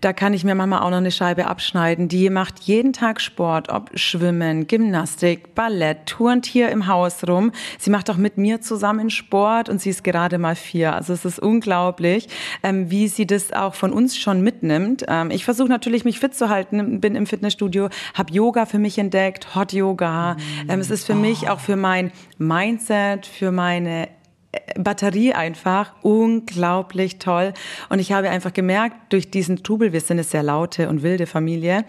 da 0.00 0.14
kann 0.14 0.32
ich 0.32 0.44
mir 0.44 0.54
manchmal 0.54 0.80
auch 0.80 0.88
noch 0.88 0.96
eine 0.96 1.10
Scheibe 1.10 1.48
abschneiden. 1.48 2.08
Die 2.08 2.30
macht 2.30 2.60
jeden 2.60 2.94
Tag 2.94 3.20
Sport, 3.20 3.68
ob 3.68 3.90
Schwimmen, 3.98 4.66
Gymnastik, 4.66 5.54
Ballett, 5.54 6.06
turnt 6.06 6.46
hier 6.46 6.70
im 6.70 6.86
Haus 6.86 7.28
rum. 7.28 7.52
Sie 7.78 7.90
macht 7.90 8.08
auch 8.08 8.16
mit 8.16 8.38
mir 8.38 8.62
zusammen 8.62 9.10
Sport 9.10 9.68
und 9.68 9.78
sie 9.78 9.90
ist 9.90 10.04
gerade 10.04 10.38
mal 10.38 10.56
vier. 10.56 10.94
Also 10.94 11.12
es 11.12 11.26
ist 11.26 11.38
unglaublich, 11.38 12.28
ähm, 12.62 12.90
wie 12.90 13.08
sie 13.08 13.26
das 13.26 13.52
auch 13.52 13.74
von 13.74 13.92
uns 13.92 14.16
schon 14.16 14.40
mitnimmt. 14.40 15.04
Ähm, 15.06 15.30
ich 15.30 15.44
versuche 15.44 15.68
natürlich, 15.68 16.06
mich 16.06 16.18
fit 16.18 16.34
zu 16.34 16.48
halten, 16.48 16.98
bin 17.02 17.14
im 17.14 17.26
Fitnessstudio, 17.26 17.90
habe 18.14 18.32
Yoga 18.32 18.64
für 18.64 18.78
mich 18.78 18.96
entdeckt, 18.96 19.54
Hot 19.54 19.74
Yoga. 19.74 20.38
Ähm, 20.66 20.80
es 20.80 20.90
ist 20.90 21.04
für 21.04 21.14
mich 21.14 21.41
auch 21.48 21.60
für 21.60 21.76
mein 21.76 22.12
Mindset, 22.38 23.26
für 23.26 23.52
meine 23.52 24.08
äh, 24.52 24.58
Batterie 24.78 25.32
einfach 25.32 25.92
unglaublich 26.02 27.18
toll. 27.18 27.54
Und 27.88 27.98
ich 27.98 28.12
habe 28.12 28.30
einfach 28.30 28.52
gemerkt, 28.52 29.12
durch 29.12 29.30
diesen 29.30 29.62
Trubel, 29.62 29.92
wir 29.92 30.00
sind 30.00 30.16
eine 30.16 30.24
sehr 30.24 30.42
laute 30.42 30.88
und 30.88 31.02
wilde 31.02 31.26
Familie, 31.26 31.84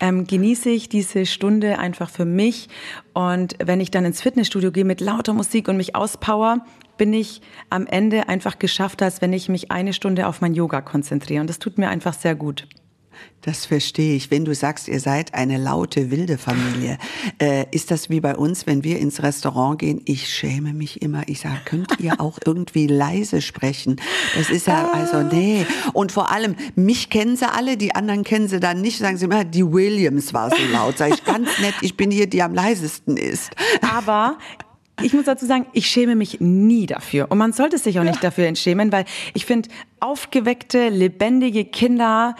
ähm, 0.00 0.26
genieße 0.26 0.70
ich 0.70 0.88
diese 0.88 1.26
Stunde 1.26 1.78
einfach 1.78 2.10
für 2.10 2.24
mich. 2.24 2.68
Und 3.12 3.56
wenn 3.62 3.80
ich 3.80 3.90
dann 3.90 4.04
ins 4.04 4.22
Fitnessstudio 4.22 4.72
gehe 4.72 4.84
mit 4.84 5.00
lauter 5.00 5.32
Musik 5.32 5.68
und 5.68 5.76
mich 5.76 5.94
auspower, 5.94 6.64
bin 6.96 7.12
ich 7.12 7.42
am 7.70 7.86
Ende 7.86 8.28
einfach 8.28 8.58
geschafft, 8.58 9.02
als 9.02 9.20
wenn 9.20 9.32
ich 9.32 9.48
mich 9.48 9.70
eine 9.70 9.92
Stunde 9.92 10.26
auf 10.26 10.40
mein 10.40 10.54
Yoga 10.54 10.80
konzentriere. 10.80 11.40
Und 11.40 11.50
das 11.50 11.58
tut 11.58 11.78
mir 11.78 11.88
einfach 11.88 12.14
sehr 12.14 12.34
gut. 12.34 12.66
Das 13.42 13.64
verstehe 13.64 14.16
ich. 14.16 14.32
Wenn 14.32 14.44
du 14.44 14.54
sagst, 14.54 14.88
ihr 14.88 14.98
seid 14.98 15.34
eine 15.34 15.56
laute, 15.56 16.10
wilde 16.10 16.36
Familie, 16.36 16.98
äh, 17.40 17.64
ist 17.70 17.92
das 17.92 18.10
wie 18.10 18.20
bei 18.20 18.34
uns, 18.34 18.66
wenn 18.66 18.82
wir 18.82 18.98
ins 18.98 19.22
Restaurant 19.22 19.78
gehen? 19.78 20.02
Ich 20.04 20.28
schäme 20.28 20.72
mich 20.72 21.00
immer. 21.00 21.22
Ich 21.28 21.40
sage, 21.40 21.60
könnt 21.64 22.00
ihr 22.00 22.20
auch 22.20 22.40
irgendwie 22.44 22.88
leise 22.88 23.40
sprechen? 23.40 24.00
Das 24.36 24.50
ist 24.50 24.66
ja, 24.66 24.90
also 24.90 25.22
nee. 25.22 25.64
Und 25.92 26.10
vor 26.10 26.32
allem, 26.32 26.56
mich 26.74 27.08
kennen 27.08 27.36
sie 27.36 27.48
alle, 27.48 27.76
die 27.76 27.94
anderen 27.94 28.24
kennen 28.24 28.48
sie 28.48 28.58
dann 28.58 28.80
nicht. 28.80 28.98
Sagen 28.98 29.16
sie 29.16 29.26
immer, 29.26 29.44
die 29.44 29.64
Williams 29.64 30.34
war 30.34 30.50
so 30.50 30.56
laut. 30.72 30.98
Sag 30.98 31.14
ich 31.14 31.24
ganz 31.24 31.48
nett, 31.60 31.74
ich 31.82 31.96
bin 31.96 32.10
hier, 32.10 32.26
die 32.26 32.42
am 32.42 32.52
leisesten 32.52 33.16
ist. 33.16 33.52
Aber 33.80 34.38
ich 35.02 35.12
muss 35.12 35.26
dazu 35.26 35.44
sagen, 35.44 35.66
ich 35.72 35.86
schäme 35.86 36.16
mich 36.16 36.40
nie 36.40 36.86
dafür. 36.86 37.30
Und 37.30 37.38
man 37.38 37.52
sollte 37.52 37.76
sich 37.76 37.98
auch 38.00 38.04
nicht 38.04 38.24
dafür 38.24 38.46
entschämen, 38.46 38.92
weil 38.92 39.04
ich 39.34 39.44
finde, 39.44 39.68
aufgeweckte, 40.00 40.88
lebendige 40.88 41.64
Kinder 41.64 42.34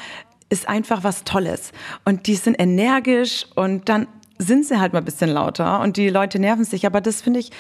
ist 0.49 0.69
einfach 0.69 1.05
was 1.05 1.25
Tolles. 1.25 1.73
Und 2.05 2.27
die 2.27 2.37
sind 2.37 2.61
energisch 2.61 3.47
und 3.55 3.89
dann 3.89 4.07
sind 4.39 4.67
sie 4.67 4.79
halt 4.79 4.93
mal 4.93 5.01
ein 5.01 5.05
bisschen 5.05 5.31
lauter 5.31 5.81
und 5.81 5.97
die 5.97 6.09
Leute 6.09 6.39
nerven 6.39 6.65
sich. 6.65 6.87
Aber 6.87 7.01
das 7.01 7.23
finde 7.23 7.41
ich, 7.41 7.51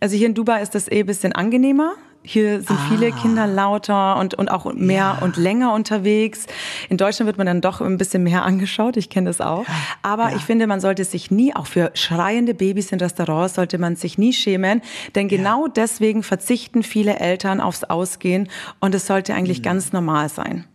also 0.00 0.16
hier 0.16 0.26
in 0.26 0.34
Dubai 0.34 0.60
ist 0.62 0.74
das 0.74 0.90
eh 0.90 1.00
ein 1.00 1.06
bisschen 1.06 1.32
angenehmer. 1.32 1.94
Hier 2.22 2.58
sind 2.58 2.76
ah. 2.78 2.86
viele 2.90 3.12
Kinder 3.12 3.46
lauter 3.46 4.18
und, 4.18 4.34
und 4.34 4.50
auch 4.50 4.70
mehr 4.74 5.16
ja. 5.18 5.18
und 5.22 5.38
länger 5.38 5.72
unterwegs. 5.72 6.46
In 6.90 6.98
Deutschland 6.98 7.26
wird 7.26 7.38
man 7.38 7.46
dann 7.46 7.62
doch 7.62 7.80
ein 7.80 7.96
bisschen 7.96 8.22
mehr 8.22 8.44
angeschaut. 8.44 8.98
Ich 8.98 9.08
kenne 9.08 9.30
das 9.30 9.40
auch. 9.40 9.64
Aber 10.02 10.30
ja. 10.30 10.36
ich 10.36 10.42
finde, 10.42 10.66
man 10.66 10.80
sollte 10.80 11.04
sich 11.04 11.30
nie, 11.30 11.56
auch 11.56 11.66
für 11.66 11.92
schreiende 11.94 12.52
Babys 12.52 12.92
in 12.92 13.00
Restaurants, 13.00 13.54
sollte 13.54 13.78
man 13.78 13.96
sich 13.96 14.18
nie 14.18 14.34
schämen. 14.34 14.82
Denn 15.14 15.28
genau 15.28 15.66
deswegen 15.68 16.22
verzichten 16.22 16.82
viele 16.82 17.18
Eltern 17.18 17.60
aufs 17.60 17.84
Ausgehen 17.84 18.50
und 18.80 18.94
es 18.94 19.06
sollte 19.06 19.34
eigentlich 19.34 19.60
mhm. 19.60 19.64
ganz 19.64 19.92
normal 19.94 20.28
sein. 20.28 20.66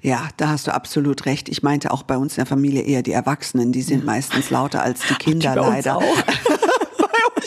Ja, 0.00 0.28
da 0.36 0.48
hast 0.48 0.66
du 0.66 0.74
absolut 0.74 1.26
recht. 1.26 1.48
Ich 1.48 1.62
meinte 1.62 1.90
auch 1.90 2.02
bei 2.02 2.16
uns 2.16 2.34
in 2.34 2.36
der 2.36 2.46
Familie 2.46 2.82
eher 2.82 3.02
die 3.02 3.12
Erwachsenen, 3.12 3.72
die 3.72 3.82
sind 3.82 4.04
meistens 4.04 4.50
lauter 4.50 4.82
als 4.82 5.00
die 5.08 5.14
Kinder 5.14 5.52
die 5.54 5.60
leider. 5.60 5.96
Auch. 5.98 6.02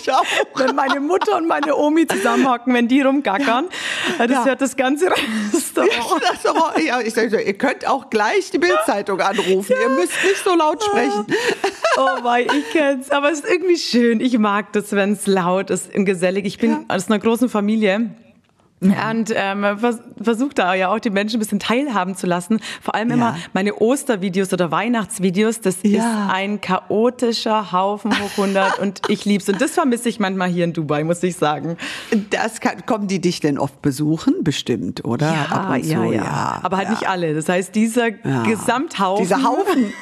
auch. 0.10 0.26
Wenn 0.56 0.76
meine 0.76 1.00
Mutter 1.00 1.38
und 1.38 1.48
meine 1.48 1.76
Omi 1.76 2.08
zusammenhocken, 2.08 2.74
wenn 2.74 2.88
die 2.88 3.02
rumgackern, 3.02 3.68
das 4.18 4.30
ja. 4.30 4.46
hört 4.46 4.62
das 4.62 4.76
ganze 4.76 5.08
Restaurant. 5.54 6.84
Ja, 6.86 7.02
ich 7.02 7.14
sage, 7.14 7.42
ihr 7.42 7.58
könnt 7.58 7.88
auch 7.88 8.10
gleich 8.10 8.52
die 8.52 8.58
Bildzeitung 8.58 9.20
anrufen. 9.22 9.74
Ja. 9.74 9.84
Ihr 9.84 9.90
müsst 9.90 10.14
nicht 10.24 10.44
so 10.44 10.56
laut 10.56 10.84
sprechen. 10.84 11.26
Oh 11.98 12.22
mein, 12.24 12.46
ich 12.46 12.72
kenn's. 12.72 13.10
Aber 13.10 13.32
es 13.32 13.40
ist 13.40 13.50
irgendwie 13.50 13.78
schön. 13.78 14.20
Ich 14.20 14.38
mag 14.38 14.74
das, 14.74 14.92
wenn 14.92 15.14
es 15.14 15.28
laut 15.28 15.70
ist 15.70 15.96
und 15.96 16.06
gesellig. 16.06 16.46
Ich 16.46 16.58
bin 16.58 16.86
aus 16.88 17.08
einer 17.08 17.20
großen 17.20 17.50
Familie. 17.50 18.10
Und 19.10 19.34
ähm, 19.36 19.80
vers 19.80 20.00
versucht 20.22 20.60
da 20.60 20.74
ja 20.74 20.90
auch 20.90 21.00
die 21.00 21.10
Menschen 21.10 21.38
ein 21.38 21.40
bisschen 21.40 21.60
teilhaben 21.60 22.16
zu 22.16 22.26
lassen. 22.28 22.60
Vor 22.82 22.96
allem 22.96 23.12
immer 23.12 23.38
meine 23.54 23.76
Ostervideos 23.76 24.54
oder 24.54 24.72
Weihnachtsvideos. 24.72 25.62
Das 25.62 25.78
ja. 25.84 26.00
ist 26.00 26.34
ein 26.34 26.62
chaotischer 26.62 27.72
Haufen 27.72 28.12
hoch 28.12 28.32
100 28.32 28.80
und 28.82 29.02
ich 29.10 29.26
lieb's. 29.26 29.50
Und 29.50 29.62
das 29.62 29.72
vermisse 29.72 30.10
ich 30.10 30.20
manchmal 30.20 30.50
hier 30.50 30.64
in 30.64 30.74
Dubai, 30.74 31.04
muss 31.04 31.22
ich 31.24 31.36
sagen. 31.36 31.78
Das 32.30 32.62
kann, 32.62 32.86
kommen 32.86 33.08
die 33.08 33.20
dich 33.20 33.40
denn 33.40 33.58
oft 33.58 33.82
besuchen? 33.82 34.44
Bestimmt, 34.44 35.06
oder? 35.06 35.34
Ja, 35.34 35.70
und 35.74 35.86
ja, 35.86 35.98
zu, 35.98 36.04
ja. 36.06 36.12
ja. 36.12 36.60
Aber 36.64 36.78
halt 36.78 36.90
nicht 36.90 37.08
alle. 37.08 37.34
Das 37.34 37.50
heißt, 37.50 37.76
dieser 37.76 38.12
Gesamthaufen. 38.12 39.24
Dieser 39.24 39.44
Haufen. 39.44 39.94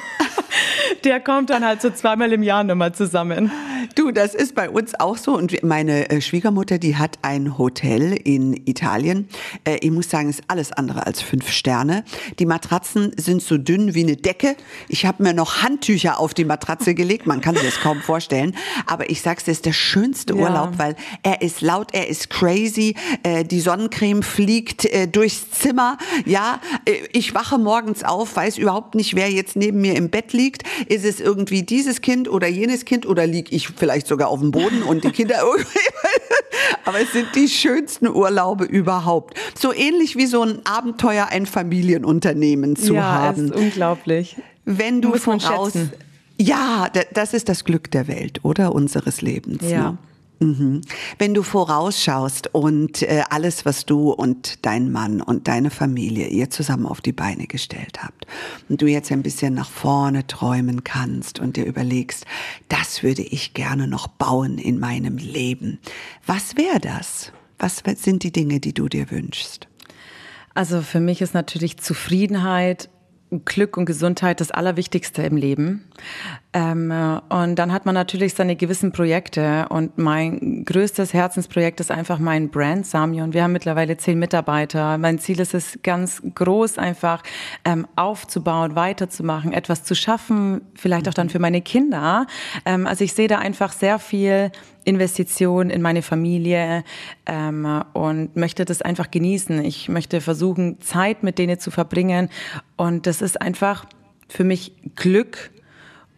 der 1.04 1.20
kommt 1.20 1.50
dann 1.50 1.66
halt 1.66 1.82
so 1.82 1.90
zweimal 1.90 2.32
im 2.34 2.44
Jahr 2.44 2.64
nochmal 2.64 2.94
zusammen. 2.94 3.52
Du, 3.96 4.12
das 4.12 4.34
ist 4.34 4.56
bei 4.56 4.70
uns 4.70 5.00
auch 5.00 5.18
so. 5.18 5.36
Und 5.36 5.62
meine 5.64 6.10
äh, 6.10 6.22
Schwiegermutter, 6.22 6.78
die 6.78 6.96
hat 6.96 7.20
ein 7.22 7.58
Hotel 7.58 8.14
in 8.14 8.54
Italien. 8.74 9.30
Äh, 9.64 9.78
ich 9.82 9.92
muss 9.92 10.10
sagen, 10.10 10.30
ist 10.30 10.44
alles 10.48 10.72
andere 10.72 11.06
als 11.06 11.22
fünf 11.22 11.50
Sterne. 11.50 12.04
Die 12.40 12.46
Matratzen 12.46 13.12
sind 13.18 13.42
so 13.42 13.58
dünn 13.58 13.94
wie 13.94 14.04
eine 14.04 14.18
Decke. 14.18 14.56
Ich 14.88 15.06
habe 15.06 15.22
mir 15.24 15.34
noch 15.34 15.62
Handtücher 15.62 16.20
auf 16.20 16.34
die 16.34 16.46
Matratze 16.46 16.94
gelegt. 17.02 17.28
Man 17.28 17.42
kann 17.42 17.56
sich 17.56 17.64
das 17.64 17.80
kaum 17.80 18.02
vorstellen. 18.02 18.56
Aber 18.88 19.10
ich 19.10 19.22
sag's, 19.22 19.46
das 19.46 19.58
ist 19.58 19.66
der 19.66 19.74
schönste 19.74 20.36
Urlaub, 20.36 20.72
ja. 20.74 20.80
weil 20.80 20.96
er 21.22 21.42
ist 21.42 21.62
laut, 21.62 21.94
er 21.94 22.08
ist 22.08 22.30
crazy. 22.30 22.96
Äh, 23.22 23.44
die 23.44 23.62
Sonnencreme 23.62 24.24
fliegt 24.24 24.88
durchs 25.12 25.52
Zimmer. 25.52 25.98
Ja, 26.26 26.60
ich 27.12 27.34
wache 27.36 27.58
morgens 27.58 28.04
auf, 28.04 28.36
weiß 28.36 28.58
überhaupt 28.58 28.96
nicht, 28.96 29.16
wer 29.16 29.30
jetzt 29.30 29.56
neben 29.56 29.82
mir 29.82 29.96
im 29.96 30.10
Bett 30.10 30.34
liegt. 30.34 30.64
Ist 30.88 31.06
es 31.06 31.20
irgendwie 31.20 31.64
dieses 31.64 32.02
Kind 32.02 32.30
oder 32.30 32.48
jenes 32.48 32.86
Kind 32.86 33.06
oder 33.06 33.28
liege 33.28 33.56
ich 33.56 33.68
vielleicht 33.68 34.08
sogar 34.08 34.30
auf 34.30 34.40
dem 34.40 34.52
Boden 34.52 34.82
und 34.84 35.04
die 35.04 35.12
Kinder 35.12 35.42
irgendwie. 35.42 35.80
Aber 36.86 37.00
es 37.00 37.12
sind 37.14 37.28
die 37.36 37.48
schönsten 37.48 38.08
Urlaube 38.08 38.66
überhaupt. 38.66 39.38
So 39.58 39.74
ähnlich 39.74 40.16
wie 40.16 40.26
so 40.26 40.44
ein 40.44 40.60
Abenteuer, 40.66 41.28
ein 41.30 41.46
Familienunternehmen 41.46 42.76
zu 42.76 42.96
ja, 42.96 43.04
haben. 43.04 43.48
Ja, 43.48 43.54
ist 43.54 43.60
unglaublich. 43.60 44.36
Wenn 44.66 45.02
du 45.02 45.10
Muss 45.10 45.24
voraus, 45.24 45.74
ja, 46.38 46.88
das 47.14 47.34
ist 47.34 47.50
das 47.50 47.64
Glück 47.64 47.92
der 47.92 48.08
Welt, 48.08 48.40
oder 48.44 48.74
unseres 48.74 49.22
Lebens. 49.22 49.64
Ja. 49.70 49.92
Ne? 49.92 49.98
Mhm. 50.40 50.82
Wenn 51.18 51.34
du 51.34 51.44
vorausschaust 51.44 52.54
und 52.54 53.02
äh, 53.04 53.24
alles, 53.30 53.66
was 53.66 53.86
du 53.86 54.12
und 54.12 54.66
dein 54.66 54.92
Mann 54.92 55.22
und 55.22 55.48
deine 55.48 55.70
Familie 55.70 56.28
ihr 56.28 56.50
zusammen 56.50 56.86
auf 56.86 57.02
die 57.02 57.14
Beine 57.14 57.48
gestellt 57.48 58.04
habt 58.04 58.26
und 58.68 58.82
du 58.82 58.88
jetzt 58.88 59.12
ein 59.12 59.24
bisschen 59.24 59.54
nach 59.54 59.70
vorne 59.70 60.28
träumen 60.28 60.84
kannst 60.84 61.40
und 61.40 61.56
dir 61.56 61.66
überlegst, 61.66 62.26
das 62.68 63.04
würde 63.04 63.22
ich 63.22 63.54
gerne 63.54 63.88
noch 63.88 64.08
bauen 64.08 64.58
in 64.58 64.80
meinem 64.80 65.18
Leben. 65.18 65.80
Was 66.26 66.58
wäre 66.58 66.80
das? 66.80 67.32
Was 67.60 67.84
sind 67.98 68.24
die 68.24 68.32
Dinge, 68.32 68.60
die 68.60 68.74
du 68.74 68.90
dir 68.90 69.10
wünschst? 69.12 69.68
Also 70.54 70.82
für 70.82 71.00
mich 71.00 71.22
ist 71.22 71.34
natürlich 71.34 71.78
Zufriedenheit 71.78 72.90
Glück 73.46 73.78
und 73.78 73.86
Gesundheit 73.86 74.40
das 74.40 74.52
Allerwichtigste 74.52 75.24
im 75.24 75.38
Leben. 75.38 75.90
Ähm, 76.54 76.92
und 77.30 77.56
dann 77.56 77.72
hat 77.72 77.86
man 77.86 77.96
natürlich 77.96 78.34
seine 78.34 78.56
gewissen 78.56 78.92
Projekte. 78.92 79.68
Und 79.70 79.98
mein 79.98 80.64
größtes 80.66 81.14
Herzensprojekt 81.14 81.80
ist 81.80 81.92
einfach 81.92 82.20
mein 82.20 82.50
Brand 82.50 82.86
Samion. 82.86 83.34
Wir 83.34 83.44
haben 83.44 83.54
mittlerweile 83.54 83.98
zehn 83.98 84.20
Mitarbeiter. 84.20 84.98
Mein 84.98 85.20
Ziel 85.20 85.40
ist 85.40 85.54
es 85.54 85.80
ganz 85.84 86.22
groß, 86.36 86.78
einfach 86.78 87.24
ähm, 87.66 87.88
aufzubauen, 87.96 88.76
weiterzumachen, 88.76 89.54
etwas 89.54 89.84
zu 89.84 89.96
schaffen, 89.96 90.62
vielleicht 90.76 91.08
auch 91.10 91.14
dann 91.14 91.30
für 91.30 91.40
meine 91.40 91.62
Kinder. 91.62 92.28
Ähm, 92.66 92.88
also 92.88 93.04
ich 93.04 93.14
sehe 93.14 93.28
da 93.28 93.40
einfach 93.40 93.72
sehr 93.74 94.00
viel 94.00 94.52
Investition 94.86 95.70
in 95.70 95.82
meine 95.82 96.02
Familie 96.02 96.84
ähm, 97.26 97.84
und 97.94 98.36
möchte 98.36 98.66
das 98.66 98.82
einfach 98.82 99.12
genießen. 99.12 99.64
Ich 99.64 99.90
möchte 99.90 100.22
versuchen, 100.22 100.80
Zeit 100.82 101.24
mit 101.24 101.38
denen 101.38 101.60
zu 101.60 101.72
verbringen. 101.72 102.30
Und 102.78 103.08
das 103.08 103.22
ist 103.22 103.42
einfach 103.42 103.86
für 104.28 104.44
mich 104.44 104.74
Glück. 104.96 105.52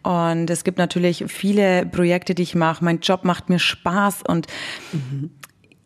Und 0.02 0.50
es 0.50 0.62
gibt 0.62 0.78
natürlich 0.78 1.24
viele 1.26 1.84
Projekte, 1.86 2.34
die 2.34 2.42
ich 2.42 2.54
mache. 2.54 2.84
Mein 2.84 3.00
Job 3.00 3.24
macht 3.24 3.48
mir 3.48 3.58
Spaß 3.58 4.22
und 4.26 4.46
mhm. 4.92 5.30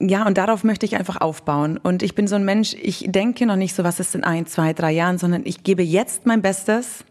Ja, 0.02 0.26
und 0.26 0.38
darauf 0.38 0.64
möchte 0.64 0.86
ich 0.86 0.96
einfach 0.96 1.20
aufbauen. 1.20 1.76
Und 1.76 2.02
ich 2.02 2.14
bin 2.14 2.26
so 2.26 2.34
ein 2.34 2.44
Mensch, 2.46 2.74
ich 2.80 3.04
denke 3.08 3.44
noch 3.44 3.56
nicht 3.56 3.74
so, 3.74 3.84
was 3.84 4.00
ist 4.00 4.14
in 4.14 4.24
ein, 4.24 4.46
zwei, 4.46 4.72
drei 4.72 4.92
Jahren, 4.92 5.18
sondern 5.18 5.42
ich 5.44 5.62
gebe 5.62 5.82
jetzt 5.82 6.24
mein 6.24 6.40
Bestes, 6.40 7.04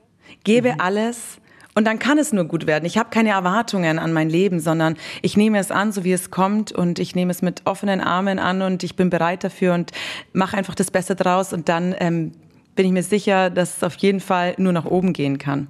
gebe 0.44 0.74
mhm. 0.74 0.80
alles 0.80 1.39
und 1.76 1.86
dann 1.86 2.00
kann 2.00 2.18
es 2.18 2.34
nur 2.34 2.46
gut 2.46 2.68
werden. 2.68 2.86
Ich 2.86 2.98
habe 2.98 3.10
keine 3.10 3.30
Erwartungen 3.30 4.00
an 4.00 4.12
mein 4.12 4.30
Leben, 4.30 4.60
sondern 4.60 4.98
ich 5.22 5.38
nehme 5.38 5.60
es 5.60 5.72
an, 5.72 5.92
so 5.92 6.04
wie 6.04 6.12
es 6.12 6.32
kommt 6.32 6.72
und 6.72 7.00
ich 7.00 7.16
nehme 7.16 7.32
es 7.32 7.42
mit 7.42 7.62
offenen 7.66 8.02
Armen 8.02 8.40
an 8.40 8.62
und 8.62 8.84
ich 8.84 8.96
bin 8.96 9.10
bereit 9.10 9.44
dafür 9.44 9.74
und 9.74 9.92
mache 10.34 10.58
einfach 10.58 10.76
das 10.76 10.92
Beste 10.92 11.16
draus 11.16 11.54
und 11.54 11.70
dann 11.70 11.96
ähm, 12.00 12.32
bin 12.76 12.86
ich 12.86 12.92
mir 12.92 13.04
sicher, 13.04 13.50
dass 13.50 13.78
es 13.78 13.84
auf 13.84 13.96
jeden 13.96 14.20
Fall 14.20 14.56
nur 14.58 14.74
nach 14.74 14.86
oben 14.86 15.14
gehen 15.14 15.38
kann. 15.38 15.68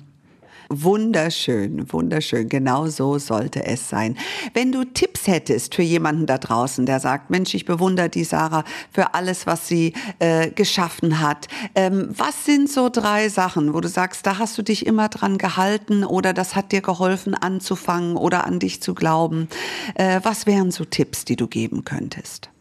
Wunderschön, 0.71 1.91
wunderschön. 1.91 2.47
Genau 2.47 2.85
so 2.85 3.17
sollte 3.17 3.65
es 3.65 3.89
sein. 3.89 4.15
Wenn 4.53 4.71
du 4.71 4.83
Tipps 4.83 5.25
hättest 5.25 5.73
für 5.73 5.81
jemanden 5.81 6.27
da 6.27 6.37
draußen, 6.37 6.85
der 6.85 6.99
sagt, 6.99 7.31
Mensch, 7.31 7.55
ich 7.55 7.65
bewundere 7.65 8.07
die 8.07 8.23
Sarah 8.23 8.63
für 8.91 9.15
alles, 9.15 9.47
was 9.47 9.67
sie 9.67 9.93
äh, 10.19 10.51
geschaffen 10.51 11.21
hat. 11.21 11.47
Ähm, 11.73 12.09
was 12.15 12.45
sind 12.45 12.69
so 12.69 12.89
drei 12.89 13.29
Sachen, 13.29 13.73
wo 13.73 13.81
du 13.81 13.87
sagst, 13.87 14.27
da 14.27 14.37
hast 14.37 14.59
du 14.59 14.61
dich 14.61 14.85
immer 14.85 15.09
dran 15.09 15.39
gehalten 15.39 16.03
oder 16.03 16.33
das 16.33 16.55
hat 16.55 16.71
dir 16.71 16.81
geholfen 16.81 17.33
anzufangen 17.33 18.15
oder 18.15 18.45
an 18.45 18.59
dich 18.59 18.79
zu 18.79 18.93
glauben? 18.93 19.49
Äh, 19.95 20.19
was 20.21 20.45
wären 20.45 20.69
so 20.69 20.85
Tipps, 20.85 21.25
die 21.25 21.35
du 21.35 21.47
geben 21.47 21.83
könntest? 21.83 22.51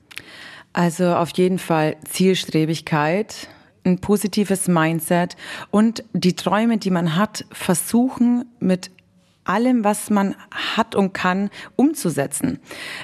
Also 0.73 1.15
auf 1.15 1.29
jeden 1.37 1.59
Fall 1.59 1.97
Zielstrebigkeit 2.09 3.49
ein 3.89 4.01
positives 4.01 4.69
Mindset 4.69 5.37
und 5.71 6.05
die 6.13 6.37
Träume, 6.37 6.79
die 6.79 6.91
man 6.91 7.17
hat, 7.17 7.45
versuchen 7.53 8.45
mit 8.61 8.91
allem, 9.49 9.83
was 9.83 10.11
man 10.11 10.37
hat 10.51 10.95
und 10.95 11.15
kann, 11.15 11.51
umzusetzen. 11.75 12.61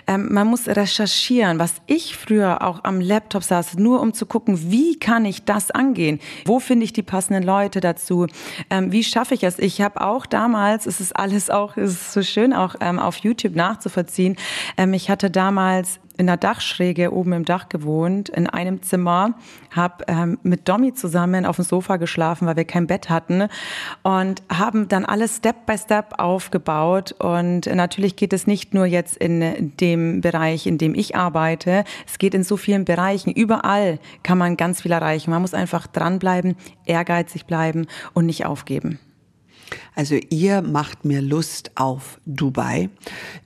Ähm, 0.07 0.33
man 0.33 0.47
muss 0.47 0.69
recherchieren, 0.69 1.59
was 1.59 1.77
ich 1.87 2.17
früher 2.17 2.63
auch 2.63 2.85
am 2.85 3.01
Laptop 3.01 3.43
saß, 3.43 3.79
nur 3.79 4.01
um 4.01 4.13
zu 4.13 4.27
gucken, 4.27 4.71
wie 4.71 4.99
kann 4.99 5.25
ich 5.25 5.45
das 5.45 5.71
angehen? 5.71 6.21
Wo 6.45 6.61
finde 6.61 6.85
ich 6.85 6.93
die 6.93 7.03
passenden 7.03 7.43
Leute 7.43 7.81
dazu? 7.81 8.27
Ähm, 8.69 8.93
wie 8.93 9.05
schaffe 9.05 9.35
ich 9.35 9.43
es? 9.43 9.59
Ich 9.59 9.81
habe 9.81 10.03
auch 10.03 10.27
damals, 10.27 10.87
es 10.87 11.01
ist 11.01 11.17
alles 11.17 11.51
auch, 11.51 11.77
es 11.77 11.93
ist 11.93 12.13
so 12.13 12.23
schön 12.23 12.53
auch 12.53 12.75
ähm, 12.81 12.99
auf 12.99 13.17
YouTube 13.17 13.57
nachzuvollziehen. 13.57 14.37
Ähm, 14.77 14.93
ich 14.93 15.09
hatte 15.09 15.31
damals 15.31 15.99
in 16.17 16.27
der 16.27 16.37
Dachschräge 16.37 17.13
oben 17.13 17.33
im 17.33 17.45
Dach 17.45 17.69
gewohnt, 17.69 18.29
in 18.29 18.47
einem 18.47 18.83
Zimmer, 18.83 19.35
habe 19.71 20.05
ähm, 20.09 20.39
mit 20.43 20.69
Domi 20.69 20.95
zusammen 20.95 21.47
auf 21.47 21.57
dem 21.57 21.65
Sofa 21.65 21.97
geschlafen, 21.97 22.47
weil 22.47 22.57
wir 22.57 22.65
kein 22.65 22.87
Bett 22.87 23.11
hatten 23.11 23.49
und 24.03 24.43
haben 24.51 24.89
dann 24.89 25.05
alles 25.05 25.37
Step 25.37 25.67
by 25.67 25.77
Step 25.77 26.15
aufgebaut. 26.19 27.13
Und 27.19 27.67
natürlich 27.67 28.17
geht 28.17 28.33
es 28.33 28.47
nicht 28.47 28.75
nur 28.75 28.87
jetzt 28.87 29.17
in 29.17 29.73
dem 29.81 30.21
Bereich, 30.21 30.67
in 30.67 30.79
dem 30.79 30.95
ich 30.95 31.17
arbeite, 31.17 31.85
es 32.07 32.19
geht 32.19 32.35
in 32.35 32.45
so 32.45 32.57
vielen 32.57 32.85
Bereichen. 32.85 33.33
Überall 33.33 33.99
kann 34.23 34.39
man 34.39 34.57
ganz 34.57 34.83
viel 34.83 34.93
erreichen. 34.93 35.31
Man 35.31 35.43
muss 35.43 35.55
einfach 35.55 35.87
dranbleiben, 35.87 36.57
ehrgeizig 36.85 37.47
bleiben 37.47 37.87
und 38.13 38.27
nicht 38.27 38.47
aufgeben. 38.47 38.99
Also 39.95 40.17
ihr 40.31 40.63
macht 40.63 41.05
mir 41.05 41.21
Lust 41.21 41.73
auf 41.75 42.19
Dubai. 42.27 42.91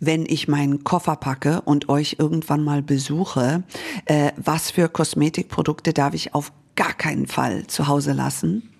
Wenn 0.00 0.26
ich 0.26 0.48
meinen 0.48 0.84
Koffer 0.84 1.16
packe 1.16 1.60
und 1.62 1.88
euch 1.88 2.16
irgendwann 2.18 2.64
mal 2.64 2.82
besuche, 2.82 3.62
äh, 4.06 4.32
was 4.36 4.70
für 4.70 4.88
Kosmetikprodukte 4.88 5.92
darf 5.92 6.14
ich 6.14 6.34
auf 6.34 6.52
gar 6.76 6.92
keinen 6.92 7.26
Fall 7.26 7.66
zu 7.66 7.88
Hause 7.88 8.12
lassen? 8.12 8.70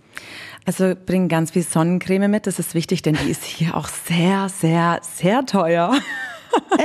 Also 0.65 0.95
bring 1.07 1.29
ganz 1.29 1.53
viel 1.53 1.63
Sonnencreme 1.63 2.31
mit, 2.31 2.47
das 2.47 2.59
ist 2.59 2.75
wichtig, 2.75 3.01
denn 3.03 3.17
die 3.23 3.31
ist 3.31 3.43
hier 3.43 3.75
auch 3.75 3.89
sehr, 3.89 4.49
sehr, 4.51 5.01
sehr 5.03 5.47
teuer. 5.47 5.95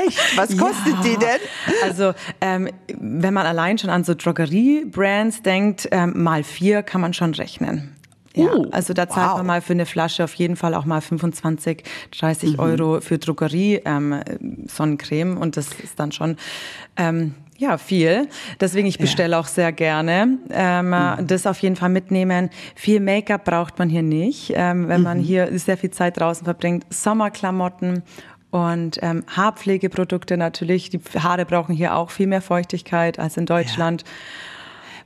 Echt? 0.05 0.37
Was 0.37 0.57
kostet 0.57 0.93
ja. 0.93 1.01
die 1.03 1.17
denn? 1.17 1.39
Also 1.83 2.13
ähm, 2.41 2.69
wenn 2.87 3.33
man 3.33 3.45
allein 3.45 3.77
schon 3.77 3.89
an 3.89 4.03
so 4.03 4.13
Drogerie-Brands 4.13 5.41
denkt, 5.41 5.87
ähm, 5.91 6.23
mal 6.23 6.43
vier 6.43 6.83
kann 6.83 7.01
man 7.01 7.13
schon 7.13 7.33
rechnen. 7.33 7.95
Ja, 8.35 8.55
uh, 8.55 8.69
also 8.71 8.93
da 8.93 9.07
zahlt 9.07 9.31
wow. 9.31 9.37
man 9.37 9.45
mal 9.45 9.61
für 9.61 9.73
eine 9.73 9.85
Flasche 9.85 10.23
auf 10.23 10.33
jeden 10.35 10.55
Fall 10.55 10.73
auch 10.73 10.85
mal 10.85 11.01
25, 11.01 11.83
30 12.19 12.53
mhm. 12.53 12.59
Euro 12.59 13.01
für 13.01 13.17
Drogerie 13.17 13.81
ähm, 13.85 14.21
Sonnencreme 14.67 15.37
und 15.37 15.55
das 15.57 15.67
ist 15.83 15.99
dann 15.99 16.11
schon 16.11 16.37
ähm, 16.97 17.35
ja, 17.57 17.77
viel. 17.77 18.27
Deswegen, 18.59 18.87
ich 18.87 18.97
bestelle 18.97 19.33
ja. 19.33 19.39
auch 19.39 19.45
sehr 19.45 19.71
gerne. 19.71 20.39
Ähm, 20.49 20.89
mhm. 20.89 21.27
Das 21.27 21.45
auf 21.45 21.59
jeden 21.59 21.75
Fall 21.75 21.89
mitnehmen. 21.89 22.49
Viel 22.75 22.99
Make-up 22.99 23.45
braucht 23.45 23.79
man 23.79 23.89
hier 23.89 24.01
nicht, 24.01 24.51
ähm, 24.55 24.87
wenn 24.87 25.01
mhm. 25.01 25.03
man 25.03 25.19
hier 25.19 25.57
sehr 25.59 25.77
viel 25.77 25.91
Zeit 25.91 26.19
draußen 26.19 26.43
verbringt. 26.43 26.85
Sommerklamotten 26.89 28.03
und 28.49 28.99
ähm, 29.01 29.23
Haarpflegeprodukte 29.27 30.37
natürlich. 30.37 30.89
Die 30.89 30.99
Haare 31.19 31.45
brauchen 31.45 31.73
hier 31.73 31.95
auch 31.95 32.09
viel 32.09 32.27
mehr 32.27 32.41
Feuchtigkeit 32.41 33.17
als 33.17 33.37
in 33.37 33.45
Deutschland. 33.45 34.01
Ja. 34.01 34.07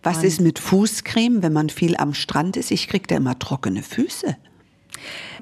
Was 0.07 0.23
ist 0.23 0.39
mit 0.39 0.57
Fußcreme, 0.57 1.43
wenn 1.43 1.51
man 1.51 1.69
viel 1.69 1.97
am 1.97 2.13
Strand 2.13 2.55
ist? 2.55 2.71
Ich 2.71 2.87
kriege 2.87 3.05
da 3.07 3.17
immer 3.17 3.37
trockene 3.37 3.83
Füße. 3.83 4.37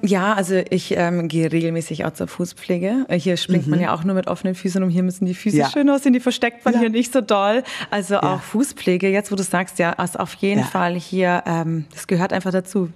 Ja, 0.01 0.33
also 0.33 0.61
ich 0.69 0.95
ähm, 0.97 1.27
gehe 1.27 1.51
regelmäßig 1.51 2.03
auch 2.03 2.13
zur 2.13 2.27
Fußpflege. 2.27 3.05
Hier 3.11 3.37
springt 3.37 3.65
mhm. 3.65 3.71
man 3.71 3.79
ja 3.79 3.93
auch 3.93 4.03
nur 4.03 4.15
mit 4.15 4.27
offenen 4.27 4.55
Füßen 4.55 4.81
um. 4.83 4.89
Hier 4.89 5.03
müssen 5.03 5.25
die 5.25 5.35
Füße 5.35 5.57
ja. 5.57 5.69
schön 5.69 5.89
aussehen, 5.89 6.13
die 6.13 6.19
versteckt 6.19 6.65
man 6.65 6.73
ja. 6.73 6.79
hier 6.81 6.89
nicht 6.89 7.13
so 7.13 7.21
doll. 7.21 7.63
Also 7.91 8.15
ja. 8.15 8.23
auch 8.23 8.41
Fußpflege, 8.41 9.09
jetzt 9.09 9.31
wo 9.31 9.35
du 9.35 9.43
sagst, 9.43 9.79
ja, 9.79 9.93
also 9.93 10.19
auf 10.19 10.33
jeden 10.35 10.63
Fall 10.63 10.95
hier, 10.95 11.43
ähm, 11.45 11.85
das 11.93 12.07
gehört 12.07 12.33
einfach 12.33 12.51
dazu. 12.51 12.89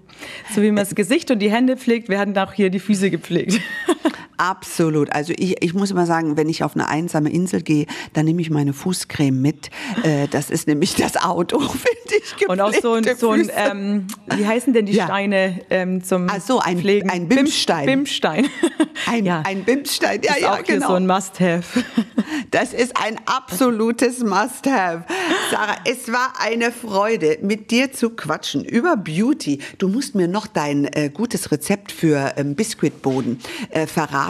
So 0.53 0.61
wie 0.61 0.71
man 0.71 0.83
das 0.83 0.95
Gesicht 0.95 1.29
und 1.29 1.39
die 1.39 1.51
Hände 1.51 1.77
pflegt, 1.77 2.09
werden 2.09 2.37
auch 2.37 2.53
hier 2.53 2.69
die 2.69 2.79
Füße 2.79 3.11
gepflegt. 3.11 3.59
Absolut. 4.39 5.11
Also 5.11 5.33
ich, 5.35 5.61
ich 5.61 5.73
muss 5.73 5.91
immer 5.91 6.05
sagen, 6.05 6.37
wenn 6.37 6.47
ich 6.47 6.63
auf 6.63 6.73
eine 6.73 6.87
einsame 6.87 7.29
Insel 7.29 7.61
gehe, 7.61 7.87
dann 8.13 8.23
nehme 8.23 8.41
ich 8.41 8.49
meine 8.49 8.71
Fußcreme 8.71 9.41
mit. 9.41 9.69
Äh, 10.03 10.29
das 10.29 10.49
ist 10.49 10.65
nämlich 10.65 10.95
das 10.95 11.17
Auto, 11.17 11.59
finde 11.59 12.23
ich. 12.23 12.47
Und 12.47 12.61
auch 12.61 12.73
so 12.73 12.93
ein, 12.93 13.03
so 13.17 13.31
ein 13.31 13.51
ähm, 13.53 14.07
wie 14.37 14.47
heißen 14.47 14.71
denn 14.71 14.85
die 14.85 14.93
ja. 14.93 15.07
Steine 15.07 15.59
ähm, 15.69 16.01
zum 16.01 16.27
Ach 16.29 16.39
so, 16.39 16.59
ein, 16.59 16.79
Pflegen? 16.79 17.09
Ein 17.09 17.27
Bimstein. 17.27 17.85
Bimstein. 17.85 18.47
Ein, 19.05 19.25
ja. 19.25 19.43
ein 19.45 19.63
Bimstein, 19.63 20.21
ja, 20.23 20.33
ist 20.33 20.41
ja, 20.41 20.53
auch 20.53 20.63
genau. 20.63 20.89
so 20.89 20.93
ein 20.95 21.07
Must-Have. 21.07 21.83
Das 22.51 22.73
ist 22.73 22.97
ein 22.97 23.17
absolutes 23.25 24.19
Must-Have. 24.19 25.05
Sarah, 25.51 25.75
es 25.85 26.11
war 26.11 26.33
eine 26.39 26.71
Freude, 26.71 27.37
mit 27.41 27.71
dir 27.71 27.91
zu 27.91 28.11
quatschen 28.11 28.65
über 28.65 28.97
Beauty. 28.97 29.59
Du 29.77 29.87
musst 29.87 30.15
mir 30.15 30.27
noch 30.27 30.47
dein 30.47 30.85
äh, 30.85 31.09
gutes 31.13 31.51
Rezept 31.51 31.91
für 31.91 32.33
ähm, 32.37 32.55
Biskuitboden 32.55 33.39
äh, 33.69 33.87
verraten 33.87 34.28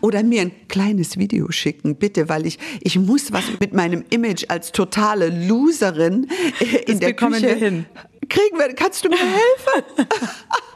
oder 0.00 0.22
mir 0.22 0.42
ein 0.42 0.52
kleines 0.68 1.18
Video 1.18 1.50
schicken, 1.50 1.96
bitte, 1.96 2.28
weil 2.28 2.46
ich, 2.46 2.58
ich 2.80 2.98
muss 2.98 3.32
was 3.32 3.44
mit 3.60 3.72
meinem 3.72 4.04
Image 4.10 4.44
als 4.48 4.72
totale 4.72 5.28
Loserin 5.46 6.28
äh, 6.60 6.76
in 6.86 6.98
das 6.98 7.00
der 7.00 7.14
Küche 7.14 7.42
wir 7.42 7.54
hin. 7.54 7.86
kriegen. 8.28 8.58
Wir, 8.58 8.74
kannst 8.74 9.04
du 9.04 9.08
mir 9.08 9.18
helfen? 9.18 10.06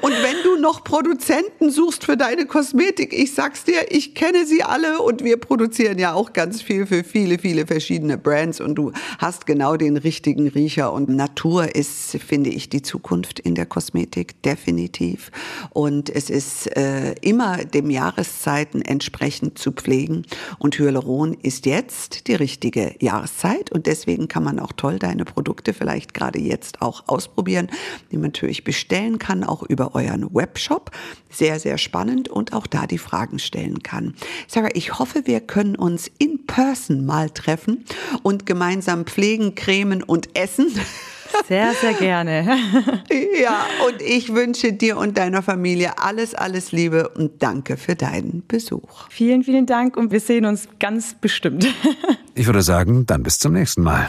Und 0.00 0.12
wenn 0.12 0.42
du 0.42 0.60
noch 0.60 0.84
Produzenten 0.84 1.70
suchst 1.70 2.04
für 2.04 2.16
deine 2.16 2.46
Kosmetik, 2.46 3.12
ich 3.12 3.34
sag's 3.34 3.64
dir, 3.64 3.90
ich 3.90 4.14
kenne 4.14 4.46
sie 4.46 4.62
alle 4.62 5.00
und 5.00 5.24
wir 5.24 5.36
produzieren 5.36 5.98
ja 5.98 6.14
auch 6.14 6.32
ganz 6.32 6.62
viel 6.62 6.86
für 6.86 7.04
viele, 7.04 7.38
viele 7.38 7.66
verschiedene 7.66 8.18
Brands 8.18 8.60
und 8.60 8.74
du 8.74 8.92
hast 9.18 9.46
genau 9.46 9.76
den 9.76 9.96
richtigen 9.96 10.48
Riecher. 10.48 10.92
Und 10.92 11.08
Natur 11.08 11.74
ist, 11.74 12.16
finde 12.26 12.50
ich, 12.50 12.68
die 12.68 12.82
Zukunft 12.82 13.40
in 13.40 13.54
der 13.54 13.66
Kosmetik 13.66 14.42
definitiv. 14.42 15.30
Und 15.70 16.10
es 16.10 16.30
ist 16.30 16.74
äh, 16.76 17.12
immer 17.20 17.58
dem 17.58 17.90
Jahreszeiten 17.90 18.82
entsprechend 18.82 19.58
zu 19.58 19.72
pflegen. 19.72 20.24
Und 20.58 20.78
Hyaluron 20.78 21.34
ist 21.34 21.66
jetzt 21.66 22.26
die 22.26 22.34
richtige 22.34 22.94
Jahreszeit 23.00 23.70
und 23.72 23.86
deswegen 23.86 24.28
kann 24.28 24.44
man 24.44 24.58
auch 24.58 24.72
toll 24.72 24.98
deine 24.98 25.24
Produkte 25.24 25.74
vielleicht 25.74 26.14
gerade 26.14 26.38
jetzt 26.38 26.82
auch 26.82 27.04
ausprobieren, 27.06 27.68
die 28.10 28.16
man 28.16 28.30
natürlich 28.30 28.64
bestellen 28.64 29.18
kann 29.18 29.42
auch 29.50 29.62
über 29.62 29.94
euren 29.94 30.34
Webshop. 30.34 30.90
Sehr, 31.30 31.60
sehr 31.60 31.78
spannend 31.78 32.28
und 32.28 32.52
auch 32.52 32.66
da 32.66 32.86
die 32.86 32.98
Fragen 32.98 33.38
stellen 33.38 33.82
kann. 33.82 34.14
Sarah, 34.46 34.70
ich 34.74 34.98
hoffe, 34.98 35.22
wir 35.26 35.40
können 35.40 35.76
uns 35.76 36.10
in 36.18 36.46
person 36.46 37.04
mal 37.04 37.30
treffen 37.30 37.84
und 38.22 38.46
gemeinsam 38.46 39.04
pflegen, 39.04 39.54
cremen 39.54 40.02
und 40.02 40.36
essen. 40.36 40.68
Sehr, 41.46 41.72
sehr 41.74 41.94
gerne. 41.94 42.44
ja, 43.42 43.64
und 43.86 44.02
ich 44.02 44.34
wünsche 44.34 44.72
dir 44.72 44.96
und 44.96 45.16
deiner 45.16 45.42
Familie 45.42 45.98
alles, 45.98 46.34
alles 46.34 46.72
Liebe 46.72 47.08
und 47.08 47.42
danke 47.42 47.76
für 47.76 47.94
deinen 47.94 48.44
Besuch. 48.46 49.08
Vielen, 49.10 49.44
vielen 49.44 49.66
Dank 49.66 49.96
und 49.96 50.10
wir 50.10 50.20
sehen 50.20 50.44
uns 50.44 50.68
ganz 50.78 51.14
bestimmt. 51.14 51.66
ich 52.34 52.46
würde 52.46 52.62
sagen, 52.62 53.06
dann 53.06 53.22
bis 53.22 53.38
zum 53.38 53.52
nächsten 53.52 53.82
Mal. 53.82 54.08